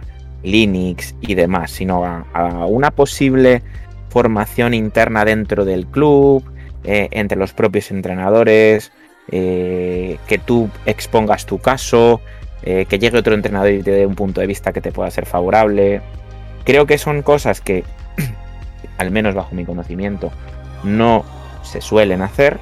[0.43, 3.63] Linux y demás, sino a, una posible
[4.09, 6.43] formación interna dentro del club,
[6.83, 8.91] eh, entre los propios entrenadores,
[9.31, 12.21] eh, que tú expongas tu caso,
[12.63, 15.11] eh, que llegue otro entrenador y te dé un punto de vista que te pueda
[15.11, 16.01] ser favorable.
[16.63, 17.83] Creo que son cosas que,
[18.97, 20.31] al menos bajo mi conocimiento,
[20.83, 21.25] no
[21.63, 22.59] se suelen hacer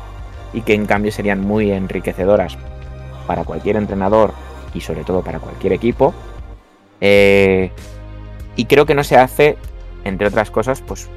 [0.53, 2.57] y que en cambio serían muy enriquecedoras
[3.27, 4.33] para cualquier entrenador
[4.75, 6.13] y sobre todo para cualquier equipo.
[7.01, 7.71] Eh,
[8.55, 9.57] y creo que no se hace,
[10.03, 11.09] entre otras cosas, pues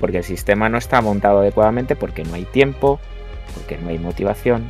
[0.00, 2.98] porque el sistema no está montado adecuadamente, porque no hay tiempo,
[3.54, 4.68] porque no hay motivación.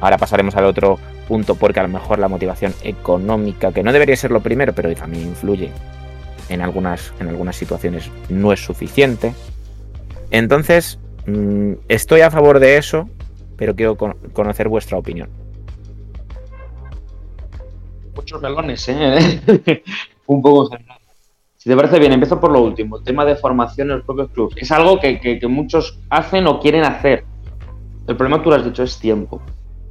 [0.00, 0.98] Ahora pasaremos al otro
[1.28, 4.94] punto, porque a lo mejor la motivación económica, que no debería ser lo primero, pero
[4.94, 5.70] también influye
[6.48, 9.34] en algunas, en algunas situaciones, no es suficiente.
[10.30, 13.08] Entonces, mm, estoy a favor de eso,
[13.56, 15.28] pero quiero con- conocer vuestra opinión.
[18.16, 19.82] Muchos melones, ¿eh?
[20.26, 20.98] Un poco en general.
[21.56, 24.28] Si te parece bien, empiezo por lo último, el tema de formación en los propios
[24.30, 24.54] clubes.
[24.58, 27.24] Es algo que, que- muchos hacen o quieren hacer.
[28.06, 29.40] El problema, tú lo has dicho, es tiempo.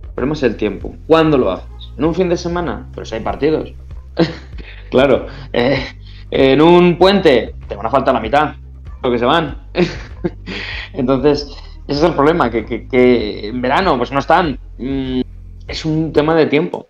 [0.03, 0.93] El problema es el tiempo.
[1.07, 1.67] ¿Cuándo lo haces?
[1.97, 2.87] ¿En un fin de semana?
[2.93, 3.73] Pero si hay partidos.
[4.91, 5.25] claro.
[5.51, 5.83] eh,
[6.29, 8.53] en un puente, te van a faltar la mitad,
[9.01, 9.57] lo que se van.
[10.93, 11.47] Entonces,
[11.87, 14.59] ese es el problema, que, que- que en verano pues no están.
[14.77, 15.21] Mm,
[15.67, 16.87] Es un tema de tiempo.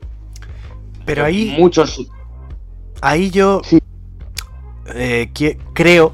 [1.05, 2.07] Pero ahí, Muchos
[3.01, 3.79] ahí yo Sí.
[4.93, 5.29] eh,
[5.73, 6.13] creo,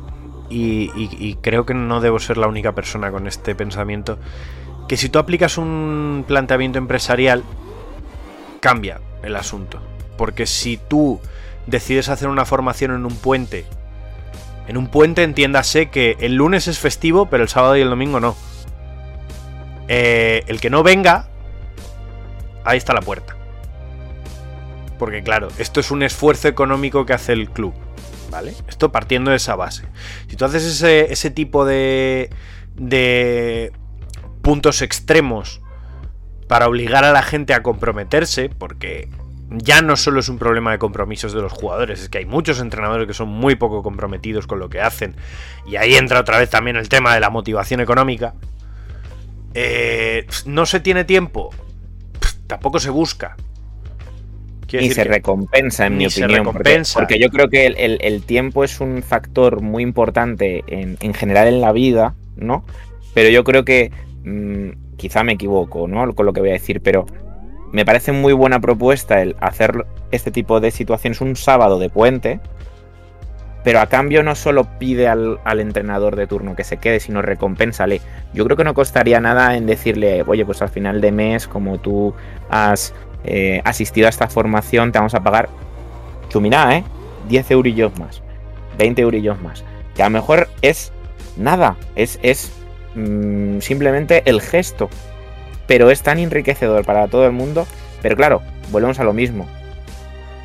[0.50, 4.18] y, y- y creo que no debo ser la única persona con este pensamiento,
[4.88, 7.44] que si tú aplicas un planteamiento empresarial,
[8.60, 9.80] cambia el asunto.
[10.18, 11.20] Porque si tú
[11.68, 13.66] decides hacer una formación en un puente,
[14.68, 18.20] en un puente entiéndase que el lunes es festivo, pero el sábado y el domingo
[18.20, 18.36] no.
[19.88, 21.28] Eh, el que no venga,
[22.66, 23.36] ahí está la puerta.
[25.00, 27.74] Porque claro, esto es un esfuerzo económico que hace el club.
[28.30, 28.54] ¿Vale?
[28.68, 29.88] Esto partiendo de esa base.
[30.28, 32.30] Si tú haces ese, ese tipo de,
[32.76, 33.72] de
[34.44, 35.62] puntos extremos
[36.48, 39.10] para obligar a la gente a comprometerse, porque
[39.50, 42.60] ya no solo es un problema de compromisos de los jugadores, es que hay muchos
[42.60, 45.16] entrenadores que son muy poco comprometidos con lo que hacen,
[45.66, 48.34] y ahí entra otra vez también el tema de la motivación económica.
[49.56, 51.50] Eh, no se tiene tiempo,
[52.48, 53.36] tampoco se busca.
[54.70, 56.30] Quiero Ni se recompensa, en mi opinión.
[57.02, 61.14] porque- yo creo que el, el- el tiempo es un factor muy importante en, en
[61.14, 62.64] general en la vida, ¿no?
[63.14, 63.92] Pero yo creo que,
[64.24, 66.14] mm, quizá me equivoco, ¿no?
[66.14, 67.06] Con lo que voy a decir, pero
[67.72, 72.40] me parece muy buena propuesta el hacer este tipo de situaciones un sábado de puente,
[73.64, 77.22] pero a cambio no solo pide al, al entrenador de turno que se quede, sino
[77.22, 78.02] recompénsale.
[78.34, 81.78] Yo creo que no costaría nada en decirle, oye, pues al final de mes, como
[81.80, 82.14] tú
[82.50, 82.94] has
[83.24, 85.50] eh, asistido a esta formación, te vamos a pagar
[86.30, 86.84] chuminá, ¿eh?
[87.28, 88.22] 10 eurillos más,
[88.78, 89.64] 20 eurillos más.
[89.96, 90.92] Que a lo mejor es
[91.38, 92.52] nada, es, es
[92.96, 94.90] mm, simplemente el gesto.
[95.68, 97.68] Pero es tan enriquecedor para todo el mundo.
[98.02, 98.42] Pero claro,
[98.72, 99.48] volvemos a lo mismo.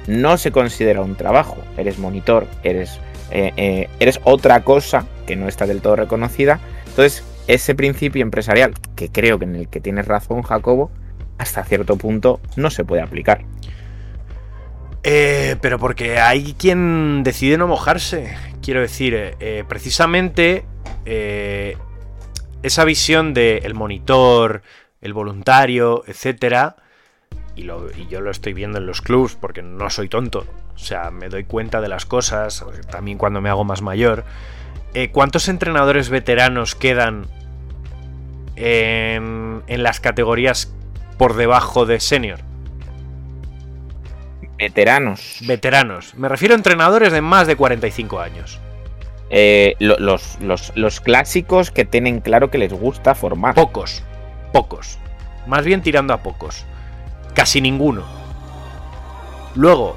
[0.07, 1.57] No se considera un trabajo.
[1.79, 6.61] Eres monitor, eres, eh, eh, eres otra cosa que no está del todo reconocida.
[6.87, 10.91] Entonces, ese principio empresarial, que creo que en el que tienes razón, Jacobo,
[11.39, 13.45] hasta cierto punto no se puede aplicar.
[15.03, 18.35] Eh, pero porque hay quien decide no mojarse.
[18.63, 20.65] Quiero decir, eh, eh, precisamente
[22.63, 24.63] esa visión de el monitor,
[25.03, 26.77] el voluntario, etcétera,
[27.57, 30.47] y, lo- y yo lo estoy viendo en los clubs porque no soy tonto.
[30.75, 34.25] O sea, me doy cuenta de las cosas, también cuando me hago más mayor.
[35.13, 37.27] ¿Cuántos entrenadores veteranos quedan
[38.57, 40.73] en las categorías
[41.19, 42.41] por debajo de senior?
[44.59, 45.39] Veteranos.
[45.47, 46.15] Veteranos.
[46.15, 48.61] Me refiero a entrenadores de más de 45 años.
[49.31, 53.55] Eh, lo- los, los- los clásicos que tienen claro que les gusta formar.
[53.55, 54.03] Pocos.
[54.53, 54.99] Pocos.
[55.47, 56.65] Más bien tirando a pocos.
[57.35, 58.05] Casi ninguno.
[59.57, 59.97] Luego,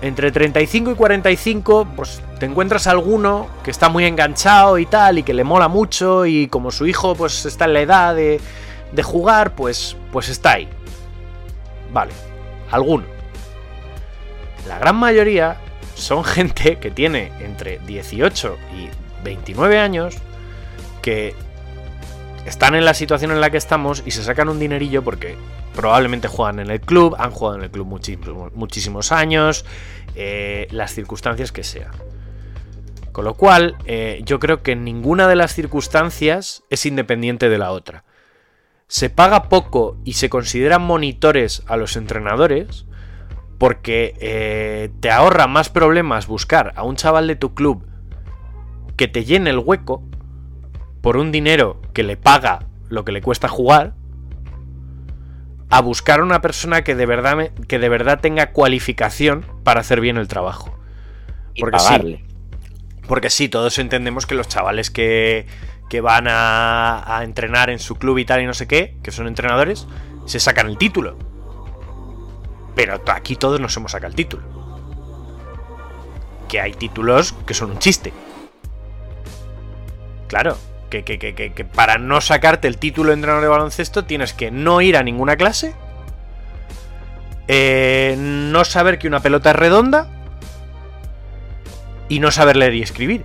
[0.00, 5.22] entre 35 y 45, pues te encuentras alguno que está muy enganchado y tal, y
[5.22, 8.40] que le mola mucho, y como su hijo pues está en la edad de,
[8.92, 10.68] de jugar, pues, pues está ahí.
[11.92, 12.12] Vale,
[12.70, 13.04] alguno.
[14.66, 15.56] La gran mayoría
[15.94, 18.88] son gente que tiene entre 18 y
[19.24, 20.16] 29 años,
[21.02, 21.34] que
[22.46, 25.36] están en la situación en la que estamos y se sacan un dinerillo porque
[25.74, 27.86] probablemente juegan en el club, han jugado en el club
[28.54, 29.64] muchísimos, años,
[30.14, 31.90] eh, las circunstancias que sea.
[33.12, 37.72] Con lo cual, eh, yo creo que ninguna de las circunstancias es independiente de la
[37.72, 38.04] otra.
[38.88, 42.86] Se paga poco y se consideran monitores a los entrenadores
[43.58, 47.84] porque eh, te ahorra más problemas buscar a un chaval de tu club
[48.96, 50.02] que te llene el hueco
[51.02, 53.94] por un dinero que le paga lo que le cuesta jugar
[55.70, 59.80] a buscar a una persona que de verdad me- que de verdad tenga cualificación para
[59.80, 60.74] hacer bien el trabajo.
[61.54, 62.24] y Porque sí,
[63.06, 65.46] porque sí, todos entendemos que los chavales que,
[65.88, 69.26] que van a, entrenar en su club y tal y no sé qué, que son
[69.26, 69.86] entrenadores,
[70.26, 71.16] se sacan el título.
[72.74, 74.42] Pero aquí todos nos hemos sacado el título.
[76.48, 78.12] Que hay títulos que son un chiste.
[80.28, 80.56] Claro,
[80.90, 84.32] que, que- que- que- que para no sacarte el título de entrenador de baloncesto tienes
[84.34, 85.74] que no ir a ninguna clase,
[87.48, 90.08] eh, no saber que una pelota es redonda
[92.10, 93.24] y no saber leer y escribir.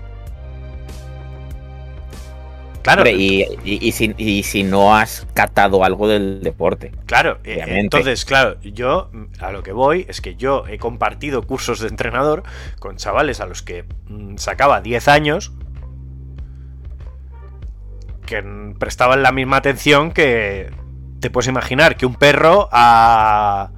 [2.84, 3.01] Claro.
[3.01, 6.91] Hombre, y, y- y si, y si no has catado algo del deporte.
[7.05, 7.80] Claro, eh, Obviamente.
[7.80, 12.43] entonces, claro, yo a lo que voy es que yo he compartido cursos de entrenador
[12.80, 15.53] con chavales a los que mm, sacaba 10 años
[18.26, 18.43] que
[18.80, 20.72] prestaban la misma atención que
[21.19, 23.69] te puedes imaginar que un perro a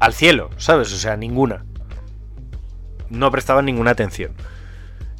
[0.00, 0.92] al cielo, ¿sabes?
[0.92, 1.64] O sea, ninguna.
[3.08, 4.32] No prestaban ninguna atención.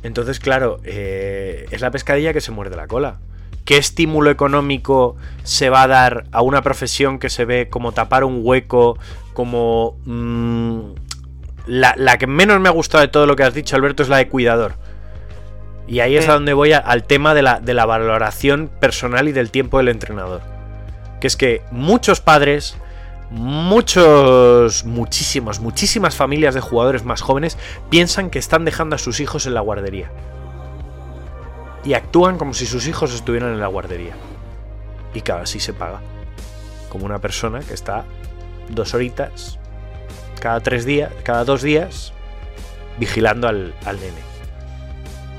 [0.03, 3.19] Entonces, claro, eh, es la pescadilla que se muerde la cola.
[3.65, 8.25] ¿Qué estímulo económico se va a dar a una profesión que se ve como tapar
[8.25, 8.99] un hueco,
[9.35, 9.97] como...
[10.05, 10.81] mm,
[11.69, 14.09] la, la que menos me ha gustado de todo lo que has dicho, Alberto, es
[14.09, 14.75] la de cuidador.
[15.87, 19.29] Y ahí es a donde voy a- al tema de la, de la valoración personal
[19.29, 20.41] y del tiempo del entrenador.
[21.21, 22.77] Que es que muchos padres,
[23.33, 27.57] muchos, muchísimos, muchísimas familias de jugadores más jóvenes
[27.89, 30.11] piensan que están dejando a sus hijos en la guardería.
[31.85, 34.15] Y actúan como si sus hijos estuvieran en la guardería.
[35.15, 36.01] Y claro, así se paga.
[36.91, 38.05] Como una persona que está
[38.69, 39.59] dos horitas,
[40.39, 42.13] cada tres días, cada dos días,
[42.99, 44.21] vigilando al, al nene.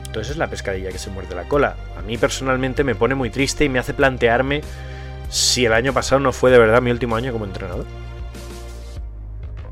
[0.08, 1.76] Entonces es la pescadilla que se muerde la cola.
[1.98, 4.62] A mí personalmente me pone muy triste y me hace plantearme
[5.34, 7.86] si el año pasado no fue de verdad mi último año como entrenador.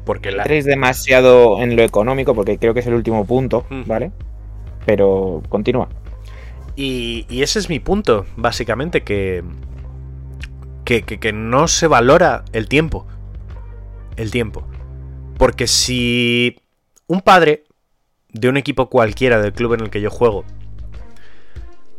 [0.06, 3.84] Porque la, Entréis demasiado en lo económico, porque creo que es el último punto, Mm.
[3.86, 4.12] ¿vale?
[4.86, 5.90] Pero continúa.
[6.76, 9.44] Y, y ese es mi punto, básicamente, que,
[10.86, 13.06] que, que- que no se valora el tiempo.
[14.16, 14.64] El tiempo.
[15.38, 16.58] Porque si
[17.06, 17.66] un padre
[18.30, 20.44] de un equipo cualquiera del club en el que yo juego,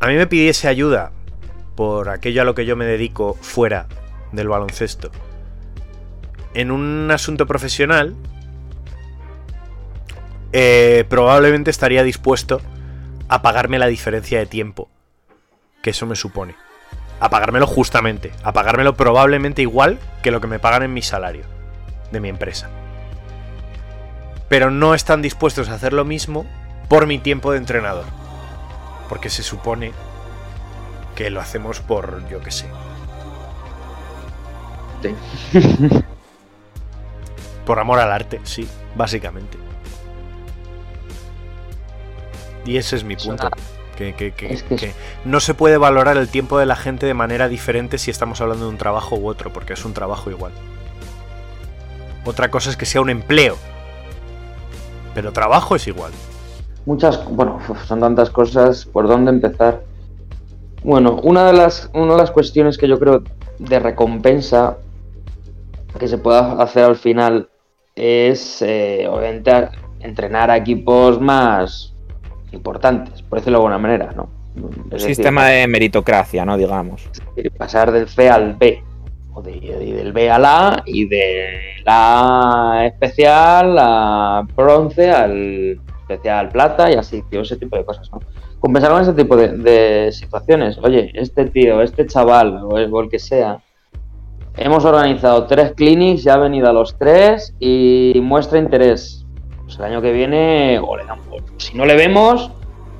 [0.00, 1.12] a mí me pidiese ayuda
[1.74, 3.86] por aquello a lo que yo me dedico fuera
[4.32, 5.10] del baloncesto,
[6.54, 8.14] en un asunto profesional,
[10.52, 12.60] eh, probablemente estaría dispuesto
[13.28, 14.90] a pagarme la diferencia de tiempo
[15.82, 16.54] que eso me supone.
[17.20, 21.44] A pagármelo justamente, a pagármelo probablemente igual que lo que me pagan en mi salario
[22.10, 22.70] de mi empresa.
[24.48, 26.46] Pero no están dispuestos a hacer lo mismo
[26.88, 28.04] por mi tiempo de entrenador.
[29.08, 29.92] Porque se supone
[31.14, 32.66] que lo hacemos por, yo qué sé.
[35.02, 35.14] Sí.
[37.66, 39.56] Por amor al arte, sí, básicamente.
[42.64, 43.48] Y ese es mi punto.
[43.96, 44.64] Que, que- que- Es
[45.24, 48.64] no se puede valorar el tiempo de la gente de manera diferente si estamos hablando
[48.64, 50.52] de un trabajo u otro, porque es un trabajo igual.
[52.24, 53.56] Otra cosa es que sea un empleo.
[55.14, 56.12] Pero trabajo es igual.
[56.86, 59.82] Muchas, bueno, son tantas cosas, ¿por dónde empezar?
[60.84, 63.22] Bueno, una de las, una de las cuestiones que yo creo
[63.58, 64.78] de recompensa
[65.98, 67.48] que se pueda hacer al final
[67.94, 71.94] es, eh, obviamente, a- entrenar a equipos más
[72.50, 74.28] importantes, por decirlo de alguna manera, ¿no?
[74.56, 76.56] Un Es decir, sistema de meritocracia, ¿no?
[76.56, 77.08] Digamos.
[77.56, 78.82] pasar del C al B,
[79.34, 81.46] o de- y del B al A, y de
[81.84, 88.20] la especial a bronce al especial plata, y así, tío, ese tipo de cosas, ¿no?
[88.62, 90.78] Compensar con ese tipo de, situaciones.
[90.80, 93.60] Oye, este tío, este chaval, o el, que sea,
[94.56, 99.26] hemos organizado tres clinics, ya ha venido a los tres y muestra interés.
[99.64, 101.26] Pues el año que viene, o le damos,
[101.56, 102.52] si no le vemos,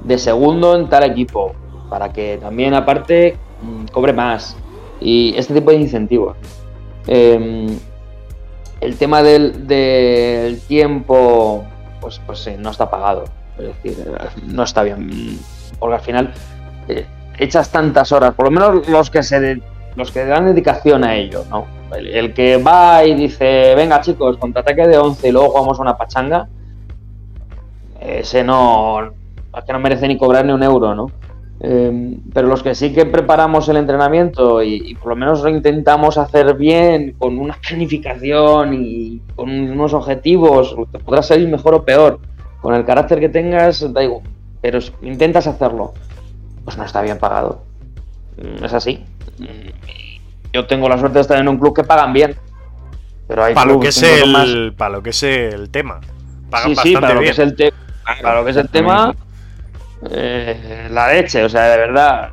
[0.03, 1.53] de segundo en tal equipo,
[1.89, 4.57] para que también aparte mm, cobre más.
[5.01, 6.37] Y este tipo de incentivos.
[7.07, 7.69] Eh,
[8.81, 11.65] el tema del, del tiempo,
[12.01, 13.42] pues, pues no está pagado.
[13.63, 14.13] Es decir,
[14.47, 15.39] no está bien.
[15.79, 16.33] Porque al final
[16.89, 17.07] eh,
[17.39, 19.61] echas tantas horas, por lo menos los que se
[19.95, 21.67] los que dan dedicación a ello, ¿no?
[21.95, 26.49] El, que va y dice, venga chicos, contraataque de 11 y luego jugamos una pachanga,
[28.01, 31.11] ese no, es que no merece ni cobrar ni un euro, ¿no?
[31.65, 36.19] Eh, pero los que sí que preparamos el entrenamiento y, por lo menos lo intentamos
[36.19, 42.19] hacer bien, con una planificación y con unos objetivos, te podrás salir mejor o peor.
[42.63, 44.23] Con el carácter que tengas, da igual,
[44.63, 45.93] pero intentas hacerlo.
[46.65, 47.65] Pues no está bien pagado.
[48.39, 49.05] Mm, Es así.
[49.39, 49.45] Mm,
[50.55, 52.37] Yo tengo la suerte de estar en un club que pagan bien.
[53.29, 56.01] Pero hay Para lo que es poco más- el, para lo que es el tema.
[56.51, 57.33] Pagan sí, sí, para lo, que bien.
[57.33, 57.73] es el te-
[58.23, 59.15] para lo que es el tema,
[60.11, 62.31] eh, la leche, o sea, de verdad.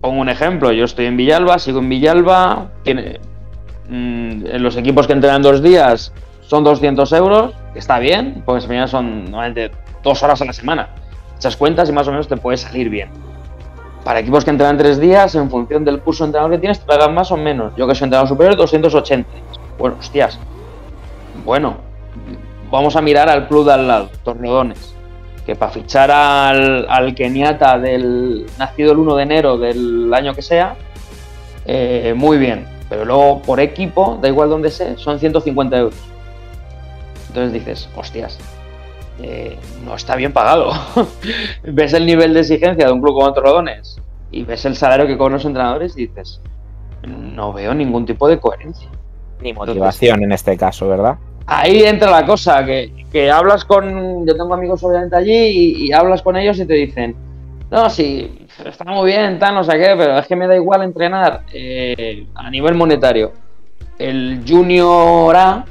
[0.00, 3.18] Pongo un ejemplo, yo estoy en Villalba, sigo en Villalba, tiene,
[3.88, 6.12] mm, en los equipos que entrenan dos días
[6.42, 9.70] son 200 euros, está bien, porque al final son normalmente
[10.02, 10.88] dos horas a la semana.
[11.36, 13.10] Echas cuentas y más o menos te puede salir bien.
[14.04, 16.86] Para equipos que entrenan tres días, en función del curso de entrenador que tienes, te
[16.86, 17.72] pagan más o menos.
[17.76, 19.28] Yo que soy entrenador superior, 280.
[19.78, 20.38] Bueno, hostias.
[21.44, 21.76] Bueno,
[22.70, 24.10] vamos a mirar al club de al lado,
[25.46, 30.42] que para fichar al, al keniata del nacido el 1 de enero del año que
[30.42, 30.76] sea,
[31.64, 32.66] eh, muy bien.
[32.88, 36.11] Pero luego por equipo, da igual donde sea, son 150 euros.
[37.32, 38.38] Entonces dices, hostias,
[39.22, 39.56] eh,
[39.86, 40.70] no está bien pagado.
[41.64, 43.98] ves el nivel de exigencia de un club como Torredones
[44.30, 46.42] y ves el salario que cobran los entrenadores y dices,
[47.06, 48.86] no veo ningún tipo de coherencia.
[49.40, 51.16] Ni motivación en este caso, ¿verdad?
[51.46, 54.26] Ahí entra la cosa, que, que hablas con.
[54.26, 57.16] Yo tengo amigos obviamente allí y, y hablas con ellos y te dicen:
[57.70, 60.82] No, sí, está muy bien, tal, no sé qué, pero es que me da igual
[60.82, 63.32] entrenar eh, a nivel monetario.
[63.98, 65.64] El Junior A,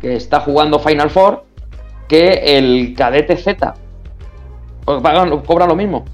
[0.00, 1.44] que está jugando Final Four,
[2.08, 3.74] que el Cadete Z.
[4.84, 6.04] Porque pagan, cobran lo mismo.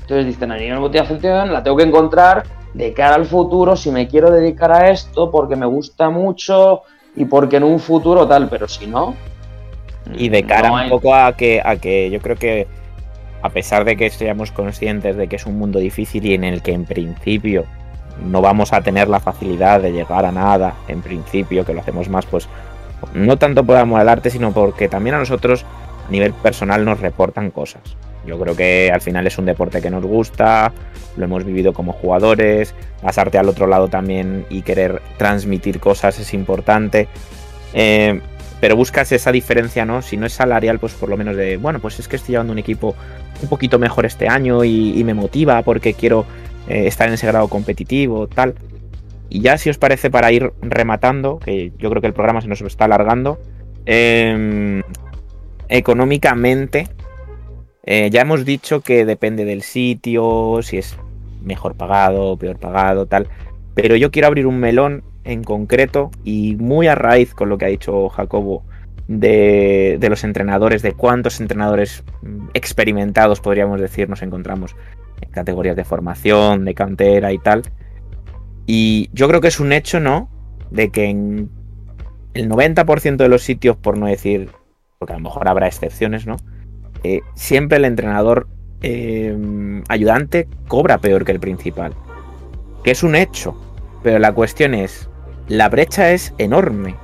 [0.00, 2.44] Entonces dicen: A nivel motivación, la tengo que encontrar
[2.74, 6.82] de cara al futuro si me quiero dedicar a esto porque me gusta mucho
[7.16, 9.14] y porque en un futuro tal, pero si no.
[10.14, 12.66] Y de cara no un poco a que, a que yo creo que,
[13.42, 16.62] a pesar de que seamos conscientes de que es un mundo difícil y en el
[16.62, 17.64] que en principio
[18.24, 22.08] no vamos a tener la facilidad de llegar a nada, en principio, que lo hacemos
[22.08, 22.48] más, pues
[23.14, 25.64] no tanto por amor al arte, sino porque también a nosotros
[26.06, 27.82] a nivel personal nos reportan cosas.
[28.26, 30.72] Yo creo que al final es un deporte que nos gusta,
[31.16, 36.34] lo hemos vivido como jugadores, pasarte al otro lado también y querer transmitir cosas es
[36.34, 37.08] importante.
[37.72, 38.20] Eh,
[38.60, 40.02] pero buscas esa diferencia, ¿no?
[40.02, 42.52] Si no es salarial, pues por lo menos de, bueno, pues es que estoy llevando
[42.52, 42.94] un equipo
[43.40, 46.26] un poquito mejor este año y, me motiva porque quiero
[46.68, 48.54] eh, estar en ese grado competitivo, tal.
[49.28, 52.48] Y ya si os parece para ir rematando, que yo creo que el programa se
[52.48, 53.38] nos está alargando,
[53.86, 54.82] eh,
[55.68, 56.88] económicamente,
[57.84, 60.96] eh, ya hemos dicho que depende del sitio, si es
[61.42, 63.28] mejor pagado, peor pagado, tal.
[63.74, 67.66] Pero yo quiero abrir un melón en concreto y muy a raíz con lo que
[67.66, 68.64] ha dicho Jacobo
[69.06, 74.76] de, de los entrenadores, de cuántos entrenadores mm, experimentados, podríamos decir, nos encontramos
[75.20, 77.62] en categorías de formación, de cantera y tal.
[78.70, 80.28] Y yo creo que es un hecho, ¿no?
[80.70, 81.50] De que en
[82.34, 84.50] el 90% de los sitios, por no decir,
[84.98, 86.36] porque a lo mejor habrá excepciones, ¿no?
[87.02, 88.46] Eh, siempre el entrenador
[88.82, 91.94] eh, ayudante cobra peor que el principal.
[92.84, 93.58] Que es un hecho.
[94.02, 95.08] Pero la cuestión es,
[95.48, 96.94] la brecha es enorme.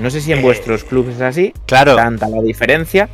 [0.00, 3.08] No sé si en Eh, vuestros clubes es así, Claro, tanta la diferencia.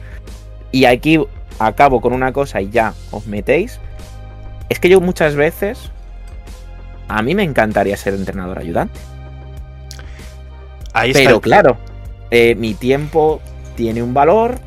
[0.71, 1.21] Y aquí
[1.59, 3.81] acabo con una cosa y ya os metéis.
[4.71, 5.93] Es que yo muchas veces,
[7.13, 8.99] a mí me encantaría ser entrenador ayudante.
[10.95, 11.13] ahí.
[11.13, 11.77] Pero claro,
[12.31, 13.41] eh, mi tiempo
[13.77, 14.59] tiene un valor,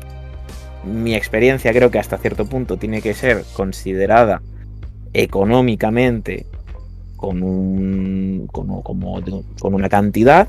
[0.84, 4.42] mi experiencia creo que hasta cierto punto tiene que ser considerada
[5.12, 6.46] económicamente
[7.16, 8.82] con, un, como,
[9.58, 10.46] con una cantidad.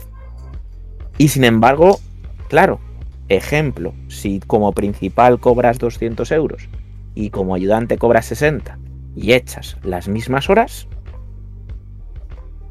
[1.17, 1.99] Y sin embargo,
[2.47, 2.79] claro,
[3.27, 6.69] ejemplo, si como principal cobras 200 euros
[7.15, 8.77] y como ayudante cobras 60
[9.15, 10.87] y echas las mismas horas,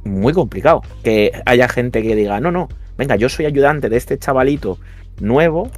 [0.07, 4.19] muy complicado que haya gente que diga, no, no, venga, yo soy ayudante de este
[4.19, 4.79] chavalito
[5.21, 5.71] nuevo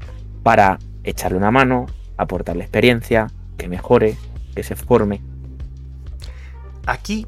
[0.43, 1.87] para echarle una mano,
[2.17, 4.17] aportarle experiencia, que mejore,
[4.55, 5.21] que se forme.
[6.87, 7.27] Aquí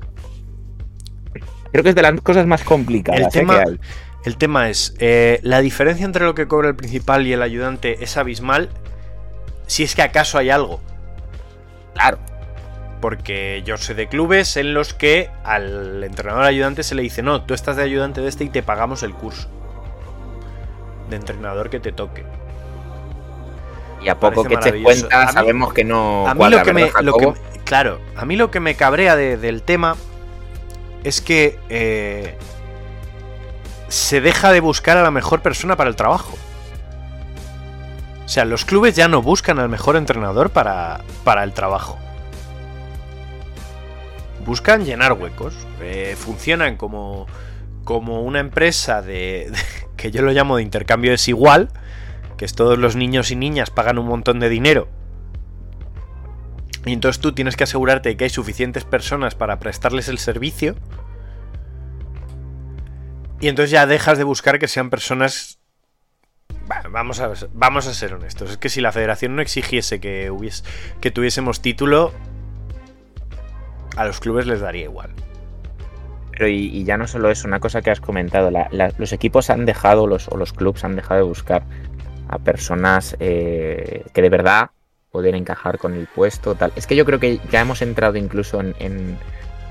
[1.72, 3.30] Creo que es de las cosas más complicadas El ¿eh?
[3.32, 3.80] tema- que hay.
[4.24, 8.02] el tema es, eh, la diferencia entre lo que cobra el principal y el ayudante
[8.02, 8.70] es abismal,
[9.68, 10.80] si es que acaso hay algo.
[11.94, 12.18] Claro.
[13.00, 17.42] Porque yo sé de clubes en los que al entrenador ayudante se le dice, no,
[17.42, 19.48] tú estás de ayudante de este y te pagamos el curso
[21.08, 22.24] de entrenador que te toque.
[24.02, 26.26] Y a poco que te cuenta, sabemos que no.
[26.26, 26.82] A mí cuadra, lo que me,
[27.64, 29.96] claro, a mí lo que me cabrea de- del tema
[31.04, 32.36] es que eh,
[33.88, 36.36] se deja de buscar a la mejor persona para el trabajo.
[38.24, 41.98] O sea, los clubes ya no buscan al mejor entrenador para, para el trabajo.
[44.50, 45.54] Buscan llenar huecos.
[45.80, 47.28] eh, funcionan como,
[47.84, 49.48] como una empresa de,
[49.96, 51.68] que yo lo llamo de intercambio desigual,
[52.36, 54.88] que es todos los niños y niñas pagan un montón de dinero
[56.84, 60.74] y entonces tú tienes que asegurarte de que hay suficientes personas para prestarles el servicio.
[63.38, 65.60] Y entonces ya dejas de buscar que sean personas...
[66.90, 68.50] Vamos a, vamos a ser honestos.
[68.50, 70.64] Es que si la federación no exigiese que, hubiese,
[71.00, 72.12] que tuviésemos título,
[73.96, 75.10] a los clubes les daría igual.
[76.30, 78.50] Pero y, ya no solo eso, una cosa que has comentado,
[78.98, 81.62] los equipos han dejado, o los clubs han dejado de buscar
[82.28, 84.70] a personas eh, que de verdad
[85.10, 86.72] pueden encajar con el puesto, tal.
[86.76, 89.18] Es que yo creo que ya hemos entrado incluso en,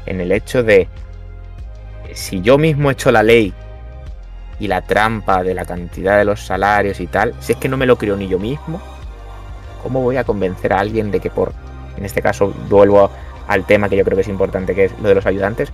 [0.06, 0.88] el hecho de
[2.14, 3.54] si yo mismo he hecho la ley
[4.60, 7.78] y la trampa de la cantidad de los salarios y tal, si es que no
[7.78, 8.82] me lo creo ni yo mismo,
[9.82, 11.54] ¿cómo voy a convencer a alguien de que por,
[11.96, 13.10] en este caso, vuelvo
[13.50, 15.74] al tema que yo creo que es importante, que es lo de los ayudantes,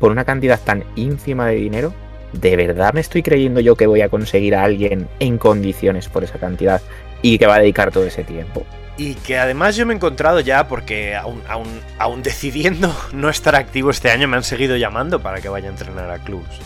[0.00, 1.94] por una cantidad tan ínfima de dinero,
[2.32, 6.24] ¿de verdad me estoy creyendo yo que voy a conseguir a alguien en condiciones por
[6.24, 6.82] esa cantidad
[7.22, 8.66] y que va a dedicar todo ese tiempo?
[8.96, 13.54] Y que además yo me he encontrado ya, porque aún, aún, aún decidiendo no estar
[13.54, 16.60] activo este año, me han seguido llamando para que vaya a entrenar a clubs.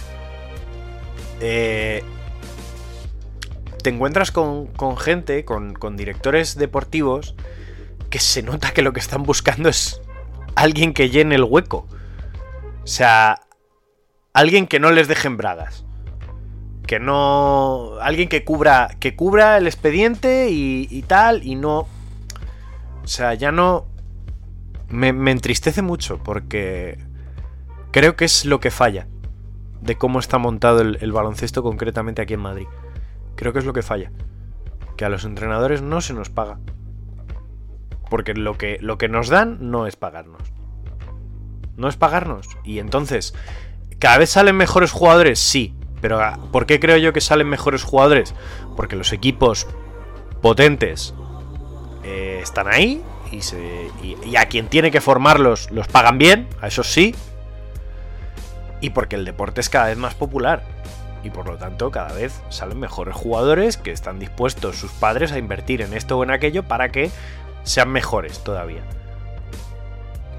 [1.43, 2.03] Eh,
[3.83, 7.35] te encuentras con, con gente, con, con directores deportivos,
[8.09, 10.01] que se nota que lo que están buscando es
[10.55, 11.87] alguien que llene el hueco.
[12.83, 13.41] O sea,
[14.33, 15.85] alguien que no les dejen bragas.
[16.87, 17.95] Que no.
[18.01, 18.91] Alguien que cubra.
[19.01, 21.47] Que cubra el expediente y, tal.
[21.47, 21.87] Y no.
[23.03, 23.87] O sea, ya no.
[24.89, 26.19] Me, entristece mucho.
[26.23, 26.99] Porque.
[27.91, 29.07] Creo que es lo que falla.
[29.81, 32.67] De cómo está montado el baloncesto concretamente aquí en Madrid.
[33.37, 34.11] Creo que es lo que falla.
[34.97, 36.59] Que a los entrenadores no se nos paga.
[38.15, 40.41] Porque lo que, lo que nos dan no es pagarnos.
[41.77, 42.47] No es pagarnos.
[42.63, 43.35] Y entonces,
[43.99, 45.41] ¿cada vez salen mejores jugadores?
[45.41, 45.75] Sí.
[46.01, 48.33] Pero ah, ¿por qué creo yo que salen mejores jugadores?
[48.77, 49.67] Porque los equipos
[50.43, 51.13] potentes
[52.05, 56.85] eh, están ahí y, y a quien tiene que formarlos los pagan bien, a eso
[56.85, 57.17] sí.
[58.81, 60.63] Y porque el deporte es cada vez más popular.
[61.25, 65.39] Y por lo tanto cada vez salen mejores jugadores que están dispuestos sus padres a
[65.39, 67.11] invertir en esto o en aquello para que
[67.65, 68.83] sean mejores todavía.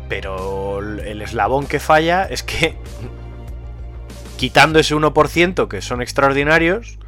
[0.08, 2.78] Pero el eslabón que falla es que,
[4.38, 7.00] quitando ese 1% que son extraordinarios,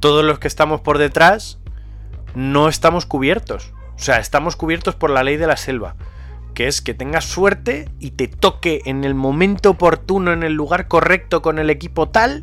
[0.00, 1.58] todos los que estamos por detrás
[2.34, 3.72] no estamos cubiertos.
[3.96, 5.96] O sea, estamos cubiertos por la ley de la selva.
[6.52, 10.88] Que es que tengas suerte y te toque en el momento oportuno, en el lugar
[10.88, 12.42] correcto, con el equipo tal.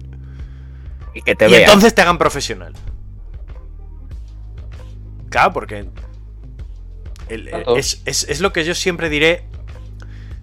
[1.14, 2.74] Y que te y entonces te hagan profesional.
[5.30, 5.88] Claro, porque
[7.32, 7.48] el-
[7.78, 9.46] es, es- es lo que yo siempre diré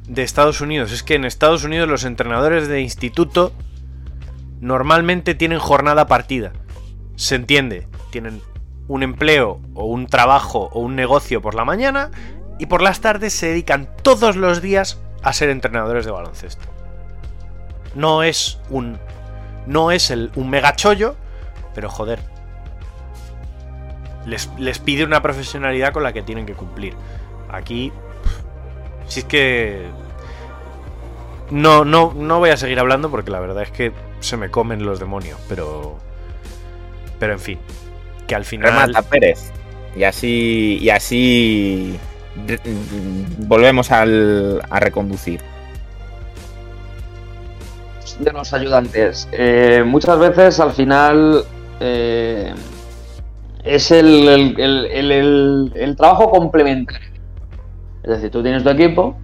[0.07, 0.91] de Estados Unidos.
[0.93, 3.53] Es que en Estados Unidos los entrenadores de instituto
[4.61, 6.53] normalmente tienen jornada partida.
[7.17, 7.87] Se entiende.
[8.11, 8.41] Tienen
[8.89, 12.11] un empleo o un trabajo o un negocio por la mañana
[12.59, 16.65] y por las tardes se dedican todos los días a ser entrenadores de baloncesto.
[17.95, 18.99] No es un.
[19.67, 21.17] No es el, un mega chollo,
[21.75, 22.21] pero joder.
[24.29, 26.95] Les, les pide una profesionalidad con la que tienen que cumplir.
[27.51, 27.93] Aquí.
[28.23, 29.87] pff, Si es que.
[31.51, 34.85] No, no, no voy a seguir hablando porque la verdad es que se me comen
[34.85, 35.97] los demonios, pero.
[37.19, 37.59] Pero en fin.
[38.27, 38.73] Que al final.
[38.73, 39.51] Remata Pérez.
[39.97, 40.79] Y así.
[40.81, 41.99] Y así.
[43.39, 45.41] Volvemos al, a reconducir.
[48.19, 49.29] de los ayudantes.
[49.33, 51.45] Eh, muchas veces al final
[51.81, 52.53] eh,
[53.69, 57.09] es el, el- el- el- trabajo complementario.
[58.03, 59.17] Es decir, tú tienes tu equipo,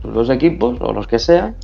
[0.00, 1.56] tus dos equipos o los que sean,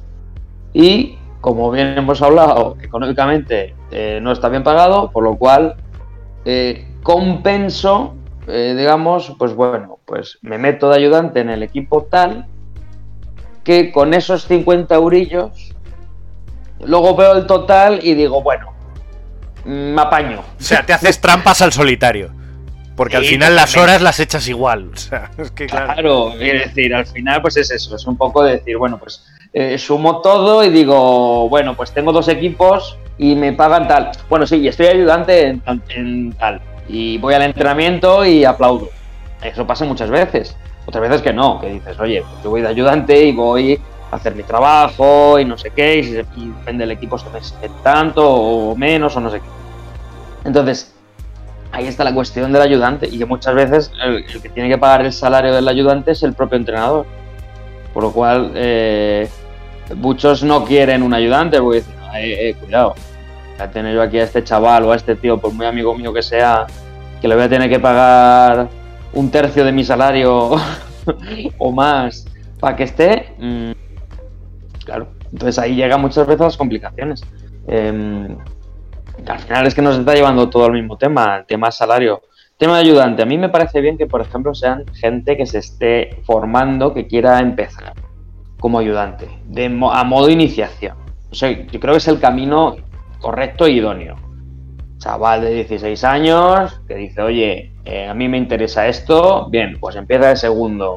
[0.72, 5.76] y como bien hemos hablado, económicamente eh, no está bien pagado, por lo cual
[6.44, 8.14] eh, compenso,
[8.48, 12.46] eh, digamos, pues bueno, pues me meto de ayudante en el equipo tal
[13.62, 15.74] que con esos 50 eurillos
[16.84, 18.68] Luego veo el total y digo, bueno,
[19.64, 20.40] me apaño.
[20.40, 22.30] O sea, te haces trampas al solitario.
[22.96, 24.90] Porque al final las horas las echas igual.
[24.92, 25.94] O sea, es que claro.
[25.94, 29.24] Claro, es decir, al final pues es eso, es un poco de decir, bueno, pues
[29.52, 34.10] eh, sumo todo y digo, bueno, pues tengo dos equipos y me pagan tal.
[34.28, 36.60] Bueno, sí, y estoy ayudante en, en tal.
[36.88, 38.90] Y voy al entrenamiento y aplaudo.
[39.42, 40.56] Eso pasa muchas veces.
[40.86, 43.78] Otras veces que no, que dices, oye, pues yo voy de ayudante y voy
[44.10, 48.28] hacer mi trabajo y no sé qué, y, depende del equipo se me exige tanto
[48.28, 49.46] o menos o no sé qué.
[50.44, 50.94] Entonces,
[51.72, 54.78] ahí está la cuestión del ayudante y que muchas veces el, el que tiene que
[54.78, 57.06] pagar el salario del ayudante es el propio entrenador.
[57.92, 59.28] Por lo cual, eh,
[59.96, 62.94] muchos no quieren un ayudante porque dicen, "Eh, eh, cuidado,
[63.56, 65.94] voy a tener yo aquí a este chaval o a este tío, por muy amigo
[65.94, 66.66] mío que sea,
[67.20, 68.68] que le voy a tener que pagar
[69.12, 70.50] un tercio de mi salario
[71.58, 72.24] o más
[72.60, 73.34] para que esté.
[73.38, 73.72] mm,
[74.88, 77.22] claro, entonces ahí llegan muchas veces las complicaciones.
[77.66, 78.38] Em,
[79.26, 82.22] al final es que nos está llevando todo al mismo tema, el tema salario.
[82.56, 83.22] Tema de ayudante.
[83.22, 87.06] A mí me parece bien que, por ejemplo, sean gente que se esté formando, que
[87.06, 87.92] quiera empezar
[88.58, 90.96] como ayudante, de mo- a modo iniciación.
[91.30, 92.76] O sea, yo creo que es el camino
[93.20, 94.16] correcto e idóneo.
[94.98, 99.94] Chaval de 16 años que dice, oye, eh, a mí me interesa esto, bien, pues
[99.96, 100.96] empieza de segundo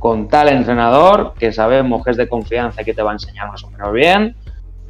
[0.00, 3.48] con tal entrenador que sabemos que es de confianza y que te va a enseñar
[3.48, 4.34] más o menos bien.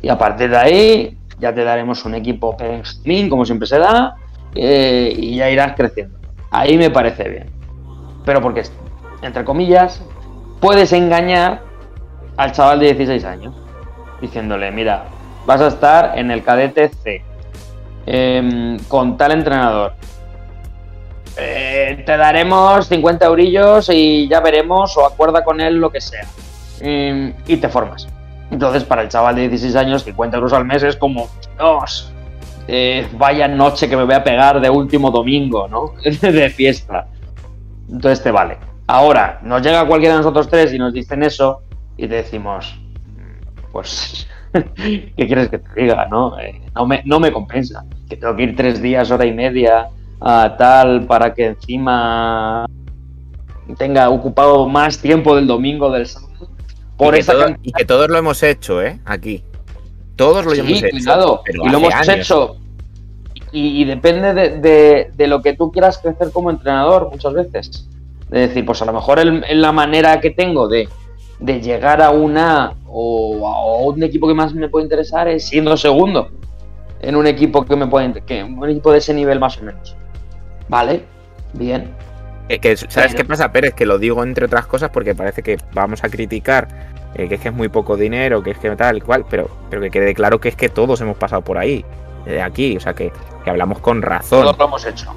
[0.01, 4.15] Y a partir de ahí ya te daremos un equipo Benjamín, como siempre se da,
[4.55, 6.19] eh, y ya irás creciendo.
[6.51, 7.51] ahí me parece bien.
[8.25, 8.63] Pero porque,
[9.23, 10.03] entre comillas,
[10.61, 11.63] puedes engañar
[12.37, 13.55] al chaval de 16 años
[14.21, 15.05] diciéndole, mira,
[15.45, 17.25] vas a estar en el cadete C
[18.07, 19.95] em, con tal entrenador.
[21.37, 26.27] Eh, te daremos 50 eurillos y ya veremos o acuerda con él lo que sea.
[26.81, 28.09] Em, y te formas.
[28.51, 32.13] Entonces, para el chaval de 16 años, 50 euros al mes es como, Dios,
[32.67, 35.95] eh, vaya noche que me voy a pegar de último domingo, ¿no?
[36.03, 37.07] de fiesta.
[37.89, 38.59] Entonces te vale.
[38.87, 41.63] Ahora, nos llega cualquiera de nosotros tres y nos dicen eso
[41.97, 42.77] y te decimos,
[43.71, 46.07] pues, ¿qué quieres que te diga?
[46.07, 47.85] No, Eh, no, me, no me compensa.
[48.09, 49.89] Que tengo que ir tres días, hora y media,
[50.21, 52.67] a tal, para que encima
[53.79, 56.49] tenga ocupado más tiempo del domingo del sábado.
[56.97, 59.01] Por y, que esa todo- cantidad y que todos lo hemos hecho, ¿eh?
[59.05, 59.43] Aquí.
[60.17, 60.91] Todos lo Sí, hemos hecho.
[60.91, 62.09] cuidado, pero y lo hemos años.
[62.27, 62.57] hecho.
[63.53, 67.89] Y, y depende de, de- de lo que tú quieras crecer como entrenador muchas veces.
[68.29, 70.89] De decir, pues a lo mejor en la manera que tengo de,
[71.41, 75.77] de llegar a una o a un equipo que más me puede interesar es siendo
[75.77, 76.29] segundo
[77.01, 79.97] en un equipo que me puede que un equipo de ese nivel más o menos.
[80.71, 81.05] Vale,
[81.53, 81.91] bien.
[82.49, 83.75] Eh, que, ¿Sabes Pero- qué pasa, Pérez?
[83.75, 86.69] Que lo digo entre otras cosas porque parece que vamos a criticar
[87.15, 89.51] eh, que es que es muy poco dinero, que es que tal y cual, pero,
[89.69, 91.85] pero que quede claro que es que todos hemos pasado por ahí,
[92.25, 93.13] de aquí, o sea, que,
[93.45, 94.43] que hablamos con razón.
[94.43, 95.13] Todos lo hemos hecho.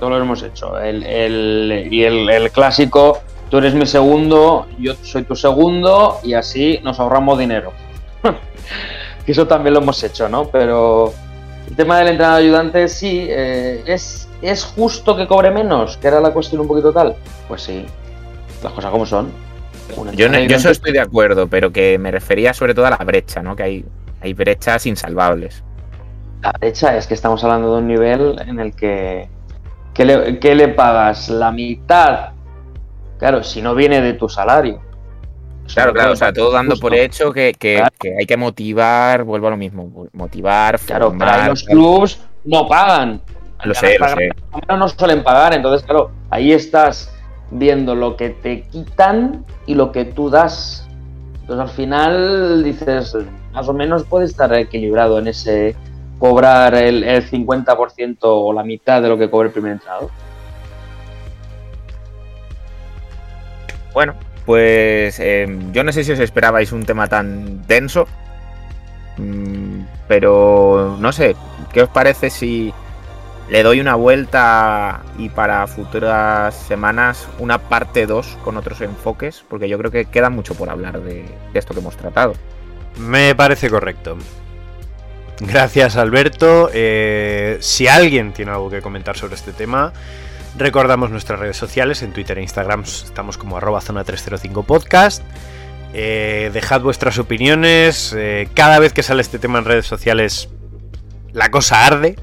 [0.00, 0.78] Todos lo hemos hecho.
[0.80, 3.20] El, el- y el, el clásico,
[3.50, 7.72] tú eres mi segundo, yo soy tu segundo y así nos ahorramos dinero.
[9.26, 10.46] que eso también lo hemos hecho, ¿no?
[10.48, 11.12] Pero
[11.68, 16.20] el tema del entrenador ayudante, sí, eh, es, es justo que cobre menos, que era
[16.20, 17.14] la cuestión un poquito tal.
[17.48, 17.84] Pues sí,
[18.62, 19.30] las cosas como son.
[20.14, 22.96] Yo, no- yo eso estoy de acuerdo, pero que me refería sobre todo a la
[22.98, 23.54] brecha, ¿no?
[23.54, 23.84] Que hay,
[24.20, 25.62] hay brechas insalvables.
[26.42, 29.28] La brecha es que estamos hablando de un nivel en el que.
[29.94, 31.28] ¿Qué le, qué le pagas?
[31.30, 32.30] La mitad.
[33.18, 34.82] Claro, si no viene de tu salario.
[35.72, 36.86] Claro, claro, o sea, todo dando justo.
[36.86, 37.94] por hecho que, que- Claro.
[37.98, 42.68] que hay que motivar, vuelvo a lo mismo, motivar, Claro, pero formar, los clubs no
[42.68, 43.20] pagan.
[43.64, 44.30] Lo sé, lo sé.
[44.68, 47.12] No suelen pagar, entonces, claro, ahí estás
[47.50, 50.88] viendo lo que te quitan y lo que tú das.
[51.40, 53.16] Entonces, al final dices,
[53.52, 55.76] más o menos puede estar equilibrado en ese
[56.18, 60.10] cobrar el, el 50% o la mitad de lo que cobra el primer entrenador.
[63.92, 64.14] Bueno,
[64.44, 68.06] pues eh, yo no sé si os esperabais un tema tan denso,
[69.16, 71.34] mm, pero no sé,
[71.72, 72.72] ¿qué os parece si
[73.48, 79.44] le doy una vuelta y para futuras semanas una parte 2 con otros enfoques?
[79.48, 81.24] Porque yo creo que queda mucho por hablar de,
[81.54, 82.34] esto que hemos tratado.
[82.98, 84.16] Me parece correcto.
[85.40, 86.70] Gracias Alberto.
[86.72, 89.92] Eh, si alguien tiene algo que comentar sobre este tema,
[90.56, 92.02] recordamos nuestras redes sociales.
[92.02, 95.22] En Twitter e Instagram estamos como arroba zona 305 podcast.
[95.92, 98.12] Eh, dejad vuestras opiniones.
[98.16, 100.48] eh, cada vez que sale este tema en redes sociales,
[101.32, 102.16] la cosa arde.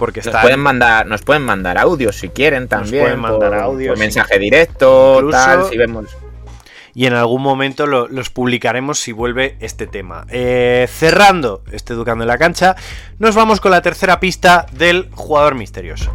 [0.00, 3.04] Porque Nos pueden mandar, nos pueden mandar audios si quieren también.
[3.04, 4.02] pueden mandar por- audios, por sí.
[4.02, 6.06] mensaje directo, Incluso- tal, si vemos.
[6.94, 10.26] y en algún momento lo- los publicaremos si vuelve este tema.
[10.30, 12.74] Eh, cerrando este Educando en la cancha,
[13.20, 16.10] nos vamos con la tercera pista del jugador misterioso.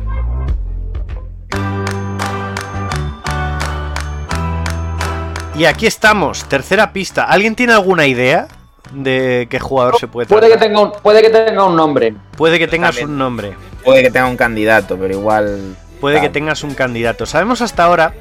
[5.57, 7.23] Y aquí estamos, tercera pista.
[7.23, 8.47] ¿Alguien tiene alguna idea
[8.91, 10.67] de qué jugador se puede Puede que, tratar?
[10.67, 12.13] tenga un, puede que tenga un nombre.
[12.35, 13.09] Puede que tengas También.
[13.11, 13.53] un nombre.
[13.85, 15.75] Puede que tenga un candidato, pero igual.
[16.01, 17.25] Puede que tengas un candidato.
[17.25, 18.13] Sabemos hasta ahora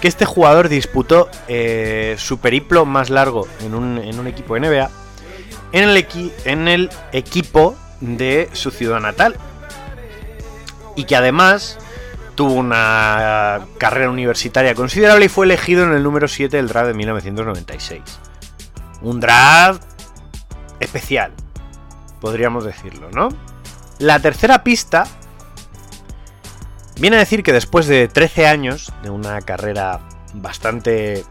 [0.00, 4.90] que este jugador disputó eh, su periplo más largo en un, en un equipo NBA
[5.72, 9.36] en el, equi- en el equipo de su ciudad natal.
[10.96, 11.78] Y que además
[12.34, 16.94] tuvo una carrera universitaria considerable y fue elegido en el número 7 del draft de
[16.94, 18.02] 1996.
[19.02, 19.82] Un draft
[20.80, 21.32] especial,
[22.20, 23.28] podríamos decirlo, ¿no?
[23.98, 25.04] La tercera pista
[26.96, 30.00] Viene a decir que después de 13 años de una carrera
[30.34, 31.24] bastante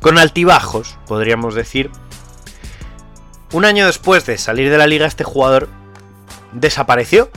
[0.00, 1.90] con altibajos, podríamos decir,
[3.52, 5.68] un año después de salir de la liga este jugador
[6.52, 7.30] desapareció.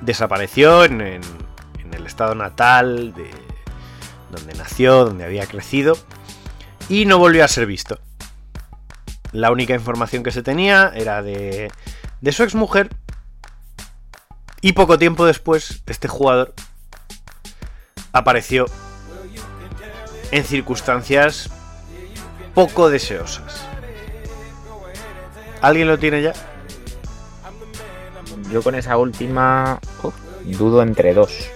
[0.00, 1.22] Desapareció en, en-
[1.78, 3.30] en el estado natal de
[4.30, 5.96] donde nació, donde había crecido
[6.88, 7.98] y no volvió a ser visto.
[9.32, 11.70] La única información que se tenía era de,
[12.30, 12.90] su exmujer
[14.60, 16.54] y poco tiempo después, este jugador
[18.12, 18.66] apareció
[20.30, 21.50] en circunstancias
[22.54, 23.66] poco deseosas.
[25.60, 26.32] ¿Alguien lo tiene ya?
[28.50, 29.80] Yo con esa última.
[30.02, 31.50] uf, dudo entre dos.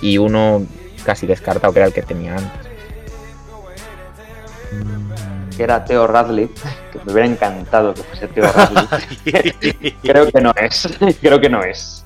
[0.00, 0.66] Y uno
[1.04, 2.72] casi descartado, que era el que tenía antes.
[5.62, 6.48] Que era Theo Radley,
[6.92, 8.84] que me hubiera encantado que fuese Theo Radley.
[10.02, 10.88] creo que no es,
[11.20, 12.04] creo que no es.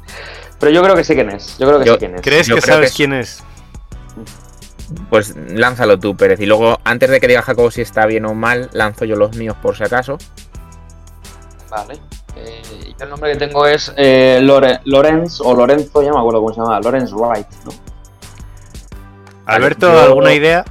[0.61, 2.20] Pero yo creo que sé quién es, yo creo que Yo- sé quién es.
[2.20, 3.43] ¿Crees Yo que sabes que- quién es?
[5.09, 6.39] Pues lánzalo tú, Pérez.
[6.41, 9.35] Y luego, antes de que diga Jacobo si está bien o mal, lanzo yo los
[9.39, 10.19] míos por si acaso.
[11.70, 11.95] Vale.
[12.37, 12.61] Eh,
[12.99, 16.53] yo el nombre que tengo es eh, Lore- Lorenz o Lorenzo, ya me acuerdo cómo
[16.53, 17.70] se llama, Lorenz Wright, ¿no?
[19.47, 20.62] Alberto, yo- ¿alguna idea?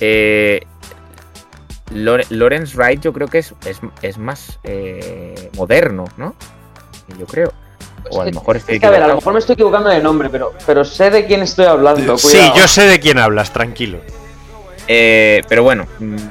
[0.00, 0.60] Eh,
[1.92, 6.34] Lore- Lawrence Wright yo creo que es, es, es más eh, moderno, ¿no?
[7.18, 7.52] Yo creo.
[8.10, 9.88] O a lo mejor estoy Es que, a ver, a lo mejor me estoy equivocando
[9.90, 12.16] de nombre, pero, pero sé de quién estoy hablando.
[12.16, 13.98] Sí, yo sé de quién hablas, tranquilo.
[14.90, 15.86] Eh, pero bueno,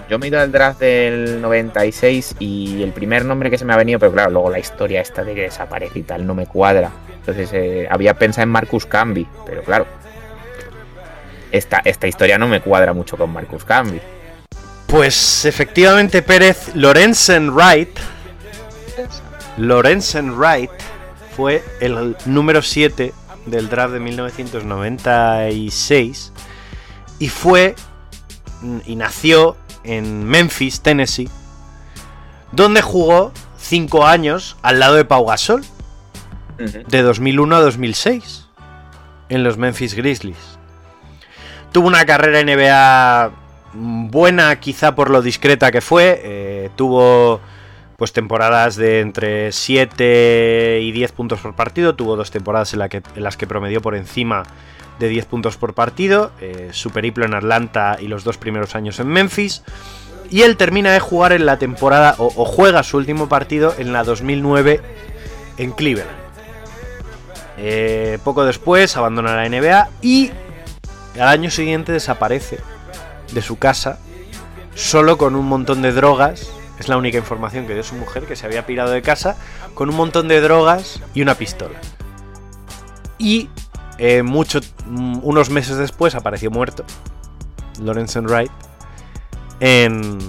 [0.10, 3.74] yo me he ido al draft del 96 y el primer nombre que se me
[3.74, 6.48] ha venido, pero claro, luego la historia esta de que desaparece y tal no me
[6.48, 6.90] cuadra.
[7.20, 9.86] Entonces eh, había pensado en Marcus Camby, pero claro,
[11.52, 14.02] esta, esta historia no me cuadra mucho con Marcus Camby.
[14.88, 18.00] Pues efectivamente, Pérez, Lorenzen Wright.
[19.58, 20.72] Lorenzen Wright
[21.36, 23.14] fue el número 7
[23.46, 26.32] del draft de 1996
[27.20, 27.76] y fue
[28.86, 31.30] y nació en Memphis, Tennessee,
[32.52, 35.64] donde jugó 5 años al lado de Pau Gasol
[36.58, 38.48] de 2001 a 2006
[39.30, 40.58] en los Memphis Grizzlies.
[41.72, 46.22] Tuvo una carrera NBA buena, quizá por lo discreta que fue.
[46.24, 47.40] eh, tuvo
[47.98, 51.96] pues temporadas de entre 7 y 10 puntos por partido.
[51.96, 52.80] Tuvo dos temporadas en,
[53.16, 54.44] las que promedió por encima
[55.00, 56.32] de 10 puntos por partido.
[56.42, 59.64] eh, su periplo en Atlanta y los dos primeros años en Memphis.
[60.30, 63.94] Y él termina de jugar en la temporada, o, o juega su último partido en
[63.94, 64.82] la 2009
[65.58, 66.28] en Cleveland.
[67.58, 70.32] Eh, poco después abandona la NBA y
[71.16, 72.60] al año siguiente desaparece
[73.34, 74.00] de su casa
[74.76, 76.50] solo con un montón de drogas.
[76.80, 79.36] Es la única información que dio su mujer, que se había pirado de casa
[79.74, 81.80] con un montón de drogas y una pistola.
[83.18, 83.50] Y
[83.98, 86.86] eh, mucho, mm, unos meses después apareció muerto
[87.82, 88.52] Lawrence Wright
[89.60, 90.20] en,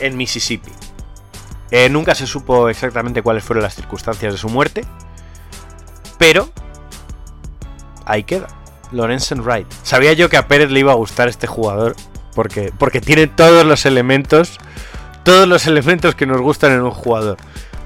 [0.00, 0.70] en Mississippi.
[1.70, 4.84] Eh, nunca se supo exactamente cuáles fueron las circunstancias de su muerte,
[6.18, 6.50] pero
[8.04, 8.48] ahí queda.
[8.94, 9.66] Lorenzen Wright.
[9.82, 11.94] Sabía yo que a Pérez le iba a gustar este jugador.
[12.34, 14.58] Porque, porque tiene todos los elementos.
[15.22, 17.36] Todos los elementos que nos gustan en un jugador.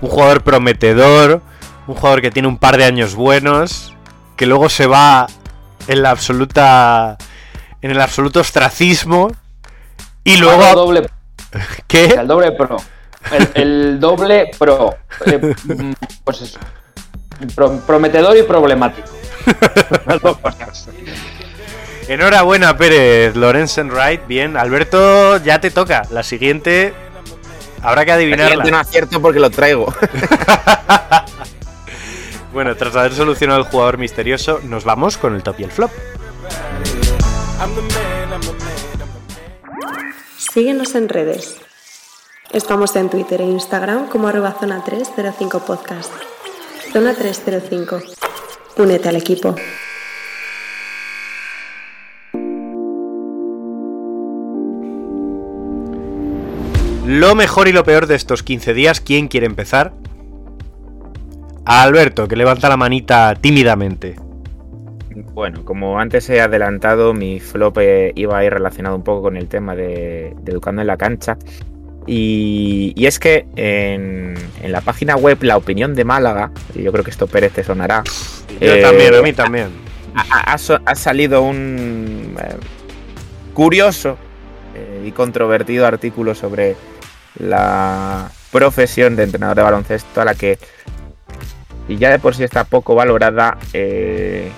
[0.01, 1.43] Un jugador prometedor.
[1.87, 3.95] Un jugador que tiene un par de años buenos.
[4.37, 5.27] Que luego se va
[5.87, 7.17] en la absoluta.
[7.83, 9.31] En el absoluto ostracismo.
[10.25, 10.75] Y El luego.
[10.75, 11.09] doble,
[11.87, 12.07] ¿Qué?
[12.07, 12.77] el doble pro.
[13.33, 14.95] El, el doble pro.
[15.27, 15.55] Eh,
[16.25, 16.59] pues eso.
[17.55, 19.09] Pro- prometedor y problemático.
[22.09, 23.37] Enhorabuena, Pérez.
[23.37, 24.57] Lorenzen Wright, bien.
[24.57, 26.03] Alberto, ya te toca.
[26.11, 26.95] La siguiente.
[27.83, 28.81] Habrá que La siguiente no adivinarla.
[28.81, 29.93] acierto porque lo traigo.
[32.53, 35.91] Bueno, tras haber solucionado el jugador misterioso, nos vamos con el top y el flop.
[40.37, 41.57] Síguenos en redes.
[42.51, 46.11] Estamos en Twitter e Instagram como arroba zona 305 podcast.
[46.93, 48.01] Zona 305.
[48.79, 49.57] Únete al equipo.
[57.05, 59.93] Lo mejor y lo peor de estos 15 días, ¿quién quiere empezar?
[61.65, 64.15] A Alberto, que levanta la manita tímidamente.
[65.33, 69.37] Bueno, como antes he adelantado, mi flop eh, iba a ir relacionado un poco con
[69.37, 71.37] el tema de, de Educando en la Cancha.
[72.07, 76.93] Y, y es que en, en la página web La Opinión de Málaga, y yo
[76.93, 78.05] creo que esto Pérez te sonará,
[78.61, 79.69] Yo Eh, también, a mí también.
[80.15, 82.57] ha, ha salido un eh,
[83.55, 84.17] curioso
[84.75, 86.77] eh, y controvertido artículo sobre
[87.39, 90.59] la profesión de entrenador de baloncesto a la que
[91.89, 94.51] y ya de por sí está poco valorada eh,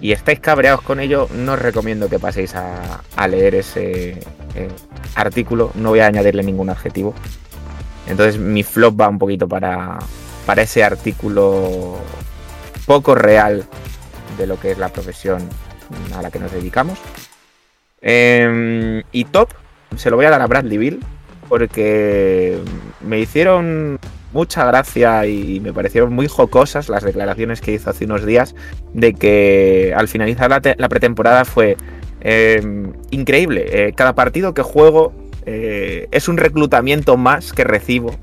[0.00, 4.10] y estáis cabreados con ello, no os recomiendo que paséis a, a leer ese
[4.54, 4.68] eh,
[5.14, 5.72] artículo.
[5.74, 7.12] No voy a añadirle ningún adjetivo.
[8.06, 9.98] Entonces mi flop va un poquito para,
[10.46, 11.98] para ese artículo
[12.90, 13.66] poco real
[14.36, 15.48] de lo que es la profesión
[16.16, 16.98] a la que nos dedicamos.
[18.02, 19.48] Em, y top,
[19.96, 21.00] se lo voy a dar a Bradley Bill,
[21.48, 22.58] porque
[23.00, 24.00] me hicieron
[24.32, 28.56] mucha gracia y me parecieron muy jocosas las declaraciones que hizo hace unos días
[28.92, 31.76] de que al finalizar la, te- la pretemporada fue
[32.22, 33.66] em, increíble.
[33.68, 35.12] Eh, cada partido que juego
[35.46, 38.16] eh, es un reclutamiento más que recibo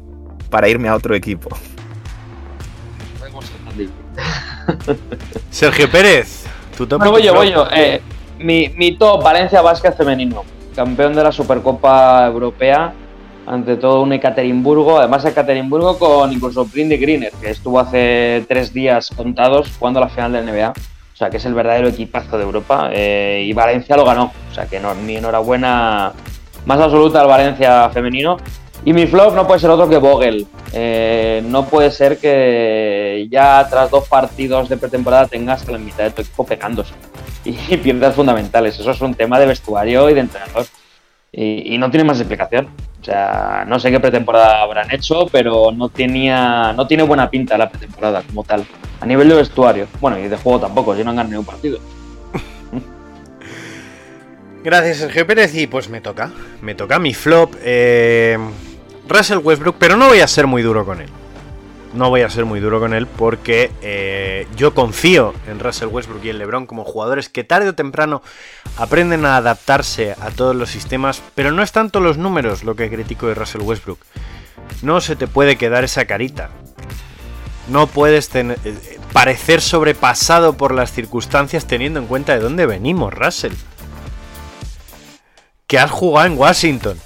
[0.50, 1.48] para irme a otro equipo.
[5.50, 6.46] Sergio Pérez,
[6.78, 7.04] tu top.
[7.06, 7.68] Y voy yo, voy yo.
[7.72, 8.02] Eh,
[8.40, 10.44] mi, mi top, Valencia Vázquez femenino.
[10.76, 12.94] Campeón de la Supercopa Europea.
[13.46, 15.00] Ante todo un Ekaterimburgo.
[15.00, 20.34] Además, Ekaterimburgo con incluso Brindy Greener, que estuvo hace tres días contados jugando la final
[20.34, 20.70] del NBA.
[20.70, 22.90] O sea, que es el verdadero equipazo de Europa.
[22.92, 24.32] eh, y Valencia lo ganó.
[24.52, 26.12] O sea, que no, mi enhorabuena
[26.66, 28.38] más absoluta al Valencia femenino.
[28.88, 30.48] Y mi flop no puede ser otro que Vogel.
[30.72, 36.06] Eh, no puede ser que ya tras dos partidos de pretemporada tengas a la mitad
[36.06, 36.94] de tu equipo pegándose
[37.44, 38.80] y pierdas fundamentales.
[38.80, 40.66] Eso es un tema de vestuario y de entrenador.
[41.34, 42.70] Y, no tiene más explicación.
[43.02, 47.58] O sea, no sé qué pretemporada habrán hecho, pero no tenía, no tiene buena pinta
[47.58, 48.66] la pretemporada como tal.
[49.02, 49.88] A nivel de vestuario.
[50.00, 51.78] Bueno, y de juego tampoco, si no han ganado ni un partido.
[54.64, 55.54] Gracias, Sergio Pérez.
[55.56, 56.32] Y pues me toca.
[56.62, 57.54] Me toca mi flop.
[57.66, 58.38] eh,
[59.08, 61.10] Russell Westbrook, pero no voy a ser muy duro con él.
[61.94, 66.24] No voy a ser muy duro con él porque eh, yo confío en Russell Westbrook
[66.26, 68.22] y en LeBron como jugadores que tarde o temprano
[68.78, 72.90] aprenden a adaptarse a todos los sistemas, pero no es tanto los números lo que
[72.90, 74.00] critico de Russell Westbrook.
[74.82, 76.50] No se te puede quedar esa carita.
[77.70, 83.54] No puedes eh, parecer sobrepasado por las circunstancias teniendo en cuenta de dónde venimos, Russell
[85.68, 86.98] que has jugado en Washington,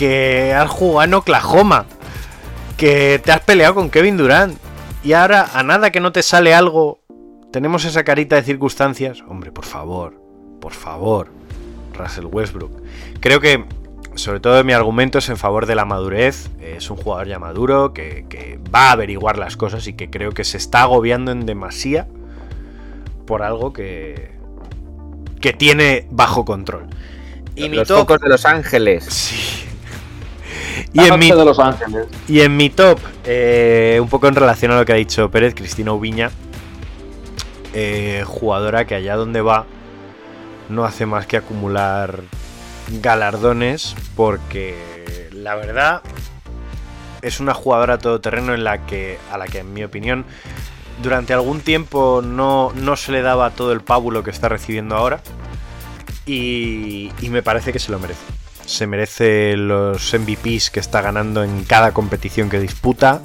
[0.00, 1.84] que has jugado en Oklahoma,
[2.78, 4.56] que te has peleado con Kevin Durant
[5.04, 7.02] y ahora a nada que no te sale algo,
[7.52, 9.22] tenemos esa carita de circunstancias.
[9.28, 10.14] Hombre, por favor,
[10.58, 11.28] por favor,
[11.92, 12.72] Russell Westbrook.
[13.20, 13.66] Creo que
[14.14, 16.48] sobre todo mi argumento es en favor de la madurez.
[16.62, 20.32] Es un jugador ya maduro que, que va a averiguar las cosas y que creo
[20.32, 22.08] que se está agobiando en demasía
[23.26, 24.30] por algo que,
[25.42, 26.86] que tiene bajo control.
[27.54, 29.04] Y mi Los top- focos de Los Ángeles.
[29.04, 29.66] Sí.
[30.92, 32.06] Y en, mi, noche de Los Ángeles.
[32.28, 35.54] y en mi top, eh, un poco en relación a lo que ha dicho Pérez,
[35.54, 36.30] Cristina Ubiña,
[37.72, 39.64] eh, jugadora que allá donde va
[40.68, 42.20] no hace más que acumular
[43.00, 46.02] galardones porque la verdad
[47.22, 50.24] es una jugadora todoterreno en la que, a la que en mi opinión
[51.02, 55.20] durante algún tiempo no, no se le daba todo el pábulo que está recibiendo ahora
[56.26, 58.20] y, y me parece que se lo merece.
[58.70, 63.20] Se merece los MVPs que está ganando en cada competición que disputa.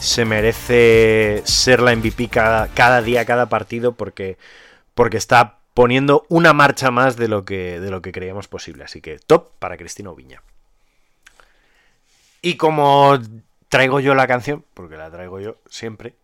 [0.00, 4.36] Se merece ser la MVP cada, cada día, cada partido, porque,
[4.96, 8.82] porque está poniendo una marcha más de lo, que, de lo que creíamos posible.
[8.82, 10.42] Así que top para Cristina Oviña.
[12.42, 13.16] Y como
[13.68, 16.16] traigo yo la canción, porque la traigo yo siempre,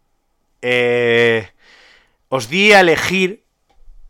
[0.60, 1.50] eh,
[2.28, 3.44] os di a elegir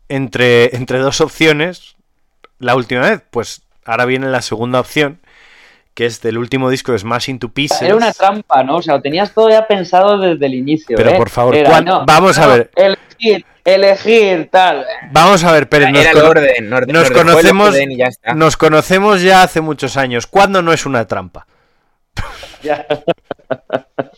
[0.09, 1.95] entre, entre dos opciones
[2.57, 3.21] la última vez.
[3.29, 5.19] Pues ahora viene la segunda opción,
[5.93, 7.81] que es del último disco de Smash Into Pieces.
[7.81, 8.77] Era una trampa, ¿no?
[8.77, 10.95] O sea, lo tenías todo ya pensado desde el inicio.
[10.97, 11.17] Pero ¿eh?
[11.17, 12.71] por favor, Era, ¿cuán- no, vamos a no, ver.
[12.75, 14.85] Elegir, elegir, tal.
[15.11, 16.69] Vamos a ver, Pérez, nos, cono- orden.
[17.13, 18.33] Conocemos, ya está.
[18.33, 20.27] nos conocemos ya hace muchos años.
[20.27, 21.45] ¿Cuándo no es una trampa?
[22.63, 22.85] Ya.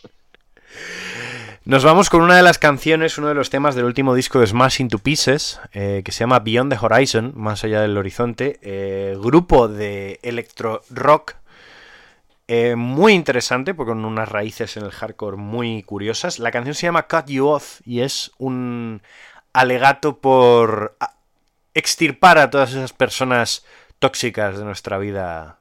[1.66, 4.46] Nos vamos con una de las canciones, uno de los temas del último disco de
[4.46, 9.16] Smash Into Pieces, eh, que se llama Beyond the Horizon, más allá del horizonte, eh,
[9.18, 11.36] grupo de electro rock
[12.48, 16.38] eh, muy interesante, porque con unas raíces en el hardcore muy curiosas.
[16.38, 19.00] La canción se llama Cut You Off y es un
[19.54, 20.98] alegato por
[21.72, 23.64] extirpar a todas esas personas
[24.00, 25.60] tóxicas de nuestra vida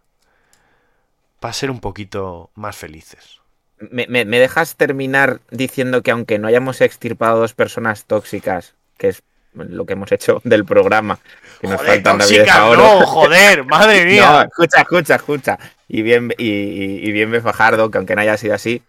[1.39, 3.42] para ser un poquito más felices.
[3.91, 9.09] ¿Me, me- me dejas terminar diciendo que aunque no hayamos extirpado dos personas tóxicas, que
[9.09, 9.23] es
[9.53, 11.19] lo que hemos hecho del programa,
[11.61, 12.81] que nos faltan David tóxicas, Faoro.
[12.81, 14.47] no, joder, madre No, mía.
[14.49, 15.59] escucha, escucha, escucha.
[15.87, 18.81] Y bien, y, y- y bien ve Fajardo, que aunque no haya sido así.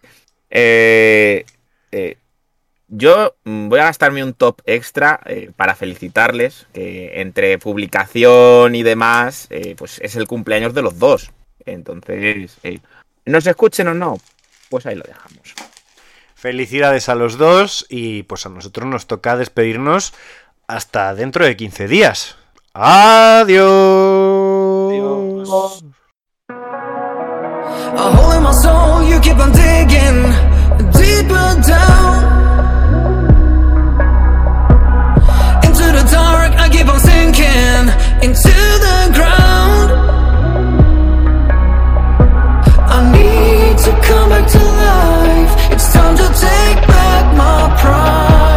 [0.49, 1.45] eh,
[1.91, 2.17] eh,
[2.87, 9.47] yo voy a gastarme un top extra eh, para felicitarles, que entre publicación y demás,
[9.49, 11.31] eh, pues es el cumpleaños de los dos.
[11.65, 12.79] Entonces, eh,
[13.25, 14.19] nos escuchen o no,
[14.75, 15.55] pues ahí lo dejamos.
[16.35, 20.13] Felicidades a los dos y pues a nosotros nos toca despedirnos
[20.67, 22.35] hasta dentro de 15 días.
[22.73, 23.55] Adiós.
[24.91, 25.85] Adiós.
[35.95, 37.87] The dark, I keep on sinking
[38.21, 38.51] into
[38.85, 39.91] the ground.
[42.91, 43.54] I need.
[43.77, 45.71] to come back to life.
[45.73, 48.54] It's time to take back my pride.